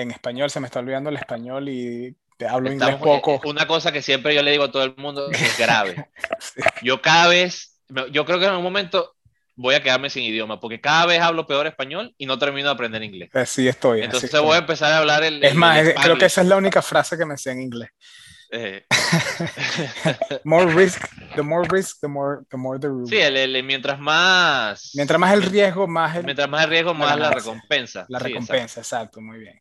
En 0.00 0.10
español 0.10 0.50
se 0.50 0.60
me 0.60 0.66
está 0.66 0.80
olvidando 0.80 1.10
el 1.10 1.16
español 1.16 1.68
y 1.68 2.16
te 2.36 2.46
hablo 2.46 2.72
inglés 2.72 2.96
poco. 2.96 3.40
Una 3.44 3.66
cosa 3.66 3.92
que 3.92 4.00
siempre 4.00 4.34
yo 4.34 4.42
le 4.42 4.52
digo 4.52 4.64
a 4.64 4.72
todo 4.72 4.82
el 4.82 4.96
mundo 4.96 5.30
es 5.30 5.58
grave. 5.58 6.08
Yo 6.82 7.02
cada 7.02 7.28
vez, 7.28 7.78
yo 8.10 8.24
creo 8.24 8.38
que 8.38 8.46
en 8.46 8.54
un 8.54 8.62
momento 8.62 9.14
voy 9.56 9.74
a 9.74 9.82
quedarme 9.82 10.08
sin 10.08 10.22
idioma, 10.22 10.58
porque 10.58 10.80
cada 10.80 11.04
vez 11.04 11.20
hablo 11.20 11.46
peor 11.46 11.66
español 11.66 12.14
y 12.16 12.24
no 12.24 12.38
termino 12.38 12.68
de 12.68 12.74
aprender 12.74 13.02
inglés. 13.02 13.28
Así 13.34 13.68
estoy. 13.68 14.00
Entonces 14.00 14.30
voy 14.40 14.54
a 14.54 14.60
empezar 14.60 14.90
a 14.92 14.98
hablar 14.98 15.22
el... 15.22 15.44
Es 15.44 15.54
más, 15.54 15.86
creo 16.02 16.16
que 16.16 16.24
esa 16.24 16.40
es 16.40 16.46
la 16.46 16.56
única 16.56 16.80
frase 16.80 17.18
que 17.18 17.26
me 17.26 17.36
sé 17.36 17.50
en 17.50 17.60
inglés. 17.60 17.90
Eh. 18.52 18.84
more 20.44 20.66
risk, 20.72 21.06
the 21.36 21.42
more 21.42 21.68
risk, 21.68 22.00
the 22.00 22.08
more 22.08 22.40
the, 22.50 22.56
more 22.56 22.78
the 22.80 22.88
Sí, 23.06 23.18
el, 23.18 23.62
mientras 23.62 24.00
más... 24.00 24.92
Mientras 24.94 25.20
más 25.20 25.34
el 25.34 25.42
riesgo, 25.42 25.86
más 25.86 26.16
el... 26.16 26.24
Mientras 26.24 26.48
más 26.48 26.64
el 26.64 26.70
riesgo, 26.70 26.94
más 26.94 27.18
la, 27.18 27.30
recompensa. 27.30 28.06
La 28.08 28.18
recompensa, 28.18 28.80
exacto. 28.80 29.20
muy 29.20 29.38
bien. 29.38 29.60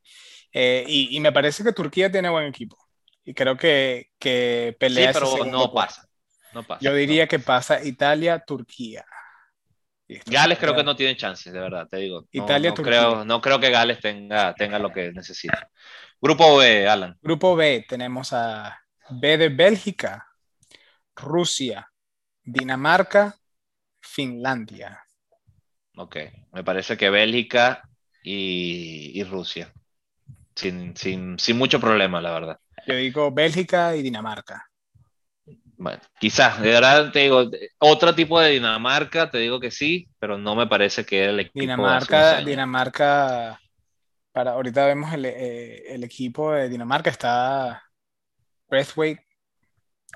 Eh, 0.52 0.84
y, 0.88 1.16
y, 1.16 1.20
me 1.20 1.32
parece 1.32 1.64
que 1.64 1.74
Turquía 1.74 2.12
tiene 2.12 2.30
buen 2.30 2.48
equipo. 2.48 2.78
Y 3.24 3.34
creo 3.34 3.56
que, 3.58 4.10
que 4.18 4.76
pelea... 4.80 5.14
Sí, 5.14 5.20
pero 5.22 5.46
no 5.46 5.72
pasa. 5.72 6.08
no 6.54 6.64
pasa. 6.64 6.82
Yo 6.82 6.94
diría 6.94 7.28
que 7.28 7.40
pasa 7.40 7.84
Italia, 7.84 8.40
Turquía. 8.40 9.06
Gales 10.26 10.58
creo 10.58 10.76
que 10.76 10.84
no 10.84 10.96
tiene 10.96 11.16
chances, 11.16 11.54
de 11.54 11.60
verdad, 11.60 11.88
te 11.88 11.98
digo. 11.98 12.28
Italia, 12.32 12.72
no, 12.72 12.76
creo, 12.76 13.26
no 13.26 13.42
creo 13.42 13.60
que 13.60 13.70
Gales 13.70 14.00
tenga, 14.00 14.56
tenga 14.56 14.80
lo 14.80 14.92
que 14.92 15.12
necesita. 15.12 15.70
Grupo 16.20 16.58
B, 16.58 16.88
Alan. 16.88 17.18
Grupo 17.22 17.56
B, 17.56 17.86
tenemos 17.88 18.34
a 18.34 18.82
B 19.10 19.38
de 19.38 19.50
Bélgica, 19.50 20.28
Rusia, 21.16 21.88
Dinamarca, 22.44 23.36
Finlandia. 24.02 25.06
Ok, 25.96 26.18
me 26.54 26.64
parece 26.64 26.98
que 26.98 27.10
Bélgica 27.10 27.88
y, 28.24 29.24
Rusia. 29.24 29.72
Sin, 30.60 30.94
sin, 30.98 31.40
sin 31.40 31.58
mucho 31.58 31.80
problema, 31.80 32.20
la 32.20 32.32
verdad. 32.32 32.60
Yo 32.86 32.96
digo 32.96 33.32
Bélgica 33.32 33.96
y 33.96 34.02
Dinamarca. 34.02 34.66
Bueno, 35.78 36.02
quizás, 36.20 36.62
de 36.62 36.68
verdad 36.68 37.14
te 37.14 37.20
digo, 37.20 37.50
otro 37.78 38.14
tipo 38.14 38.42
de 38.42 38.52
Dinamarca, 38.52 39.30
te 39.32 39.38
digo 39.38 39.62
que 39.62 39.72
sí, 39.72 40.10
pero 40.20 40.38
no 40.38 40.54
me 40.54 40.68
parece 40.68 41.06
que 41.06 41.24
el 41.24 41.40
equipo. 41.40 41.62
Dinamarca, 41.62 42.42
Dinamarca, 42.42 43.58
para 44.34 44.52
ahorita 44.52 44.86
vemos 44.86 45.14
el, 45.14 45.24
eh, 45.24 45.94
el, 45.94 46.04
equipo 46.04 46.52
de 46.52 46.68
Dinamarca, 46.68 47.10
está 47.10 47.82
Breathwaite, 48.68 49.26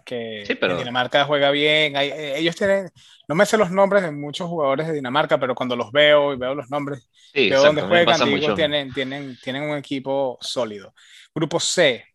que 0.04 0.44
sí, 0.46 0.56
pero... 0.56 0.78
Dinamarca 0.78 1.26
juega 1.26 1.52
bien. 1.52 1.96
Eh, 1.96 2.38
ellos 2.38 2.56
tienen, 2.56 2.90
no 3.28 3.36
me 3.36 3.46
sé 3.46 3.58
los 3.58 3.72
nombres 3.72 4.04
de 4.04 4.12
muchos 4.12 4.48
jugadores 4.48 4.88
de 4.88 4.94
Dinamarca, 4.94 5.40
pero 5.40 5.56
cuando 5.56 5.76
los 5.76 5.92
veo 5.92 6.34
y 6.34 6.38
veo 6.38 6.56
los 6.56 6.70
nombres, 6.70 7.10
sí, 7.34 7.50
veo 7.50 7.64
dónde 7.64 7.82
juegan, 7.84 8.26
digo, 8.26 8.54
tienen, 8.54 8.94
tienen, 8.94 9.38
tienen 9.42 9.64
un 9.64 9.78
equipo 9.78 10.38
sólido. 10.42 10.94
Grupo 11.34 11.60
C, 11.60 12.06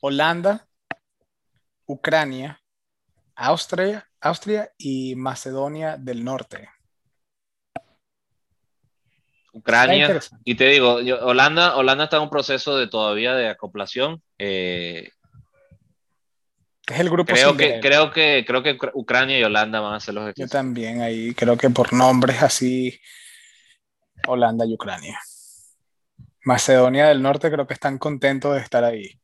Holanda, 0.00 0.66
Ucrania, 1.86 2.60
Austria, 3.34 4.06
Austria 4.20 4.70
y 4.76 5.14
Macedonia 5.16 5.96
del 5.96 6.24
Norte. 6.24 6.68
Ucrania. 9.52 10.20
Y 10.44 10.54
te 10.54 10.68
digo, 10.68 10.94
Holanda, 10.94 11.76
Holanda 11.76 12.04
está 12.04 12.16
en 12.16 12.24
un 12.24 12.30
proceso 12.30 12.76
de 12.76 12.86
todavía 12.86 13.34
de 13.34 13.48
acoplación. 13.48 14.22
Eh, 14.38 15.10
es 16.90 17.00
el 17.00 17.10
grupo 17.10 17.32
creo 17.32 17.56
que, 17.56 17.80
creo 17.80 18.10
que 18.10 18.44
creo 18.46 18.62
que 18.62 18.78
Ucrania 18.94 19.38
y 19.38 19.44
Holanda 19.44 19.80
van 19.80 19.94
a 19.94 20.00
ser 20.00 20.14
los 20.14 20.28
equipos. 20.28 20.50
Yo 20.50 20.52
también 20.52 21.00
ahí 21.00 21.34
creo 21.34 21.56
que 21.56 21.70
por 21.70 21.92
nombres 21.92 22.42
así 22.42 23.00
Holanda 24.26 24.66
y 24.66 24.74
Ucrania. 24.74 25.18
Macedonia 26.44 27.06
del 27.06 27.22
Norte 27.22 27.50
creo 27.50 27.66
que 27.66 27.74
están 27.74 27.98
contentos 27.98 28.54
de 28.54 28.60
estar 28.60 28.84
ahí. 28.84 29.20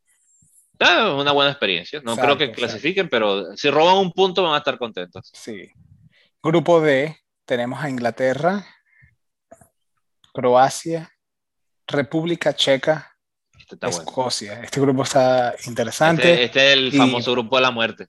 Ah, 0.79 1.15
una 1.19 1.33
buena 1.33 1.51
experiencia. 1.51 2.01
No 2.05 2.17
creo 2.17 2.37
que 2.37 2.53
clasifiquen, 2.53 3.09
pero 3.09 3.57
si 3.57 3.71
roban 3.71 3.97
un 3.97 4.13
punto 4.13 4.43
van 4.43 4.55
a 4.55 4.59
estar 4.59 4.77
contentos. 4.77 5.31
Sí. 5.33 5.71
Grupo 6.43 6.81
D, 6.81 7.17
tenemos 7.47 7.83
a 7.83 7.89
Inglaterra, 7.89 8.67
Croacia, 10.35 11.11
República 11.87 12.55
Checa, 12.55 13.16
este 13.75 13.87
Escocia. 13.89 14.63
Este 14.63 14.81
grupo 14.81 15.03
está 15.03 15.55
interesante. 15.67 16.33
Este, 16.33 16.45
este 16.45 16.73
es 16.73 16.79
el 16.79 16.93
famoso 16.93 17.33
grupo 17.33 17.57
de 17.57 17.63
la 17.63 17.71
muerte. 17.71 18.07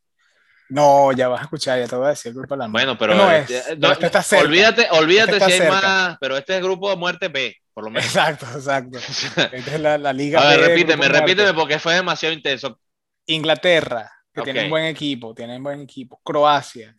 No, 0.69 1.11
ya 1.13 1.29
vas 1.29 1.39
a 1.39 1.43
escuchar, 1.43 1.79
ya 1.79 1.87
te 1.87 1.95
voy 1.95 2.07
a 2.07 2.09
decir 2.09 2.29
el 2.29 2.35
grupo 2.37 2.55
de 2.55 2.59
la 2.59 2.67
muerte. 2.67 2.85
Bueno, 2.85 2.99
pero 2.99 3.15
no 3.15 3.31
es, 3.31 3.49
este 3.49 4.05
está 4.05 4.21
cerca. 4.21 4.45
olvídate, 4.45 4.87
olvídate 4.91 5.39
si 5.39 5.51
hay 5.53 5.69
más, 5.69 6.17
pero 6.19 6.37
este 6.37 6.53
es 6.53 6.57
el 6.57 6.65
grupo 6.65 6.89
de 6.89 6.97
muerte 6.97 7.29
B 7.29 7.55
por 7.77 7.83
lo 7.83 7.91
menos. 7.91 8.07
Exacto, 8.07 8.47
exacto. 8.55 8.97
Esta 9.51 9.75
es 9.75 9.79
la, 9.79 9.99
la 9.99 10.11
liga. 10.11 10.41
A 10.41 10.47
ver, 10.47 10.61
repíteme, 10.61 11.07
repíteme 11.09 11.53
porque 11.53 11.77
fue 11.77 11.93
demasiado 11.93 12.33
intenso. 12.33 12.79
Inglaterra, 13.27 14.11
que 14.33 14.41
tiene 14.41 14.63
un 14.63 14.71
buen 14.71 14.85
equipo, 14.85 15.35
tienen 15.35 15.61
buen 15.61 15.81
equipo. 15.81 16.19
Croacia, 16.23 16.95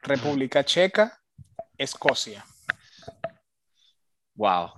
República 0.00 0.64
Checa, 0.64 1.16
Escocia. 1.78 2.44
Wow. 4.34 4.72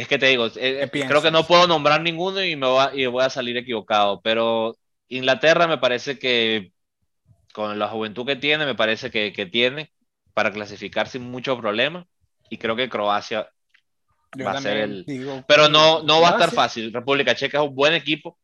Es 0.00 0.08
que 0.08 0.18
te 0.18 0.26
digo, 0.26 0.48
eh, 0.56 0.88
creo 0.90 1.20
que 1.20 1.30
no 1.30 1.46
puedo 1.46 1.66
nombrar 1.66 2.00
ninguno 2.00 2.42
y 2.42 2.56
me 2.56 2.66
y 2.94 3.04
voy 3.06 3.22
a 3.22 3.28
salir 3.28 3.56
equivocado, 3.58 4.20
pero 4.22 4.74
Inglaterra 5.08 5.66
me 5.66 5.76
parece 5.76 6.18
que 6.18 6.72
con 7.52 7.78
la 7.78 7.88
juventud 7.88 8.24
que 8.24 8.36
tiene, 8.36 8.64
me 8.64 8.74
parece 8.74 9.10
que, 9.10 9.32
que 9.32 9.44
tiene 9.44 9.92
para 10.32 10.52
clasificar 10.52 11.06
sin 11.06 11.30
mucho 11.30 11.58
problema 11.58 12.06
y 12.48 12.56
creo 12.56 12.76
que 12.76 12.88
Croacia 12.88 13.50
va 14.42 14.52
a 14.52 14.60
ser 14.62 14.78
el... 14.78 15.44
pero 15.46 15.68
no, 15.68 16.02
no 16.02 16.22
va 16.22 16.30
a 16.30 16.32
estar 16.32 16.50
fácil. 16.50 16.92
República 16.92 17.34
Checa 17.34 17.58
es 17.58 17.68
un 17.68 17.74
buen 17.74 17.92
equipo. 17.92 18.38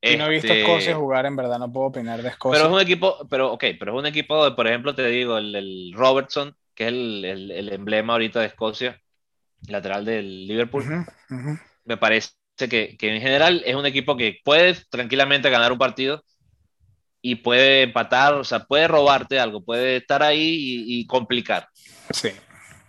Y 0.00 0.16
no 0.16 0.26
he 0.26 0.30
visto 0.30 0.46
este, 0.46 0.60
Escocia 0.60 0.94
jugar, 0.94 1.26
en 1.26 1.34
verdad, 1.34 1.58
no 1.58 1.72
puedo 1.72 1.86
opinar 1.86 2.22
de 2.22 2.28
Escocia. 2.28 2.56
Pero 2.56 2.68
es 2.68 2.76
un 2.76 2.80
equipo, 2.80 3.26
pero 3.28 3.52
ok, 3.52 3.64
pero 3.78 3.92
es 3.92 3.98
un 3.98 4.06
equipo, 4.06 4.44
de, 4.44 4.52
por 4.52 4.68
ejemplo, 4.68 4.94
te 4.94 5.04
digo, 5.06 5.38
el, 5.38 5.92
Robertson, 5.94 6.56
que 6.74 6.84
es 6.84 6.88
el, 6.90 7.24
el, 7.24 7.72
emblema 7.72 8.12
ahorita 8.12 8.38
de 8.38 8.46
Escocia, 8.46 9.00
lateral 9.66 10.04
del 10.04 10.46
Liverpool. 10.46 10.84
Me 11.84 11.96
parece 11.96 12.30
que, 12.56 12.96
que, 12.96 13.14
en 13.14 13.20
general 13.20 13.62
es 13.64 13.74
un 13.74 13.86
equipo 13.86 14.16
que 14.16 14.38
puede 14.44 14.76
tranquilamente 14.90 15.50
ganar 15.50 15.72
un 15.72 15.78
partido 15.78 16.22
y 17.20 17.36
puede 17.36 17.82
empatar, 17.82 18.34
o 18.34 18.44
sea, 18.44 18.64
puede 18.64 18.88
robarte 18.88 19.40
algo, 19.40 19.62
puede 19.62 19.96
estar 19.96 20.22
ahí 20.22 20.84
y, 20.86 21.06
complicar. 21.06 21.68
Sí. 22.10 22.30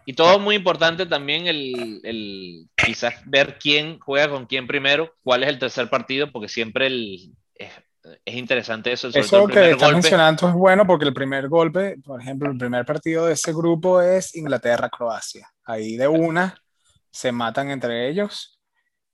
Y 0.06 0.14
todo 0.14 0.40
muy 0.40 0.56
importante 0.56 1.06
también 1.06 1.48
el, 1.48 2.00
el, 2.04 2.68
quizás 2.76 3.16
ver 3.26 3.58
quién 3.60 4.00
juega 4.00 4.30
con 4.30 4.46
quién 4.46 4.68
primero, 4.68 5.14
cuál 5.24 5.44
es 5.44 5.50
el 5.50 5.60
tercer 5.60 5.90
partido, 5.90 6.32
porque 6.32 6.48
siempre 6.48 6.88
el, 6.88 7.32
es, 8.12 8.20
es 8.26 8.36
interesante 8.36 8.92
eso. 8.92 9.10
eso 9.14 9.48
que 9.48 9.72
estás 9.72 9.92
mencionando 9.92 10.48
es 10.48 10.54
bueno 10.54 10.86
porque 10.86 11.06
el 11.06 11.14
primer 11.14 11.48
golpe, 11.48 11.98
por 12.04 12.22
ejemplo, 12.22 12.52
el 12.52 12.58
primer 12.58 12.86
partido 12.86 13.26
de 13.26 13.34
ese 13.34 13.54
grupo 13.54 14.02
es 14.02 14.36
Inglaterra-Croacia. 14.36 15.50
Ahí 15.66 15.98
de 15.98 16.08
una 16.08 16.56
se 17.12 17.32
matan 17.32 17.72
entre 17.72 18.10
ellos 18.10 18.60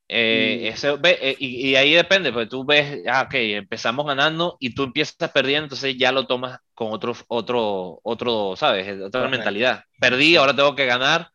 eh, 0.08 0.72
eh, 0.84 1.36
y, 1.40 1.76
ahí 1.76 1.94
depende, 1.94 2.32
porque 2.32 2.48
tú 2.48 2.64
ves, 2.64 3.02
ah, 3.08 3.24
ok, 3.24 3.34
empezamos 3.34 4.06
ganando 4.06 4.56
y 4.60 4.76
tú 4.76 4.84
empiezas 4.84 5.32
perdiendo, 5.32 5.66
entonces 5.66 5.98
ya 5.98 6.12
lo 6.12 6.28
tomas 6.28 6.60
con 6.76 6.92
otro, 6.92 7.16
otro, 7.28 8.00
otro 8.04 8.56
¿sabes? 8.56 9.02
Otra 9.02 9.28
mentalidad. 9.28 9.84
Perdí, 10.00 10.36
ahora 10.36 10.56
tengo 10.56 10.76
que 10.76 10.86
ganar. 10.86 11.30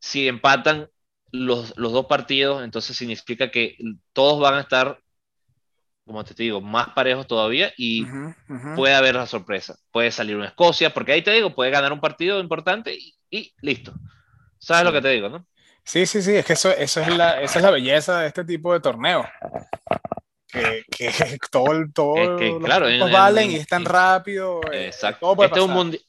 Si 0.00 0.26
empatan 0.26 0.88
los, 1.30 1.72
los, 1.76 1.92
dos 1.92 2.06
partidos, 2.06 2.64
entonces 2.64 2.96
significa 2.96 3.50
que 3.50 3.76
todos 4.12 4.40
van 4.40 4.54
a 4.54 4.60
estar, 4.60 5.00
como 6.04 6.22
te 6.24 6.34
digo, 6.34 6.60
más 6.60 6.90
parejos 6.90 7.26
todavía 7.26 7.72
y 7.76 8.06
puede 8.76 8.94
haber 8.94 9.14
la 9.14 9.26
sorpresa. 9.26 9.76
Puede 9.90 10.10
salir 10.10 10.36
una 10.36 10.48
Escocia, 10.48 10.92
porque 10.92 11.12
ahí 11.12 11.22
te 11.22 11.30
digo, 11.30 11.54
puede 11.54 11.70
ganar 11.70 11.92
un 11.92 12.00
partido 12.00 12.40
importante 12.40 12.96
y, 13.30 13.54
listo. 13.60 13.92
¿Sabes 14.58 14.84
lo 14.84 14.92
que 14.92 15.00
te 15.00 15.08
digo, 15.08 15.28
no? 15.28 15.46
Sí, 15.82 16.06
sí, 16.06 16.22
sí, 16.22 16.34
es 16.34 16.46
que 16.46 16.54
eso, 16.54 16.70
eso 16.70 17.00
es 17.00 17.14
la, 17.14 17.40
esa 17.42 17.58
es 17.58 17.64
la 17.64 17.70
belleza 17.70 18.20
de 18.20 18.28
este 18.28 18.44
tipo 18.44 18.72
de 18.72 18.80
torneo. 18.80 19.26
Que, 20.48 20.84
que 20.90 21.10
todo, 21.50 21.72
todo 21.92 22.36
que, 22.36 22.56
claro, 22.62 22.86
valen 23.10 23.50
y 23.50 23.56
es 23.56 23.66
tan 23.66 23.84
rápido. 23.84 24.60
Eh, 24.72 24.86
exacto. 24.86 25.34
Este 25.42 25.58
es 25.58 25.64
un 25.64 25.72
mundial. 25.72 26.02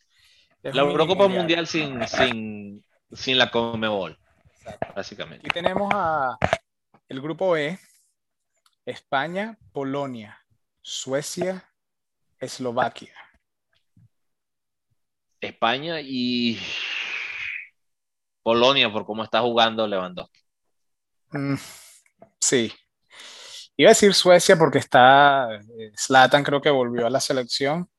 La 0.61 0.81
Eurocopa 0.81 1.27
Mundial 1.27 1.67
sin, 1.67 2.07
sin, 2.07 2.83
sin 3.11 3.37
la 3.37 3.51
Comebol, 3.51 4.17
básicamente. 4.95 5.47
Aquí 5.47 5.53
tenemos 5.53 5.91
a 5.93 6.37
el 7.07 7.21
grupo 7.21 7.55
E, 7.55 7.77
España, 8.85 9.57
Polonia, 9.71 10.39
Suecia, 10.81 11.71
Eslovaquia. 12.39 13.13
España 15.41 15.99
y 16.01 16.59
Polonia 18.43 18.91
por 18.91 19.05
cómo 19.05 19.23
está 19.23 19.41
jugando 19.41 19.87
Lewandowski. 19.87 20.39
Mm, 21.31 21.55
sí. 22.39 22.71
Iba 23.77 23.89
a 23.89 23.91
decir 23.91 24.13
Suecia 24.13 24.55
porque 24.57 24.77
está 24.77 25.49
Slatan, 25.95 26.43
creo 26.43 26.61
que 26.61 26.69
volvió 26.69 27.07
a 27.07 27.09
la 27.09 27.19
selección 27.19 27.89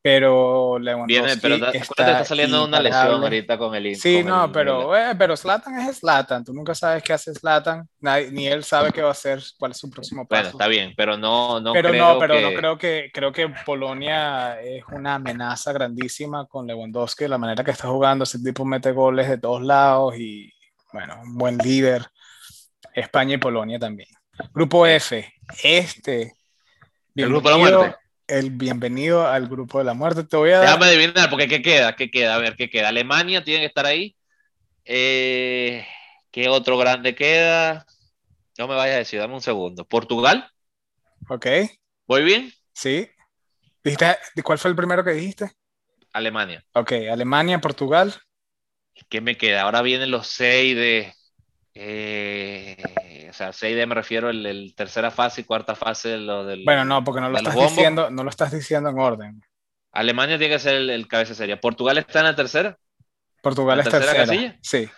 pero 0.00 0.78
Lewandowski 0.78 1.12
Viene, 1.12 1.40
pero 1.40 1.72
te, 1.72 1.78
está, 1.78 2.24
saliendo 2.24 2.64
una 2.64 2.80
lesión 2.80 3.22
ahorita 3.22 3.58
con 3.58 3.74
el 3.74 3.96
Sí, 3.96 4.22
no, 4.22 4.50
pero, 4.52 4.96
eh, 4.96 5.14
pero 5.18 5.36
Zlatan 5.36 5.80
es 5.80 5.98
Zlatan, 5.98 6.44
tú 6.44 6.54
nunca 6.54 6.74
sabes 6.74 7.02
qué 7.02 7.12
hace 7.12 7.34
Zlatan, 7.34 7.88
ni 8.30 8.46
él 8.46 8.62
sabe 8.62 8.92
qué 8.92 9.02
va 9.02 9.08
a 9.08 9.12
hacer, 9.12 9.42
cuál 9.58 9.72
es 9.72 9.78
su 9.78 9.90
próximo 9.90 10.26
paso. 10.26 10.42
Bueno, 10.42 10.50
está 10.50 10.68
bien, 10.68 10.94
pero 10.96 11.16
no, 11.16 11.60
no 11.60 11.72
pero 11.72 11.90
creo 11.90 12.14
no, 12.14 12.18
pero 12.20 12.34
que... 12.34 12.42
no 12.42 12.54
creo 12.54 12.78
que 12.78 13.10
creo 13.12 13.32
que 13.32 13.48
Polonia 13.66 14.60
es 14.60 14.84
una 14.92 15.16
amenaza 15.16 15.72
grandísima 15.72 16.46
con 16.46 16.66
Lewandowski, 16.66 17.26
la 17.26 17.38
manera 17.38 17.64
que 17.64 17.72
está 17.72 17.88
jugando, 17.88 18.22
ese 18.22 18.38
tipo 18.38 18.64
mete 18.64 18.92
goles 18.92 19.28
de 19.28 19.38
todos 19.38 19.62
lados 19.62 20.16
y 20.16 20.52
bueno, 20.92 21.20
un 21.22 21.36
buen 21.36 21.58
líder. 21.58 22.06
España 22.94 23.34
y 23.34 23.38
Polonia 23.38 23.78
también. 23.78 24.08
Grupo 24.54 24.86
F, 24.86 25.32
este. 25.62 26.32
El 27.14 27.28
grupo 27.28 27.48
de 27.48 27.54
la 27.54 27.58
muerte 27.58 28.07
el 28.28 28.50
bienvenido 28.50 29.26
al 29.26 29.48
grupo 29.48 29.78
de 29.78 29.84
la 29.84 29.94
muerte. 29.94 30.22
Te 30.24 30.36
voy 30.36 30.50
a 30.50 30.58
dar... 30.58 30.66
Déjame 30.66 30.86
adivinar, 30.86 31.30
porque 31.30 31.48
¿qué 31.48 31.62
queda? 31.62 31.96
¿Qué 31.96 32.10
queda? 32.10 32.36
A 32.36 32.38
ver, 32.38 32.54
¿qué 32.56 32.70
queda? 32.70 32.88
Alemania 32.88 33.42
tiene 33.42 33.60
que 33.60 33.66
estar 33.66 33.86
ahí. 33.86 34.14
Eh, 34.84 35.86
¿Qué 36.30 36.48
otro 36.48 36.78
grande 36.78 37.14
queda? 37.14 37.86
No 38.58 38.68
me 38.68 38.74
vayas 38.74 38.96
a 38.96 38.98
decir, 38.98 39.18
dame 39.18 39.34
un 39.34 39.40
segundo. 39.40 39.84
¿Portugal? 39.86 40.50
Ok. 41.28 41.46
¿Voy 42.06 42.22
bien? 42.22 42.52
Sí. 42.72 43.08
¿Dijiste, 43.82 44.16
¿Cuál 44.44 44.58
fue 44.58 44.70
el 44.70 44.76
primero 44.76 45.02
que 45.02 45.12
dijiste? 45.12 45.50
Alemania. 46.12 46.64
Ok, 46.72 46.92
Alemania, 47.10 47.60
Portugal. 47.60 48.14
¿Qué 49.08 49.20
me 49.20 49.36
queda? 49.36 49.62
Ahora 49.62 49.82
vienen 49.82 50.10
los 50.10 50.26
seis 50.26 50.76
de 50.76 51.14
eh, 51.74 52.76
sea, 53.38 53.50
6D 53.50 53.86
me 53.86 53.94
refiero 53.94 54.30
el, 54.30 54.44
el, 54.44 54.74
tercera 54.74 55.10
fase 55.10 55.42
y 55.42 55.44
cuarta 55.44 55.74
fase 55.74 56.10
de 56.10 56.18
lo 56.18 56.44
del. 56.44 56.64
Bueno, 56.64 56.84
no, 56.84 57.04
porque 57.04 57.20
no 57.20 57.30
lo, 57.30 57.38
estás 57.38 57.54
diciendo, 57.54 58.10
no 58.10 58.24
lo 58.24 58.30
estás 58.30 58.52
diciendo 58.52 58.90
en 58.90 58.98
orden. 58.98 59.42
Alemania 59.92 60.38
tiene 60.38 60.54
que 60.54 60.60
ser 60.60 60.74
el, 60.74 61.08
cabeza 61.08 61.34
seria. 61.34 61.60
¿Portugal 61.60 61.98
está 61.98 62.20
en 62.20 62.26
la 62.26 62.36
tercera? 62.36 62.78
Portugal 63.42 63.80
es 63.80 63.88
tercera. 63.88 64.26
casilla? 64.26 64.58
Sí. 64.62 64.88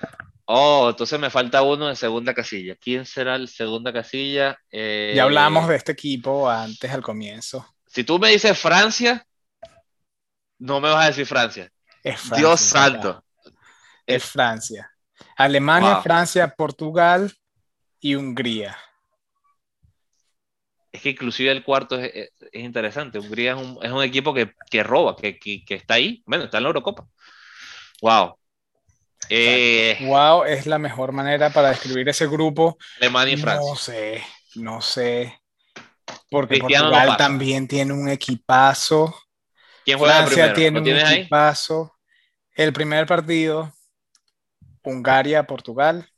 Oh, 0.46 0.88
entonces 0.90 1.20
me 1.20 1.30
falta 1.30 1.62
uno 1.62 1.88
de 1.88 1.96
segunda 1.96 2.34
casilla. 2.34 2.74
¿Quién 2.74 3.06
será 3.06 3.36
el 3.36 3.48
segunda 3.48 3.92
casilla? 3.92 4.58
Eh, 4.70 5.12
ya 5.14 5.22
hablamos 5.22 5.68
de 5.68 5.76
este 5.76 5.92
equipo 5.92 6.50
antes 6.50 6.90
al 6.90 7.02
comienzo. 7.02 7.74
Si 7.86 8.02
tú 8.02 8.18
me 8.18 8.30
dices 8.30 8.58
Francia, 8.58 9.24
no 10.58 10.80
me 10.80 10.88
vas 10.88 11.04
a 11.04 11.08
decir 11.08 11.26
Francia. 11.26 11.70
Es 12.02 12.30
Dios 12.30 12.60
santo. 12.60 13.22
Es 14.06 14.24
Francia. 14.24 14.90
Alemania, 15.36 16.00
Francia, 16.02 16.52
Portugal 16.56 17.32
y 18.00 18.14
Hungría. 18.14 18.76
Es 20.92 21.02
que 21.02 21.10
inclusive 21.10 21.52
el 21.52 21.62
cuarto 21.62 21.98
es, 21.98 22.32
interesante. 22.52 23.18
Hungría 23.18 23.52
es 23.82 23.92
un, 23.92 24.02
equipo 24.02 24.34
que, 24.34 24.82
roba, 24.82 25.14
que, 25.16 25.62
está 25.68 25.94
ahí. 25.94 26.22
Bueno, 26.26 26.44
está 26.44 26.56
en 26.56 26.64
la 26.64 26.68
Eurocopa. 26.68 27.06
Wow. 28.02 28.36
Eh, 29.28 29.98
wow 30.00 30.44
es 30.44 30.66
la 30.66 30.78
mejor 30.78 31.12
manera 31.12 31.50
para 31.50 31.68
describir 31.68 32.08
ese 32.08 32.26
grupo. 32.26 32.76
Alemania 33.00 33.34
y 33.34 33.36
Francia. 33.36 33.70
No 33.70 33.76
sé, 33.76 34.24
no 34.56 34.80
sé. 34.80 35.40
Porque 36.28 36.58
Portugal 36.58 37.16
también 37.16 37.68
tiene 37.68 37.92
un 37.92 38.08
equipazo. 38.08 39.14
¿Quién 39.84 39.98
juega 39.98 40.26
Francia 40.26 40.52
tiene 40.52 40.80
un 40.80 40.88
equipazo. 40.88 41.94
El 42.54 42.72
primer 42.72 43.06
partido 43.06 43.72
Hungaria, 44.82 45.46
Portugal. 45.46 46.09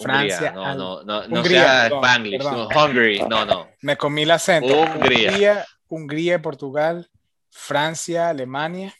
Francia. 0.00 0.52
no, 0.52 0.74
no, 0.74 1.02
no, 1.02 1.28
no 1.28 1.44
sea 1.44 1.86
Spanglish, 1.86 2.42
no, 2.42 2.68
Hungary, 2.68 3.20
no, 3.28 3.44
no. 3.44 3.68
Me 3.82 3.96
comí 3.96 4.22
el 4.22 4.30
acento. 4.30 4.74
Hungría. 4.74 5.66
Hungría, 5.88 6.40
Portugal, 6.40 7.08
Francia, 7.50 8.28
Alemania. 8.28 8.94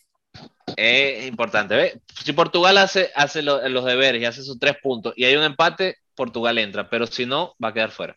Es 0.76 1.26
importante, 1.26 1.74
¿ves? 1.74 1.98
Si 2.24 2.32
Portugal 2.32 2.78
hace, 2.78 3.10
hace 3.14 3.42
los 3.42 3.84
deberes 3.84 4.22
y 4.22 4.24
hace 4.24 4.42
sus 4.42 4.58
tres 4.58 4.76
puntos 4.82 5.12
y 5.16 5.24
hay 5.24 5.36
un 5.36 5.42
empate, 5.42 5.96
Portugal 6.14 6.58
entra, 6.58 6.88
pero 6.88 7.06
si 7.06 7.26
no, 7.26 7.54
va 7.62 7.68
a 7.68 7.72
quedar 7.72 7.90
fuera. 7.90 8.16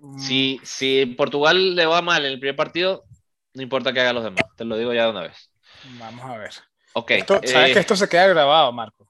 Mm. 0.00 0.18
Si, 0.18 0.60
si 0.62 1.06
Portugal 1.06 1.74
le 1.74 1.86
va 1.86 2.00
mal 2.00 2.24
en 2.24 2.32
el 2.32 2.40
primer 2.40 2.56
partido, 2.56 3.04
no 3.54 3.62
importa 3.62 3.92
que 3.92 4.00
haga 4.00 4.12
los 4.12 4.24
demás, 4.24 4.44
te 4.56 4.64
lo 4.64 4.76
digo 4.76 4.94
ya 4.94 5.04
de 5.04 5.10
una 5.10 5.22
vez. 5.22 5.50
Vamos 5.98 6.24
a 6.24 6.38
ver. 6.38 6.52
Ok. 6.92 7.12
sabes 7.26 7.72
que 7.72 7.72
eh, 7.72 7.80
esto 7.80 7.96
se 7.96 8.08
queda 8.08 8.26
grabado, 8.28 8.72
Marco. 8.72 9.09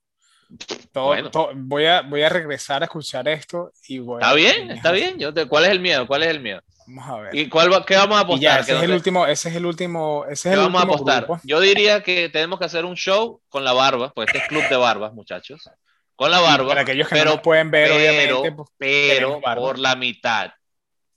Voy, 1.55 1.87
a, 1.87 2.03
voy 2.03 2.23
a 2.23 2.29
regresar 2.29 2.83
a 2.83 2.87
escuchar 2.87 3.29
esto 3.29 3.73
y 3.89 3.99
voy 3.99 4.21
Está 4.21 4.35
bien, 4.35 4.71
está 4.71 4.93
bien. 4.93 5.19
Yo 5.19 5.33
¿Cuál 5.49 5.65
es 5.65 5.71
el 5.71 5.81
miedo? 5.81 6.07
¿Cuál 6.07 6.23
es 6.23 6.29
el 6.29 6.41
miedo? 6.41 6.61
Vamos 6.87 7.09
a 7.09 7.23
ver. 7.23 7.35
¿Y 7.35 7.49
cuál 7.49 7.85
qué 7.85 7.97
vamos 7.97 8.19
a 8.19 8.21
apostar? 8.21 8.61
ese, 8.61 8.77
es 8.77 8.83
el 8.83 8.91
último, 8.91 9.27
ese 9.27 9.49
es 9.49 9.57
el 9.57 9.67
último. 9.67 10.25
Ese 10.29 10.49
es 10.49 10.55
el 10.55 10.61
vamos 10.61 10.81
a 10.81 10.85
apostar? 10.85 11.27
Yo 11.45 11.61
diría 11.61 12.03
que 12.03 12.29
tenemos 12.29 12.59
que 12.59 12.65
hacer 12.65 12.85
un 12.85 12.97
show 12.97 13.41
con 13.49 13.65
la 13.65 13.73
barba, 13.73 14.13
pues 14.13 14.29
este 14.29 14.39
es 14.39 14.49
club 14.49 14.69
de 14.69 14.77
barbas, 14.77 15.13
muchachos. 15.13 15.69
Con 16.17 16.31
la 16.31 16.41
barba. 16.41 16.69
para 16.69 16.81
aquellos 16.83 17.09
que 17.09 17.25
no 17.25 17.41
pueden 17.41 17.71
ver, 17.71 17.93
obviamente. 17.93 18.53
Pues, 18.53 18.69
pero 18.77 19.41
por 19.41 19.79
la 19.79 19.95
mitad. 19.95 20.51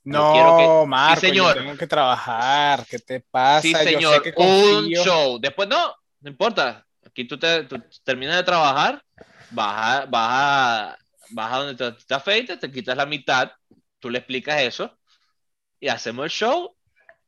No, 0.04 0.86
Marco, 0.86 1.22
señor. 1.22 1.56
tengo 1.56 1.78
que 1.78 1.88
trabajar. 1.88 2.86
¿Qué 2.90 3.00
te 3.00 3.22
pasa? 3.22 3.62
Sí, 3.62 3.74
señor. 3.74 4.22
un 4.36 4.88
show. 4.90 5.40
Después 5.40 5.68
no, 5.68 5.96
no 6.22 6.30
importa. 6.30 6.86
Aquí 7.14 7.26
tú, 7.26 7.38
te, 7.38 7.68
terminas 8.04 8.38
de 8.38 8.44
trabajar, 8.44 9.04
vas 9.52 10.02
a, 10.02 10.06
vas 10.08 10.98
a, 11.54 11.58
donde 11.58 11.76
te, 11.76 12.06
te 12.06 12.14
afeitas, 12.16 12.60
te 12.60 12.72
quitas 12.72 12.98
la 12.98 13.06
mitad, 13.06 13.52
tú 14.00 14.10
le 14.10 14.18
explicas 14.18 14.60
eso 14.62 14.98
y 15.80 15.90
hacemos 15.90 16.24
el 16.26 16.32
show 16.32 16.76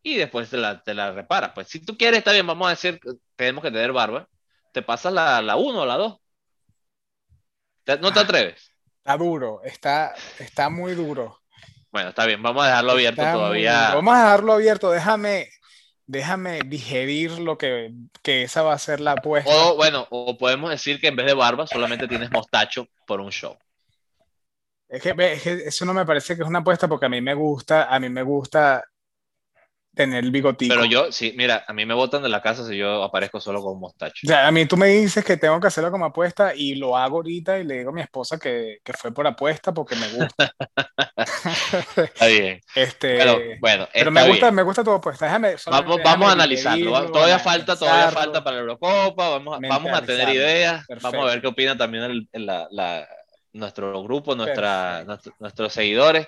y 0.02 0.16
después 0.16 0.50
te 0.50 0.58
la, 0.58 0.82
te 0.82 0.96
la 0.96 1.12
reparas. 1.12 1.52
Pues 1.54 1.68
si 1.68 1.86
tú 1.86 1.96
quieres, 1.96 2.18
está 2.18 2.32
bien, 2.32 2.48
vamos 2.48 2.66
a 2.66 2.72
decir 2.72 3.00
tenemos 3.36 3.64
que 3.64 3.70
tener 3.70 3.92
barba. 3.92 4.28
Te 4.72 4.82
pasas 4.82 5.14
la 5.14 5.56
1 5.56 5.82
o 5.82 5.86
la 5.86 5.98
2. 5.98 6.18
¿No 8.02 8.12
te 8.12 8.20
ah, 8.20 8.24
atreves? 8.24 8.72
Está 8.98 9.18
duro, 9.18 9.62
está, 9.64 10.16
está 10.40 10.70
muy 10.72 10.96
duro. 10.96 11.42
Bueno, 11.92 12.10
está 12.10 12.26
bien, 12.26 12.42
vamos 12.42 12.64
a 12.64 12.70
dejarlo 12.70 12.94
abierto 12.94 13.22
todavía. 13.22 13.94
Vamos 13.94 14.16
a 14.16 14.24
dejarlo 14.24 14.54
abierto, 14.54 14.90
déjame, 14.90 15.48
déjame 16.08 16.62
digerir 16.66 17.40
lo 17.40 17.58
que, 17.58 17.94
que 18.22 18.44
esa 18.44 18.62
va 18.62 18.74
a 18.74 18.80
ser 18.80 19.00
la 19.00 19.14
apuesta. 19.14 19.52
O 19.52 19.76
bueno, 19.76 20.08
o 20.10 20.38
podemos 20.38 20.70
decir 20.70 21.00
que 21.00 21.08
en 21.08 21.16
vez 21.16 21.26
de 21.26 21.34
barba 21.34 21.68
solamente 21.68 22.08
tienes 22.08 22.32
mostacho 22.32 22.88
por 23.08 23.22
un 23.22 23.32
show. 23.32 23.58
Es 24.88 25.02
que, 25.02 25.16
es 25.18 25.42
que, 25.42 25.54
eso 25.66 25.86
no 25.86 25.94
me 25.94 26.06
parece 26.06 26.36
que 26.36 26.44
es 26.44 26.48
una 26.48 26.60
apuesta 26.60 26.88
porque 26.88 27.08
a 27.08 27.10
mí 27.10 27.22
me 27.22 27.34
gusta, 27.34 27.86
a 27.94 28.00
mí 28.00 28.10
me 28.10 28.22
gusta 28.22 28.84
tener 29.96 30.24
el 30.24 30.32
bigotico. 30.32 30.74
Pero 30.74 30.86
yo, 30.86 31.12
sí, 31.12 31.34
mira, 31.36 31.66
a 31.68 31.74
mí 31.74 31.86
me 31.86 31.94
botan 31.94 32.22
de 32.22 32.30
la 32.30 32.42
casa 32.42 32.68
si 32.68 32.78
yo 32.78 33.04
aparezco 33.04 33.40
solo 33.40 33.62
con 33.62 33.80
mostacho. 33.80 34.26
O 34.26 34.28
sea, 34.28 34.48
a 34.48 34.52
mí 34.52 34.66
tú 34.66 34.78
me 34.78 34.88
dices 34.88 35.24
que 35.24 35.38
tengo 35.38 35.60
que 35.60 35.68
hacerlo 35.68 35.92
como 35.92 36.06
apuesta 36.06 36.54
y 36.56 36.76
lo 36.76 36.98
hago 36.98 37.18
ahorita 37.18 37.60
y 37.60 37.64
le 37.64 37.80
digo 37.80 37.90
a 37.90 37.94
mi 37.94 38.02
esposa 38.02 38.38
que, 38.38 38.80
que 38.84 38.94
fue 38.94 39.14
por 39.14 39.26
apuesta 39.26 39.74
porque 39.74 39.96
me 39.96 40.08
gusta. 40.10 40.54
está 41.98 42.28
bien. 42.28 42.62
Este, 42.76 43.18
pero 43.18 43.40
bueno, 43.60 43.88
pero 43.94 44.12
me 44.12 44.28
gusta, 44.28 44.52
me 44.52 44.64
gusta 44.64 44.84
tu 44.84 44.92
apuesta. 44.92 45.26
Déjame, 45.26 45.56
vamos, 45.66 46.00
vamos 46.04 46.30
a 46.30 46.34
analizarlo. 46.34 47.12
todavía 47.12 47.40
falta, 47.40 47.76
todavía 47.76 48.12
falta 48.12 48.44
para 48.44 48.58
la 48.58 48.62
Eurocopa. 48.62 49.30
Vamos, 49.30 49.60
vamos 49.62 49.94
a 49.94 50.02
tener 50.02 50.30
ideas. 50.30 50.86
Vamos 51.02 51.26
a 51.26 51.32
ver 51.32 51.42
qué 51.42 51.48
opina 51.48 51.78
también 51.78 52.28
la, 52.34 52.68
la, 52.72 53.08
nuestro 53.54 54.04
grupo, 54.04 54.36
nuestra, 54.36 55.06
nuestros 55.40 55.74
seguidores. 55.74 56.28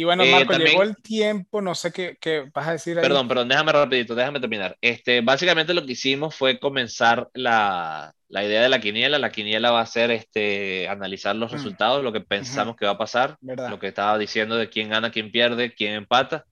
Y 0.00 0.04
bueno, 0.04 0.24
eh, 0.24 0.32
Marco, 0.32 0.54
llegó 0.54 0.82
el 0.82 0.96
tiempo, 0.96 1.60
no 1.60 1.74
sé 1.74 1.92
qué, 1.92 2.16
qué, 2.18 2.48
vas 2.54 2.68
a 2.68 2.72
decir 2.72 2.96
ahí. 2.96 3.02
Perdón, 3.02 3.28
perdón, 3.28 3.48
déjame 3.48 3.70
rapidito, 3.70 4.14
déjame 4.14 4.40
terminar. 4.40 4.74
Este, 4.80 5.20
básicamente 5.20 5.74
lo 5.74 5.84
que 5.84 5.92
hicimos 5.92 6.34
fue 6.34 6.58
comenzar 6.58 7.28
la, 7.34 8.14
la 8.28 8.42
idea 8.42 8.62
de 8.62 8.70
la 8.70 8.80
quiniela. 8.80 9.18
La 9.18 9.30
quiniela 9.30 9.70
va 9.72 9.82
a 9.82 9.86
ser 9.86 10.10
este, 10.10 10.88
analizar 10.88 11.36
los 11.36 11.52
mm. 11.52 11.54
resultados, 11.54 12.02
lo 12.02 12.14
que 12.14 12.22
pensamos 12.22 12.76
que 12.76 12.86
va 12.86 12.92
a 12.92 12.98
pasar, 12.98 13.36
lo 13.42 13.78
que 13.78 13.88
estaba 13.88 14.16
diciendo 14.16 14.56
de 14.56 14.70
quién 14.70 14.88
gana, 14.88 15.10
quién 15.10 15.30
pierde, 15.30 15.74
quién 15.74 15.92
empata. 15.92 16.46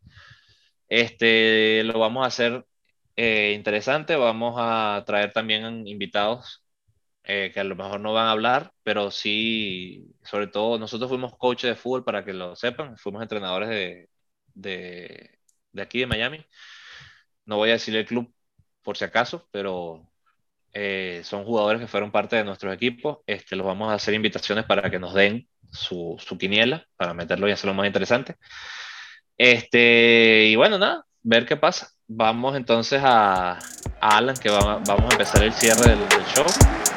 Este, 0.87 1.85
lo 1.85 1.99
vamos 1.99 2.25
a 2.25 2.27
hacer 2.27 2.67
eh, 3.17 3.55
interesante, 3.55 4.15
vamos 4.17 4.57
a 4.59 5.05
traer 5.07 5.33
también 5.33 5.87
invitados 5.87 6.63
eh, 7.29 7.53
que 7.53 7.61
a 7.61 7.65
lo 7.65 7.77
mejor 7.77 8.01
no 8.01 8.15
van 8.15 8.27
a 8.27 8.33
hablar, 8.33 8.73
pero 8.83 9.11
sí, 9.11 10.15
sobre 10.25 10.47
todo 10.49 10.79
nosotros 10.79 11.11
fuimos 11.11 11.37
coaches 11.37 11.71
de 11.71 11.77
fútbol 11.77 12.05
para 12.05 12.25
que 12.25 12.33
lo 12.33 12.57
sepan, 12.57 12.97
fuimos 12.97 13.23
entrenadores 13.23 13.69
de, 13.69 14.09
de, 14.55 15.39
de 15.73 15.83
aquí 15.83 16.01
de 16.01 16.07
Miami. 16.07 16.45
No 17.45 17.57
voy 17.57 17.71
a 17.71 17.75
decir 17.75 17.95
el 17.97 18.07
club 18.07 18.33
por 18.83 18.97
si 18.97 19.05
acaso, 19.05 19.49
pero 19.53 20.11
eh, 20.73 21.21
son 21.25 21.45
jugadores 21.45 21.81
que 21.83 21.87
fueron 21.87 22.11
parte 22.11 22.37
de 22.37 22.45
nuestros 22.45 22.73
equipos. 22.75 23.19
Este, 23.27 23.57
los 23.57 23.67
vamos 23.67 23.91
a 23.91 23.95
hacer 23.95 24.15
invitaciones 24.15 24.65
para 24.65 24.91
que 24.91 24.99
nos 24.99 25.13
den 25.13 25.49
su, 25.71 26.17
su 26.19 26.39
quiniela, 26.39 26.87
para 26.97 27.13
meterlo 27.13 27.47
y 27.49 27.53
hacerlo 27.53 27.75
más 27.75 27.87
interesante. 27.87 28.37
Este, 29.37 30.47
y 30.47 30.57
bueno, 30.57 30.79
nada, 30.79 31.05
ver 31.23 31.45
qué 31.47 31.57
pasa. 31.57 31.91
Vamos 32.07 32.57
entonces 32.57 33.03
a, 33.05 33.59
Alan, 34.01 34.37
que 34.37 34.49
vamos 34.49 34.89
a 34.89 35.13
empezar 35.13 35.43
el 35.43 35.53
cierre 35.53 35.91
del 35.91 36.25
show. 36.35 36.88